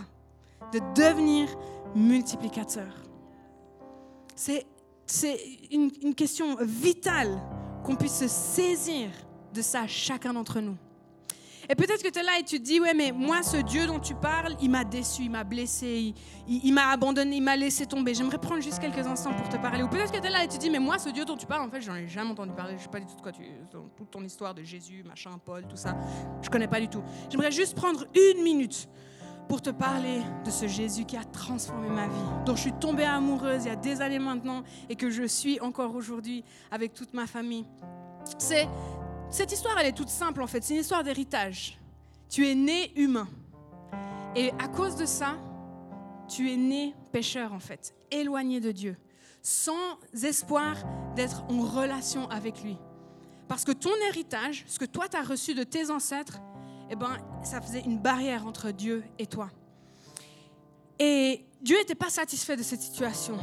de 0.71 0.79
devenir 0.95 1.49
multiplicateur. 1.95 2.93
C'est 4.35 4.65
une, 5.71 5.91
une 6.01 6.15
question 6.15 6.55
vitale 6.61 7.41
qu'on 7.83 7.95
puisse 7.95 8.19
se 8.19 8.27
saisir 8.27 9.09
de 9.53 9.61
ça, 9.61 9.87
chacun 9.87 10.33
d'entre 10.33 10.59
nous. 10.61 10.77
Et 11.71 11.75
peut-être 11.75 12.01
que 12.01 12.09
tu 12.09 12.17
es 12.17 12.23
là 12.23 12.39
et 12.39 12.43
tu 12.43 12.57
te 12.57 12.63
dis, 12.63 12.79
ouais, 12.79 12.95
mais 12.95 13.11
moi, 13.11 13.43
ce 13.43 13.57
Dieu 13.57 13.85
dont 13.85 13.99
tu 13.99 14.15
parles, 14.15 14.55
il 14.59 14.71
m'a 14.71 14.83
déçu, 14.83 15.23
il 15.23 15.29
m'a 15.29 15.43
blessé, 15.43 16.15
il, 16.47 16.73
m'a 16.73 16.89
abandonné, 16.89 17.35
il 17.35 17.43
m'a 17.43 17.55
laissé 17.55 17.85
tomber. 17.85 18.15
J'aimerais 18.15 18.39
prendre 18.39 18.61
juste 18.61 18.79
quelques 18.79 19.05
instants 19.05 19.35
pour 19.35 19.47
te 19.49 19.57
parler. 19.57 19.83
Ou 19.83 19.87
peut-être 19.87 20.11
que 20.11 20.17
tu 20.17 20.25
es 20.25 20.31
là 20.31 20.43
et 20.43 20.47
tu 20.47 20.57
te 20.57 20.61
dis, 20.61 20.71
mais 20.71 20.79
moi, 20.79 20.97
ce 20.97 21.09
Dieu 21.09 21.25
dont 21.25 21.37
tu 21.37 21.45
parles, 21.45 21.61
en 21.61 21.69
fait, 21.69 21.81
j'en 21.81 21.93
ai 21.93 22.07
jamais 22.07 22.31
entendu 22.31 22.53
parler. 22.53 22.73
Je 22.75 22.83
sais 22.83 22.89
pas 22.89 22.99
du 22.99 23.05
tout 23.05 23.15
de 23.15 23.21
quoi 23.21 23.31
tu. 23.31 23.43
toute 23.95 24.09
ton 24.09 24.23
histoire 24.23 24.55
de 24.55 24.63
Jésus, 24.63 25.03
machin, 25.07 25.39
Paul, 25.45 25.67
tout 25.67 25.77
ça. 25.77 25.95
Je 26.41 26.49
connais 26.49 26.67
pas 26.67 26.79
du 26.79 26.87
tout. 26.87 27.03
J'aimerais 27.29 27.51
juste 27.51 27.75
prendre 27.75 28.07
une 28.15 28.41
minute 28.41 28.89
pour 29.47 29.61
te 29.61 29.69
parler 29.69 30.21
de 30.45 30.49
ce 30.49 30.67
Jésus 30.67 31.05
qui 31.05 31.17
a 31.17 31.23
transformé 31.23 31.89
ma 31.89 32.07
vie, 32.07 32.45
dont 32.45 32.55
je 32.55 32.61
suis 32.61 32.73
tombée 32.73 33.03
amoureuse 33.03 33.65
il 33.65 33.69
y 33.69 33.71
a 33.71 33.75
des 33.75 34.01
années 34.01 34.19
maintenant 34.19 34.63
et 34.89 34.95
que 34.95 35.11
je 35.11 35.23
suis 35.23 35.59
encore 35.59 35.93
aujourd'hui 35.93 36.43
avec 36.71 36.93
toute 36.93 37.13
ma 37.13 37.27
famille. 37.27 37.65
C'est 38.37 38.67
cette 39.29 39.51
histoire, 39.51 39.77
elle 39.79 39.87
est 39.87 39.93
toute 39.93 40.09
simple 40.09 40.41
en 40.41 40.47
fait. 40.47 40.63
C'est 40.63 40.73
une 40.73 40.81
histoire 40.81 41.03
d'héritage. 41.03 41.79
Tu 42.29 42.47
es 42.47 42.55
né 42.55 42.91
humain. 42.95 43.27
Et 44.35 44.51
à 44.59 44.67
cause 44.67 44.95
de 44.95 45.05
ça, 45.05 45.37
tu 46.27 46.51
es 46.51 46.57
né 46.57 46.95
pécheur 47.11 47.53
en 47.53 47.59
fait, 47.59 47.95
éloigné 48.11 48.59
de 48.59 48.71
Dieu, 48.71 48.95
sans 49.41 49.97
espoir 50.23 50.75
d'être 51.15 51.43
en 51.49 51.61
relation 51.61 52.29
avec 52.29 52.63
lui. 52.63 52.77
Parce 53.47 53.65
que 53.65 53.71
ton 53.71 53.89
héritage, 54.07 54.63
ce 54.67 54.77
que 54.77 54.85
toi 54.85 55.07
tu 55.09 55.17
as 55.17 55.23
reçu 55.23 55.55
de 55.55 55.63
tes 55.63 55.89
ancêtres, 55.89 56.39
eh 56.91 56.95
ben, 56.95 57.17
ça 57.43 57.61
faisait 57.61 57.81
une 57.81 57.97
barrière 57.97 58.45
entre 58.45 58.71
Dieu 58.71 59.03
et 59.17 59.25
toi. 59.25 59.49
Et 60.99 61.45
Dieu 61.61 61.77
n'était 61.77 61.95
pas 61.95 62.09
satisfait 62.09 62.55
de 62.55 62.63
cette 62.63 62.81
situation. 62.81 63.37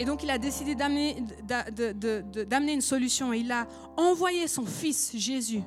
Et 0.00 0.06
donc 0.06 0.22
il 0.22 0.30
a 0.30 0.38
décidé 0.38 0.74
d'amener 0.74 1.14
une 2.72 2.80
solution. 2.80 3.34
Il 3.34 3.52
a 3.52 3.68
envoyé 3.98 4.48
son 4.48 4.64
fils 4.64 5.14
Jésus 5.14 5.60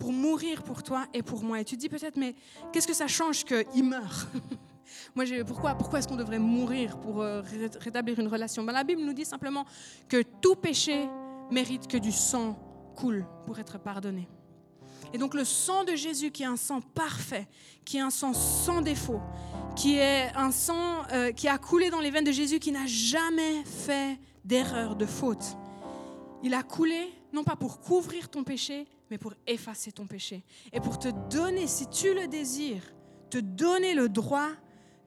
pour 0.00 0.12
mourir 0.12 0.64
pour 0.64 0.82
toi 0.82 1.06
et 1.14 1.22
pour 1.22 1.44
moi. 1.44 1.60
Et 1.60 1.64
tu 1.64 1.76
te 1.76 1.80
dis 1.80 1.88
peut-être, 1.88 2.16
mais 2.16 2.34
qu'est-ce 2.72 2.88
que 2.88 2.92
ça 2.92 3.06
change 3.06 3.44
qu'il 3.44 3.84
meure? 3.84 4.26
Moi, 5.14 5.24
pourquoi, 5.46 5.74
pourquoi 5.74 6.00
est-ce 6.00 6.08
qu'on 6.08 6.16
devrait 6.16 6.38
mourir 6.38 6.98
pour 6.98 7.22
euh, 7.22 7.42
rétablir 7.80 8.18
une 8.18 8.28
relation? 8.28 8.64
Ben, 8.64 8.72
La 8.72 8.82
Bible 8.82 9.02
nous 9.02 9.12
dit 9.12 9.24
simplement 9.24 9.64
que 10.08 10.22
tout 10.40 10.56
péché 10.56 11.08
mérite 11.50 11.86
que 11.86 11.96
du 11.96 12.12
sang 12.12 12.58
coule 12.96 13.24
pour 13.46 13.58
être 13.58 13.78
pardonné. 13.78 14.28
Et 15.16 15.18
donc 15.18 15.32
le 15.32 15.46
sang 15.46 15.84
de 15.84 15.94
Jésus, 15.94 16.30
qui 16.30 16.42
est 16.42 16.46
un 16.46 16.58
sang 16.58 16.82
parfait, 16.82 17.48
qui 17.86 17.96
est 17.96 18.02
un 18.02 18.10
sang 18.10 18.34
sans 18.34 18.82
défaut, 18.82 19.22
qui 19.74 19.96
est 19.96 20.30
un 20.36 20.50
sang 20.50 21.06
euh, 21.10 21.32
qui 21.32 21.48
a 21.48 21.56
coulé 21.56 21.88
dans 21.88 22.00
les 22.00 22.10
veines 22.10 22.26
de 22.26 22.32
Jésus, 22.32 22.58
qui 22.58 22.70
n'a 22.70 22.84
jamais 22.84 23.64
fait 23.64 24.20
d'erreur, 24.44 24.94
de 24.94 25.06
faute. 25.06 25.56
Il 26.42 26.52
a 26.52 26.62
coulé 26.62 27.14
non 27.32 27.44
pas 27.44 27.56
pour 27.56 27.80
couvrir 27.80 28.28
ton 28.28 28.44
péché, 28.44 28.86
mais 29.10 29.16
pour 29.16 29.32
effacer 29.46 29.90
ton 29.90 30.06
péché. 30.06 30.44
Et 30.74 30.80
pour 30.80 30.98
te 30.98 31.08
donner, 31.30 31.66
si 31.66 31.88
tu 31.88 32.12
le 32.12 32.28
désires, 32.28 32.84
te 33.30 33.38
donner 33.38 33.94
le 33.94 34.10
droit 34.10 34.50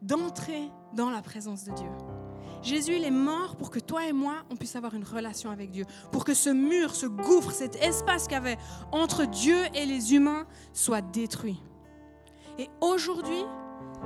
d'entrer 0.02 0.72
dans 0.96 1.12
la 1.12 1.22
présence 1.22 1.66
de 1.66 1.72
Dieu. 1.74 2.19
Jésus, 2.62 2.96
il 2.98 3.04
est 3.04 3.12
mort 3.12 3.56
pour 3.56 3.70
que 3.70 3.80
toi 3.80 4.06
et 4.06 4.14
moi, 4.14 4.36
on 4.50 4.56
puisse 4.56 4.76
avoir 4.76 4.94
une 4.94 5.04
relation 5.04 5.50
avec 5.50 5.72
Dieu. 5.72 5.86
Pour 6.12 6.26
que 6.26 6.34
ce 6.34 6.50
mur, 6.50 6.96
ce 6.96 7.06
gouffre, 7.06 7.52
cet 7.52 7.76
espace 7.78 8.24
qu'il 8.24 8.34
y 8.34 8.36
avait 8.36 8.58
entre 8.92 9.26
Dieu 9.26 9.58
et 9.74 9.86
les 9.86 10.14
humains 10.14 10.46
soit 10.74 11.02
détruit. 11.02 11.62
Et 12.58 12.68
aujourd'hui, 12.82 13.44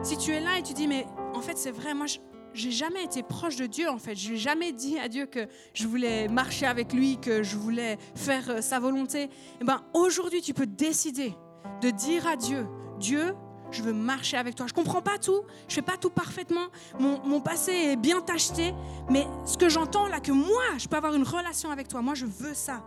si 0.03 0.17
tu 0.17 0.31
es 0.31 0.39
là 0.39 0.59
et 0.59 0.63
tu 0.63 0.73
dis, 0.73 0.87
mais 0.87 1.07
en 1.33 1.41
fait, 1.41 1.57
c'est 1.57 1.71
vrai, 1.71 1.93
moi, 1.93 2.05
j'ai 2.53 2.71
jamais 2.71 3.03
été 3.03 3.23
proche 3.23 3.55
de 3.55 3.65
Dieu, 3.65 3.89
en 3.89 3.97
fait. 3.97 4.15
Je 4.15 4.31
n'ai 4.31 4.37
jamais 4.37 4.71
dit 4.71 4.99
à 4.99 5.07
Dieu 5.07 5.25
que 5.25 5.47
je 5.73 5.87
voulais 5.87 6.27
marcher 6.27 6.65
avec 6.65 6.93
lui, 6.93 7.19
que 7.19 7.41
je 7.41 7.57
voulais 7.57 7.97
faire 8.15 8.49
euh, 8.49 8.61
sa 8.61 8.79
volonté. 8.79 9.29
Eh 9.59 9.63
ben, 9.63 9.81
aujourd'hui, 9.93 10.41
tu 10.41 10.53
peux 10.53 10.67
décider 10.67 11.33
de 11.81 11.89
dire 11.89 12.27
à 12.27 12.35
Dieu, 12.35 12.67
Dieu, 12.99 13.33
je 13.73 13.81
veux 13.81 13.93
marcher 13.93 14.37
avec 14.37 14.55
toi. 14.55 14.67
Je 14.67 14.73
comprends 14.73 15.01
pas 15.01 15.17
tout, 15.17 15.41
je 15.67 15.75
fais 15.75 15.81
pas 15.81 15.97
tout 15.97 16.09
parfaitement. 16.09 16.67
Mon, 16.99 17.41
passé 17.41 17.71
est 17.71 17.95
bien 17.95 18.21
tacheté, 18.21 18.73
mais 19.09 19.27
ce 19.45 19.57
que 19.57 19.69
j'entends 19.69 20.07
là, 20.07 20.19
que 20.19 20.31
moi, 20.31 20.63
je 20.77 20.87
peux 20.87 20.97
avoir 20.97 21.13
une 21.13 21.23
relation 21.23 21.71
avec 21.71 21.87
toi, 21.87 22.01
moi, 22.01 22.13
je 22.13 22.25
veux 22.25 22.53
ça. 22.53 22.83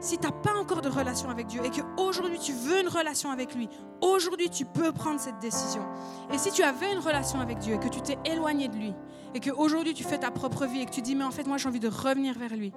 Si 0.00 0.18
tu 0.18 0.26
n'as 0.26 0.32
pas 0.32 0.54
encore 0.54 0.82
de 0.82 0.88
relation 0.88 1.30
avec 1.30 1.46
Dieu 1.46 1.62
et 1.64 1.70
qu'aujourd'hui 1.70 2.38
tu 2.38 2.52
veux 2.52 2.80
une 2.80 2.88
relation 2.88 3.30
avec 3.30 3.54
lui, 3.54 3.68
aujourd'hui 4.00 4.50
tu 4.50 4.64
peux 4.64 4.92
prendre 4.92 5.20
cette 5.20 5.38
décision. 5.38 5.82
Et 6.32 6.38
si 6.38 6.50
tu 6.52 6.62
avais 6.62 6.92
une 6.92 7.00
relation 7.00 7.40
avec 7.40 7.58
Dieu 7.58 7.74
et 7.74 7.78
que 7.78 7.88
tu 7.88 8.00
t'es 8.00 8.18
éloigné 8.24 8.68
de 8.68 8.76
lui 8.76 8.94
et 9.34 9.40
qu'aujourd'hui 9.40 9.94
tu 9.94 10.04
fais 10.04 10.18
ta 10.18 10.30
propre 10.30 10.66
vie 10.66 10.82
et 10.82 10.86
que 10.86 10.92
tu 10.92 11.02
dis 11.02 11.14
mais 11.14 11.24
en 11.24 11.30
fait 11.30 11.46
moi 11.46 11.56
j'ai 11.56 11.68
envie 11.68 11.80
de 11.80 11.88
revenir 11.88 12.38
vers 12.38 12.54
lui, 12.54 12.72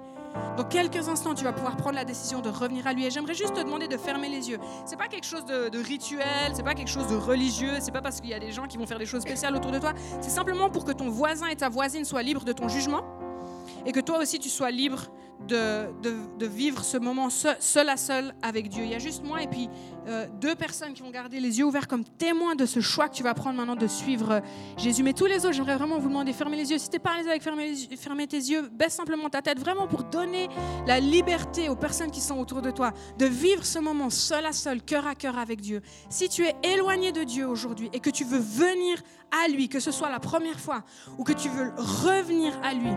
dans 0.56 0.64
quelques 0.64 1.08
instants, 1.08 1.34
tu 1.34 1.44
vas 1.44 1.52
pouvoir 1.52 1.76
prendre 1.76 1.96
la 1.96 2.04
décision 2.04 2.40
de 2.40 2.48
revenir 2.48 2.86
à 2.86 2.92
lui. 2.92 3.04
Et 3.04 3.10
j'aimerais 3.10 3.34
juste 3.34 3.54
te 3.54 3.60
demander 3.60 3.88
de 3.88 3.96
fermer 3.96 4.28
les 4.28 4.50
yeux. 4.50 4.58
C'est 4.84 4.96
pas 4.96 5.08
quelque 5.08 5.26
chose 5.26 5.44
de, 5.44 5.68
de 5.68 5.78
rituel, 5.78 6.52
c'est 6.54 6.62
pas 6.62 6.74
quelque 6.74 6.90
chose 6.90 7.08
de 7.08 7.16
religieux, 7.16 7.74
c'est 7.80 7.92
pas 7.92 8.02
parce 8.02 8.20
qu'il 8.20 8.30
y 8.30 8.34
a 8.34 8.38
des 8.38 8.52
gens 8.52 8.66
qui 8.66 8.76
vont 8.76 8.86
faire 8.86 8.98
des 8.98 9.06
choses 9.06 9.22
spéciales 9.22 9.56
autour 9.56 9.72
de 9.72 9.78
toi. 9.78 9.92
C'est 10.20 10.30
simplement 10.30 10.70
pour 10.70 10.84
que 10.84 10.92
ton 10.92 11.08
voisin 11.08 11.48
et 11.48 11.56
ta 11.56 11.68
voisine 11.68 12.04
soient 12.04 12.22
libres 12.22 12.44
de 12.44 12.52
ton 12.52 12.68
jugement 12.68 13.02
et 13.86 13.92
que 13.92 14.00
toi 14.00 14.18
aussi 14.18 14.38
tu 14.38 14.48
sois 14.48 14.70
libre 14.70 15.10
de, 15.48 15.86
de, 16.38 16.46
vivre 16.46 16.84
ce 16.84 16.96
moment 16.96 17.30
seul, 17.30 17.88
à 17.88 17.96
seul 17.96 18.34
avec 18.42 18.68
Dieu. 18.68 18.84
Il 18.84 18.90
y 18.90 18.94
a 18.94 18.98
juste 18.98 19.24
moi 19.24 19.42
et 19.42 19.46
puis 19.46 19.68
euh, 20.06 20.26
deux 20.40 20.54
personnes 20.54 20.92
qui 20.92 21.02
vont 21.02 21.10
garder 21.10 21.40
les 21.40 21.58
yeux 21.58 21.64
ouverts 21.64 21.88
comme 21.88 22.04
témoins 22.04 22.54
de 22.54 22.66
ce 22.66 22.80
choix 22.80 23.08
que 23.08 23.14
tu 23.14 23.22
vas 23.22 23.34
prendre 23.34 23.56
maintenant 23.56 23.76
de 23.76 23.86
suivre 23.86 24.32
euh, 24.32 24.40
Jésus. 24.76 25.02
Mais 25.02 25.12
tous 25.12 25.26
les 25.26 25.44
autres, 25.46 25.52
j'aimerais 25.52 25.76
vraiment 25.76 25.98
vous 25.98 26.08
demander, 26.08 26.32
fermez 26.32 26.56
les 26.56 26.70
yeux. 26.70 26.78
Si 26.78 26.88
tu 26.88 26.96
n'es 26.96 26.98
pas 26.98 27.12
à 27.12 27.16
l'aise 27.18 27.28
avec 27.28 27.42
fermer, 27.42 27.74
fermer 27.96 28.26
tes 28.26 28.36
yeux, 28.36 28.68
baisse 28.72 28.94
simplement 28.94 29.28
ta 29.30 29.40
tête, 29.40 29.58
vraiment 29.58 29.86
pour 29.86 30.04
donner 30.04 30.48
la 30.86 31.00
liberté 31.00 31.68
aux 31.68 31.76
personnes 31.76 32.10
qui 32.10 32.20
sont 32.20 32.38
autour 32.38 32.60
de 32.60 32.70
toi 32.70 32.92
de 33.18 33.26
vivre 33.26 33.64
ce 33.64 33.78
moment 33.78 34.10
seul 34.10 34.44
à 34.46 34.52
seul, 34.52 34.82
cœur 34.82 35.06
à 35.06 35.14
cœur 35.14 35.38
avec 35.38 35.60
Dieu. 35.60 35.80
Si 36.10 36.28
tu 36.28 36.44
es 36.44 36.54
éloigné 36.62 37.12
de 37.12 37.24
Dieu 37.24 37.46
aujourd'hui 37.46 37.88
et 37.92 38.00
que 38.00 38.10
tu 38.10 38.24
veux 38.24 38.38
venir 38.38 39.02
à 39.44 39.48
lui, 39.48 39.68
que 39.68 39.80
ce 39.80 39.90
soit 39.90 40.10
la 40.10 40.20
première 40.20 40.60
fois 40.60 40.82
ou 41.18 41.24
que 41.24 41.32
tu 41.32 41.48
veux 41.48 41.72
revenir 41.76 42.58
à 42.62 42.74
lui, 42.74 42.90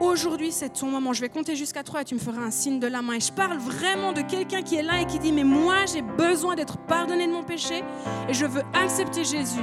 Aujourd'hui, 0.00 0.50
c'est 0.50 0.70
ton 0.70 0.88
moment. 0.88 1.12
Je 1.12 1.20
vais 1.20 1.28
compter 1.28 1.54
jusqu'à 1.54 1.82
trois 1.82 2.02
et 2.02 2.04
tu 2.04 2.14
me 2.14 2.20
feras 2.20 2.42
un 2.42 2.50
signe 2.50 2.80
de 2.80 2.86
la 2.86 3.00
main. 3.00 3.14
Et 3.14 3.20
je 3.20 3.32
parle 3.32 3.58
vraiment 3.58 4.12
de 4.12 4.22
quelqu'un 4.22 4.62
qui 4.62 4.76
est 4.76 4.82
là 4.82 5.00
et 5.00 5.06
qui 5.06 5.18
dit, 5.18 5.32
mais 5.32 5.44
moi, 5.44 5.86
j'ai 5.86 6.02
besoin 6.02 6.56
d'être 6.56 6.78
pardonné 6.78 7.26
de 7.26 7.32
mon 7.32 7.44
péché 7.44 7.84
et 8.28 8.34
je 8.34 8.44
veux 8.44 8.62
accepter 8.74 9.24
Jésus 9.24 9.62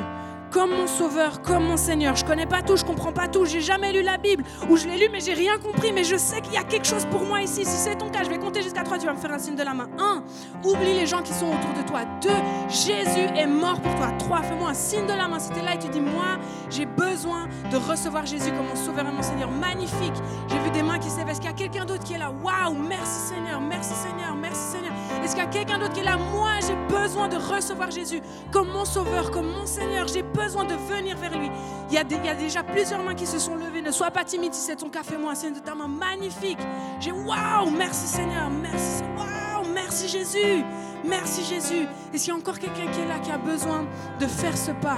comme 0.51 0.71
mon 0.71 0.87
sauveur, 0.87 1.41
comme 1.41 1.65
mon 1.65 1.77
Seigneur. 1.77 2.15
Je 2.15 2.25
connais 2.25 2.45
pas 2.45 2.61
tout, 2.61 2.75
je 2.75 2.83
comprends 2.83 3.13
pas 3.13 3.27
tout, 3.27 3.45
j'ai 3.45 3.61
jamais 3.61 3.93
lu 3.93 4.01
la 4.01 4.17
Bible 4.17 4.43
ou 4.69 4.77
je 4.77 4.87
l'ai 4.87 4.97
lu 4.97 5.07
mais 5.11 5.19
j'ai 5.19 5.33
rien 5.33 5.57
compris, 5.57 5.91
mais 5.91 6.03
je 6.03 6.17
sais 6.17 6.41
qu'il 6.41 6.53
y 6.53 6.57
a 6.57 6.63
quelque 6.63 6.85
chose 6.85 7.05
pour 7.05 7.23
moi 7.23 7.41
ici. 7.41 7.65
Si 7.65 7.77
c'est 7.77 7.95
ton 7.95 8.09
cas, 8.09 8.23
je 8.23 8.29
vais 8.29 8.37
compter 8.37 8.61
jusqu'à 8.61 8.83
trois, 8.83 8.97
tu 8.97 9.05
vas 9.05 9.13
me 9.13 9.19
faire 9.19 9.31
un 9.31 9.39
signe 9.39 9.55
de 9.55 9.63
la 9.63 9.73
main. 9.73 9.87
Un, 9.97 10.23
oublie 10.63 10.93
les 10.93 11.07
gens 11.07 11.21
qui 11.21 11.33
sont 11.33 11.47
autour 11.47 11.73
de 11.81 11.87
toi. 11.87 12.01
Deux, 12.21 12.29
Jésus 12.69 13.27
est 13.35 13.47
mort 13.47 13.79
pour 13.81 13.95
toi. 13.95 14.11
Trois, 14.19 14.41
fais-moi 14.41 14.69
un 14.69 14.73
signe 14.73 15.05
de 15.05 15.13
la 15.13 15.27
main. 15.27 15.39
Si 15.39 15.49
tu 15.51 15.59
es 15.59 15.63
là 15.63 15.75
et 15.75 15.79
tu 15.79 15.87
dis 15.87 16.01
moi, 16.01 16.37
j'ai 16.69 16.85
besoin 16.85 17.47
de 17.71 17.77
recevoir 17.77 18.25
Jésus 18.25 18.51
comme 18.51 18.67
mon 18.67 18.75
sauveur 18.75 19.07
et 19.07 19.11
mon 19.11 19.21
Seigneur. 19.21 19.49
Magnifique. 19.49 20.13
J'ai 20.49 20.59
vu 20.59 20.69
des 20.71 20.83
mains 20.83 20.99
qui 20.99 21.09
s'éveillent. 21.09 21.31
Est-ce 21.31 21.39
qu'il 21.39 21.49
y 21.49 21.53
a 21.53 21.55
quelqu'un 21.55 21.85
d'autre 21.85 22.03
qui 22.03 22.13
est 22.13 22.17
là? 22.17 22.31
Waouh, 22.43 22.75
merci 22.75 23.33
Seigneur, 23.33 23.61
merci 23.61 23.93
Seigneur, 23.93 24.35
merci 24.35 24.59
Seigneur. 24.73 24.91
Est-ce 25.23 25.33
qu'il 25.33 25.43
y 25.43 25.47
a 25.47 25.49
quelqu'un 25.49 25.79
d'autre 25.79 25.93
qui 25.93 26.01
est 26.01 26.03
là? 26.03 26.17
Moi, 26.17 26.49
j'ai 26.67 26.75
besoin 26.93 27.29
de 27.29 27.37
recevoir 27.37 27.89
Jésus 27.89 28.21
comme 28.51 28.67
mon 28.69 28.83
sauveur, 28.83 29.31
comme 29.31 29.47
mon 29.47 29.65
Seigneur. 29.65 30.07
J'ai 30.07 30.23
de 30.41 30.93
venir 30.93 31.17
vers 31.17 31.37
lui. 31.37 31.51
Il 31.89 31.93
y, 31.93 31.97
a 31.97 32.03
déjà 32.03 32.63
plusieurs 32.63 33.03
mains 33.03 33.13
qui 33.13 33.27
se 33.27 33.37
sont 33.37 33.55
levées. 33.55 33.81
Ne 33.81 33.91
sois 33.91 34.11
pas 34.11 34.23
timide 34.23 34.53
c'est 34.53 34.75
ton 34.75 34.89
fais-moi 34.91 35.31
un 35.31 35.35
signe 35.35 35.53
de 35.53 35.59
ta 35.59 35.75
main 35.75 35.87
magnifique. 35.87 36.57
J'ai 36.99 37.11
waouh, 37.11 37.69
merci 37.69 38.07
Seigneur, 38.07 38.49
merci, 38.49 39.03
waouh, 39.17 39.67
merci 39.73 40.07
Jésus, 40.07 40.63
merci 41.05 41.43
Jésus. 41.43 41.87
Et 42.13 42.17
s'il 42.17 42.33
y 42.33 42.35
a 42.35 42.39
encore 42.39 42.57
quelqu'un 42.57 42.87
qui 42.91 43.01
est 43.01 43.07
là, 43.07 43.19
qui 43.19 43.31
a 43.31 43.37
besoin 43.37 43.85
de 44.19 44.25
faire 44.25 44.57
ce 44.57 44.71
pas, 44.71 44.97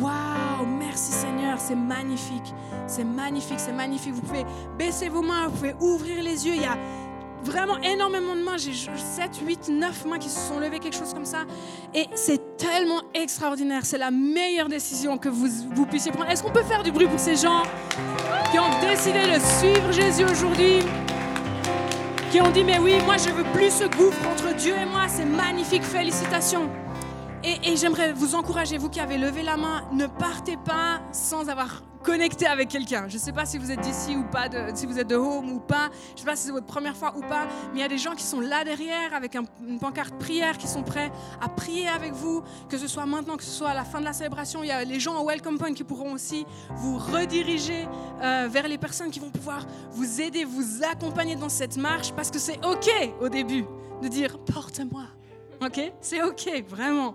Waouh, 0.00 0.66
merci 0.78 1.10
Seigneur, 1.10 1.58
c'est 1.58 1.74
magnifique, 1.74 2.54
c'est 2.86 3.04
magnifique, 3.04 3.58
c'est 3.58 3.72
magnifique. 3.72 4.12
Vous 4.12 4.20
pouvez 4.20 4.44
baisser 4.76 5.08
vos 5.08 5.22
mains, 5.22 5.48
vous 5.48 5.56
pouvez 5.56 5.74
ouvrir 5.80 6.22
les 6.22 6.46
yeux. 6.46 6.54
Il 6.54 6.60
y 6.60 6.66
a 6.66 6.76
vraiment 7.46 7.78
énormément 7.78 8.34
de 8.34 8.42
mains. 8.42 8.56
J'ai 8.56 8.72
7, 8.72 9.40
8, 9.46 9.68
9 9.68 10.04
mains 10.06 10.18
qui 10.18 10.28
se 10.28 10.40
sont 10.40 10.58
levées, 10.58 10.78
quelque 10.78 10.96
chose 10.96 11.14
comme 11.14 11.24
ça. 11.24 11.44
Et 11.94 12.06
c'est 12.14 12.56
tellement 12.56 13.00
extraordinaire. 13.14 13.84
C'est 13.84 13.98
la 13.98 14.10
meilleure 14.10 14.68
décision 14.68 15.16
que 15.18 15.28
vous, 15.28 15.48
vous 15.74 15.86
puissiez 15.86 16.12
prendre. 16.12 16.30
Est-ce 16.30 16.42
qu'on 16.42 16.52
peut 16.52 16.64
faire 16.64 16.82
du 16.82 16.92
bruit 16.92 17.06
pour 17.06 17.20
ces 17.20 17.36
gens 17.36 17.62
qui 18.50 18.58
ont 18.58 18.70
décidé 18.80 19.20
de 19.20 19.40
suivre 19.40 19.92
Jésus 19.92 20.24
aujourd'hui? 20.24 20.80
Qui 22.30 22.40
ont 22.40 22.50
dit, 22.50 22.64
mais 22.64 22.78
oui, 22.78 22.94
moi 23.04 23.16
je 23.16 23.30
veux 23.30 23.44
plus 23.52 23.70
ce 23.70 23.84
gouffre 23.84 24.28
entre 24.28 24.54
Dieu 24.56 24.74
et 24.74 24.84
moi. 24.84 25.02
C'est 25.08 25.24
magnifique, 25.24 25.84
félicitations. 25.84 26.68
Et, 27.46 27.76
j'aimerais 27.76 28.12
vous 28.12 28.34
encourager, 28.34 28.76
vous 28.76 28.88
qui 28.88 28.98
avez 28.98 29.18
levé 29.18 29.44
la 29.44 29.56
main, 29.56 29.84
ne 29.92 30.08
partez 30.08 30.56
pas 30.56 31.00
sans 31.12 31.48
avoir 31.48 31.84
connecté 32.02 32.44
avec 32.44 32.68
quelqu'un. 32.68 33.06
Je 33.06 33.14
ne 33.14 33.20
sais 33.20 33.32
pas 33.32 33.46
si 33.46 33.56
vous 33.56 33.70
êtes 33.70 33.80
d'ici 33.82 34.16
ou 34.16 34.24
pas, 34.24 34.48
si 34.74 34.84
vous 34.84 34.98
êtes 34.98 35.06
de 35.06 35.14
home 35.14 35.52
ou 35.52 35.60
pas. 35.60 35.90
Je 36.08 36.12
ne 36.14 36.18
sais 36.18 36.24
pas 36.24 36.34
si 36.34 36.46
c'est 36.46 36.50
votre 36.50 36.66
première 36.66 36.96
fois 36.96 37.14
ou 37.16 37.20
pas, 37.20 37.46
mais 37.72 37.78
il 37.78 37.80
y 37.82 37.84
a 37.84 37.88
des 37.88 37.98
gens 37.98 38.16
qui 38.16 38.24
sont 38.24 38.40
là 38.40 38.64
derrière 38.64 39.14
avec 39.14 39.36
une 39.36 39.78
pancarte 39.78 40.18
prière, 40.18 40.58
qui 40.58 40.66
sont 40.66 40.82
prêts 40.82 41.12
à 41.40 41.48
prier 41.48 41.86
avec 41.86 42.14
vous, 42.14 42.42
que 42.68 42.78
ce 42.78 42.88
soit 42.88 43.06
maintenant, 43.06 43.36
que 43.36 43.44
ce 43.44 43.50
soit 43.50 43.68
à 43.68 43.74
la 43.74 43.84
fin 43.84 44.00
de 44.00 44.04
la 44.04 44.12
célébration. 44.12 44.64
Il 44.64 44.68
y 44.68 44.72
a 44.72 44.82
les 44.82 44.98
gens 44.98 45.16
au 45.22 45.28
Welcome 45.28 45.56
Point 45.56 45.74
qui 45.74 45.84
pourront 45.84 46.14
aussi 46.14 46.44
vous 46.74 46.98
rediriger 46.98 47.86
euh, 48.22 48.48
vers 48.50 48.66
les 48.66 48.78
personnes 48.78 49.12
qui 49.12 49.20
vont 49.20 49.30
pouvoir 49.30 49.64
vous 49.92 50.20
aider, 50.20 50.44
vous 50.44 50.82
accompagner 50.82 51.36
dans 51.36 51.48
cette 51.48 51.76
marche, 51.76 52.10
parce 52.12 52.32
que 52.32 52.40
c'est 52.40 52.58
OK 52.66 52.90
au 53.20 53.28
début 53.28 53.64
de 54.02 54.08
dire 54.08 54.36
porte-moi. 54.40 55.15
OK? 55.62 55.92
C'est 56.00 56.22
OK, 56.22 56.64
vraiment. 56.68 57.14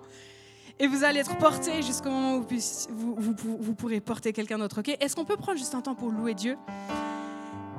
Et 0.80 0.88
vous 0.88 1.04
allez 1.04 1.20
être 1.20 1.38
porté 1.38 1.84
jusqu'au 1.84 2.10
moment 2.10 2.38
où 2.38 2.46
vous, 2.90 3.76
pourrez 3.76 4.00
porter 4.00 4.34
quelqu'un 4.34 4.58
d'autre. 4.58 4.80
OK? 4.80 4.98
Est-ce 5.00 5.16
qu'on 5.16 5.26
peut 5.26 5.38
prendre 5.38 5.60
juste 5.60 5.76
un 5.76 5.82
temps 5.82 5.94
pour 5.94 6.10
louer 6.10 6.34
Dieu? 6.34 6.58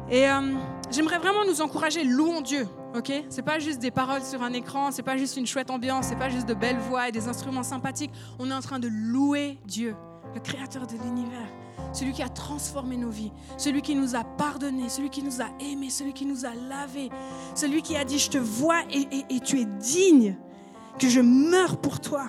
Et 0.09 0.29
euh, 0.29 0.55
j'aimerais 0.91 1.19
vraiment 1.19 1.45
nous 1.45 1.61
encourager, 1.63 2.05
louons 2.05 2.43
Dieu. 2.43 2.69
OK? 2.95 3.13
C'est 3.29 3.43
pas 3.43 3.59
juste 3.59 3.81
des 3.81 3.91
paroles 3.91 4.23
sur 4.23 4.43
un 4.43 4.53
écran, 4.53 4.93
c'est 4.93 5.03
pas 5.03 5.17
juste 5.17 5.37
une 5.37 5.47
chouette 5.47 5.71
ambiance, 5.71 6.07
c'est 6.07 6.19
pas 6.19 6.29
juste 6.29 6.47
de 6.47 6.55
belles 6.55 6.79
voix 6.79 7.09
et 7.09 7.13
des 7.13 7.27
instruments 7.27 7.65
sympathiques. 7.65 8.13
On 8.39 8.49
est 8.51 8.55
en 8.55 8.61
train 8.61 8.79
de 8.79 8.89
louer 8.89 9.59
Dieu, 9.65 9.97
le 10.35 10.41
créateur 10.41 10.87
de 10.87 10.95
l'univers 11.03 11.49
celui 11.93 12.13
qui 12.13 12.23
a 12.23 12.29
transformé 12.29 12.97
nos 12.97 13.11
vies, 13.11 13.33
celui 13.59 13.83
qui 13.83 13.95
nous 13.95 14.15
a 14.15 14.25
pardonné, 14.25 14.89
celui 14.89 15.11
qui 15.11 15.23
nous 15.23 15.43
a 15.43 15.49
aimés, 15.61 15.91
celui 15.91 16.13
qui 16.13 16.25
nous 16.25 16.47
a 16.47 16.55
lavés, 16.55 17.11
celui 17.55 17.83
qui 17.83 17.97
a 17.97 18.05
dit 18.05 18.19
je 18.19 18.31
te 18.31 18.39
vois 18.39 18.83
et 18.91 19.41
tu 19.41 19.61
es 19.61 19.65
digne 19.65 20.37
que 20.99 21.09
je 21.09 21.21
meurs 21.21 21.81
pour 21.81 22.01
toi. 22.01 22.29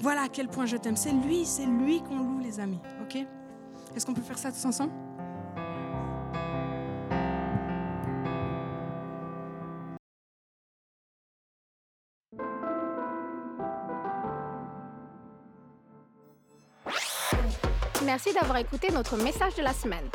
Voilà 0.00 0.22
à 0.22 0.28
quel 0.28 0.48
point 0.48 0.66
je 0.66 0.76
t'aime. 0.76 0.96
C'est 0.96 1.12
lui, 1.12 1.44
c'est 1.44 1.66
lui 1.66 2.00
qu'on 2.02 2.18
loue, 2.18 2.38
les 2.40 2.60
amis. 2.60 2.80
Ok? 3.02 3.16
Est-ce 3.96 4.06
qu'on 4.06 4.14
peut 4.14 4.22
faire 4.22 4.38
ça 4.38 4.52
tous 4.52 4.64
ensemble? 4.64 4.92
Merci 18.04 18.32
d'avoir 18.32 18.56
écouté 18.56 18.90
notre 18.90 19.16
message 19.16 19.54
de 19.56 19.62
la 19.62 19.74
semaine. 19.74 20.08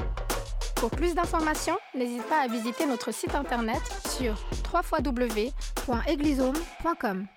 Pour 0.77 0.89
plus 0.89 1.13
d'informations, 1.13 1.77
n'hésite 1.95 2.23
pas 2.23 2.41
à 2.41 2.47
visiter 2.47 2.85
notre 2.85 3.13
site 3.13 3.35
internet 3.35 3.81
sur 4.09 4.35
www 4.73 5.53
www.eglisome.com. 5.87 7.27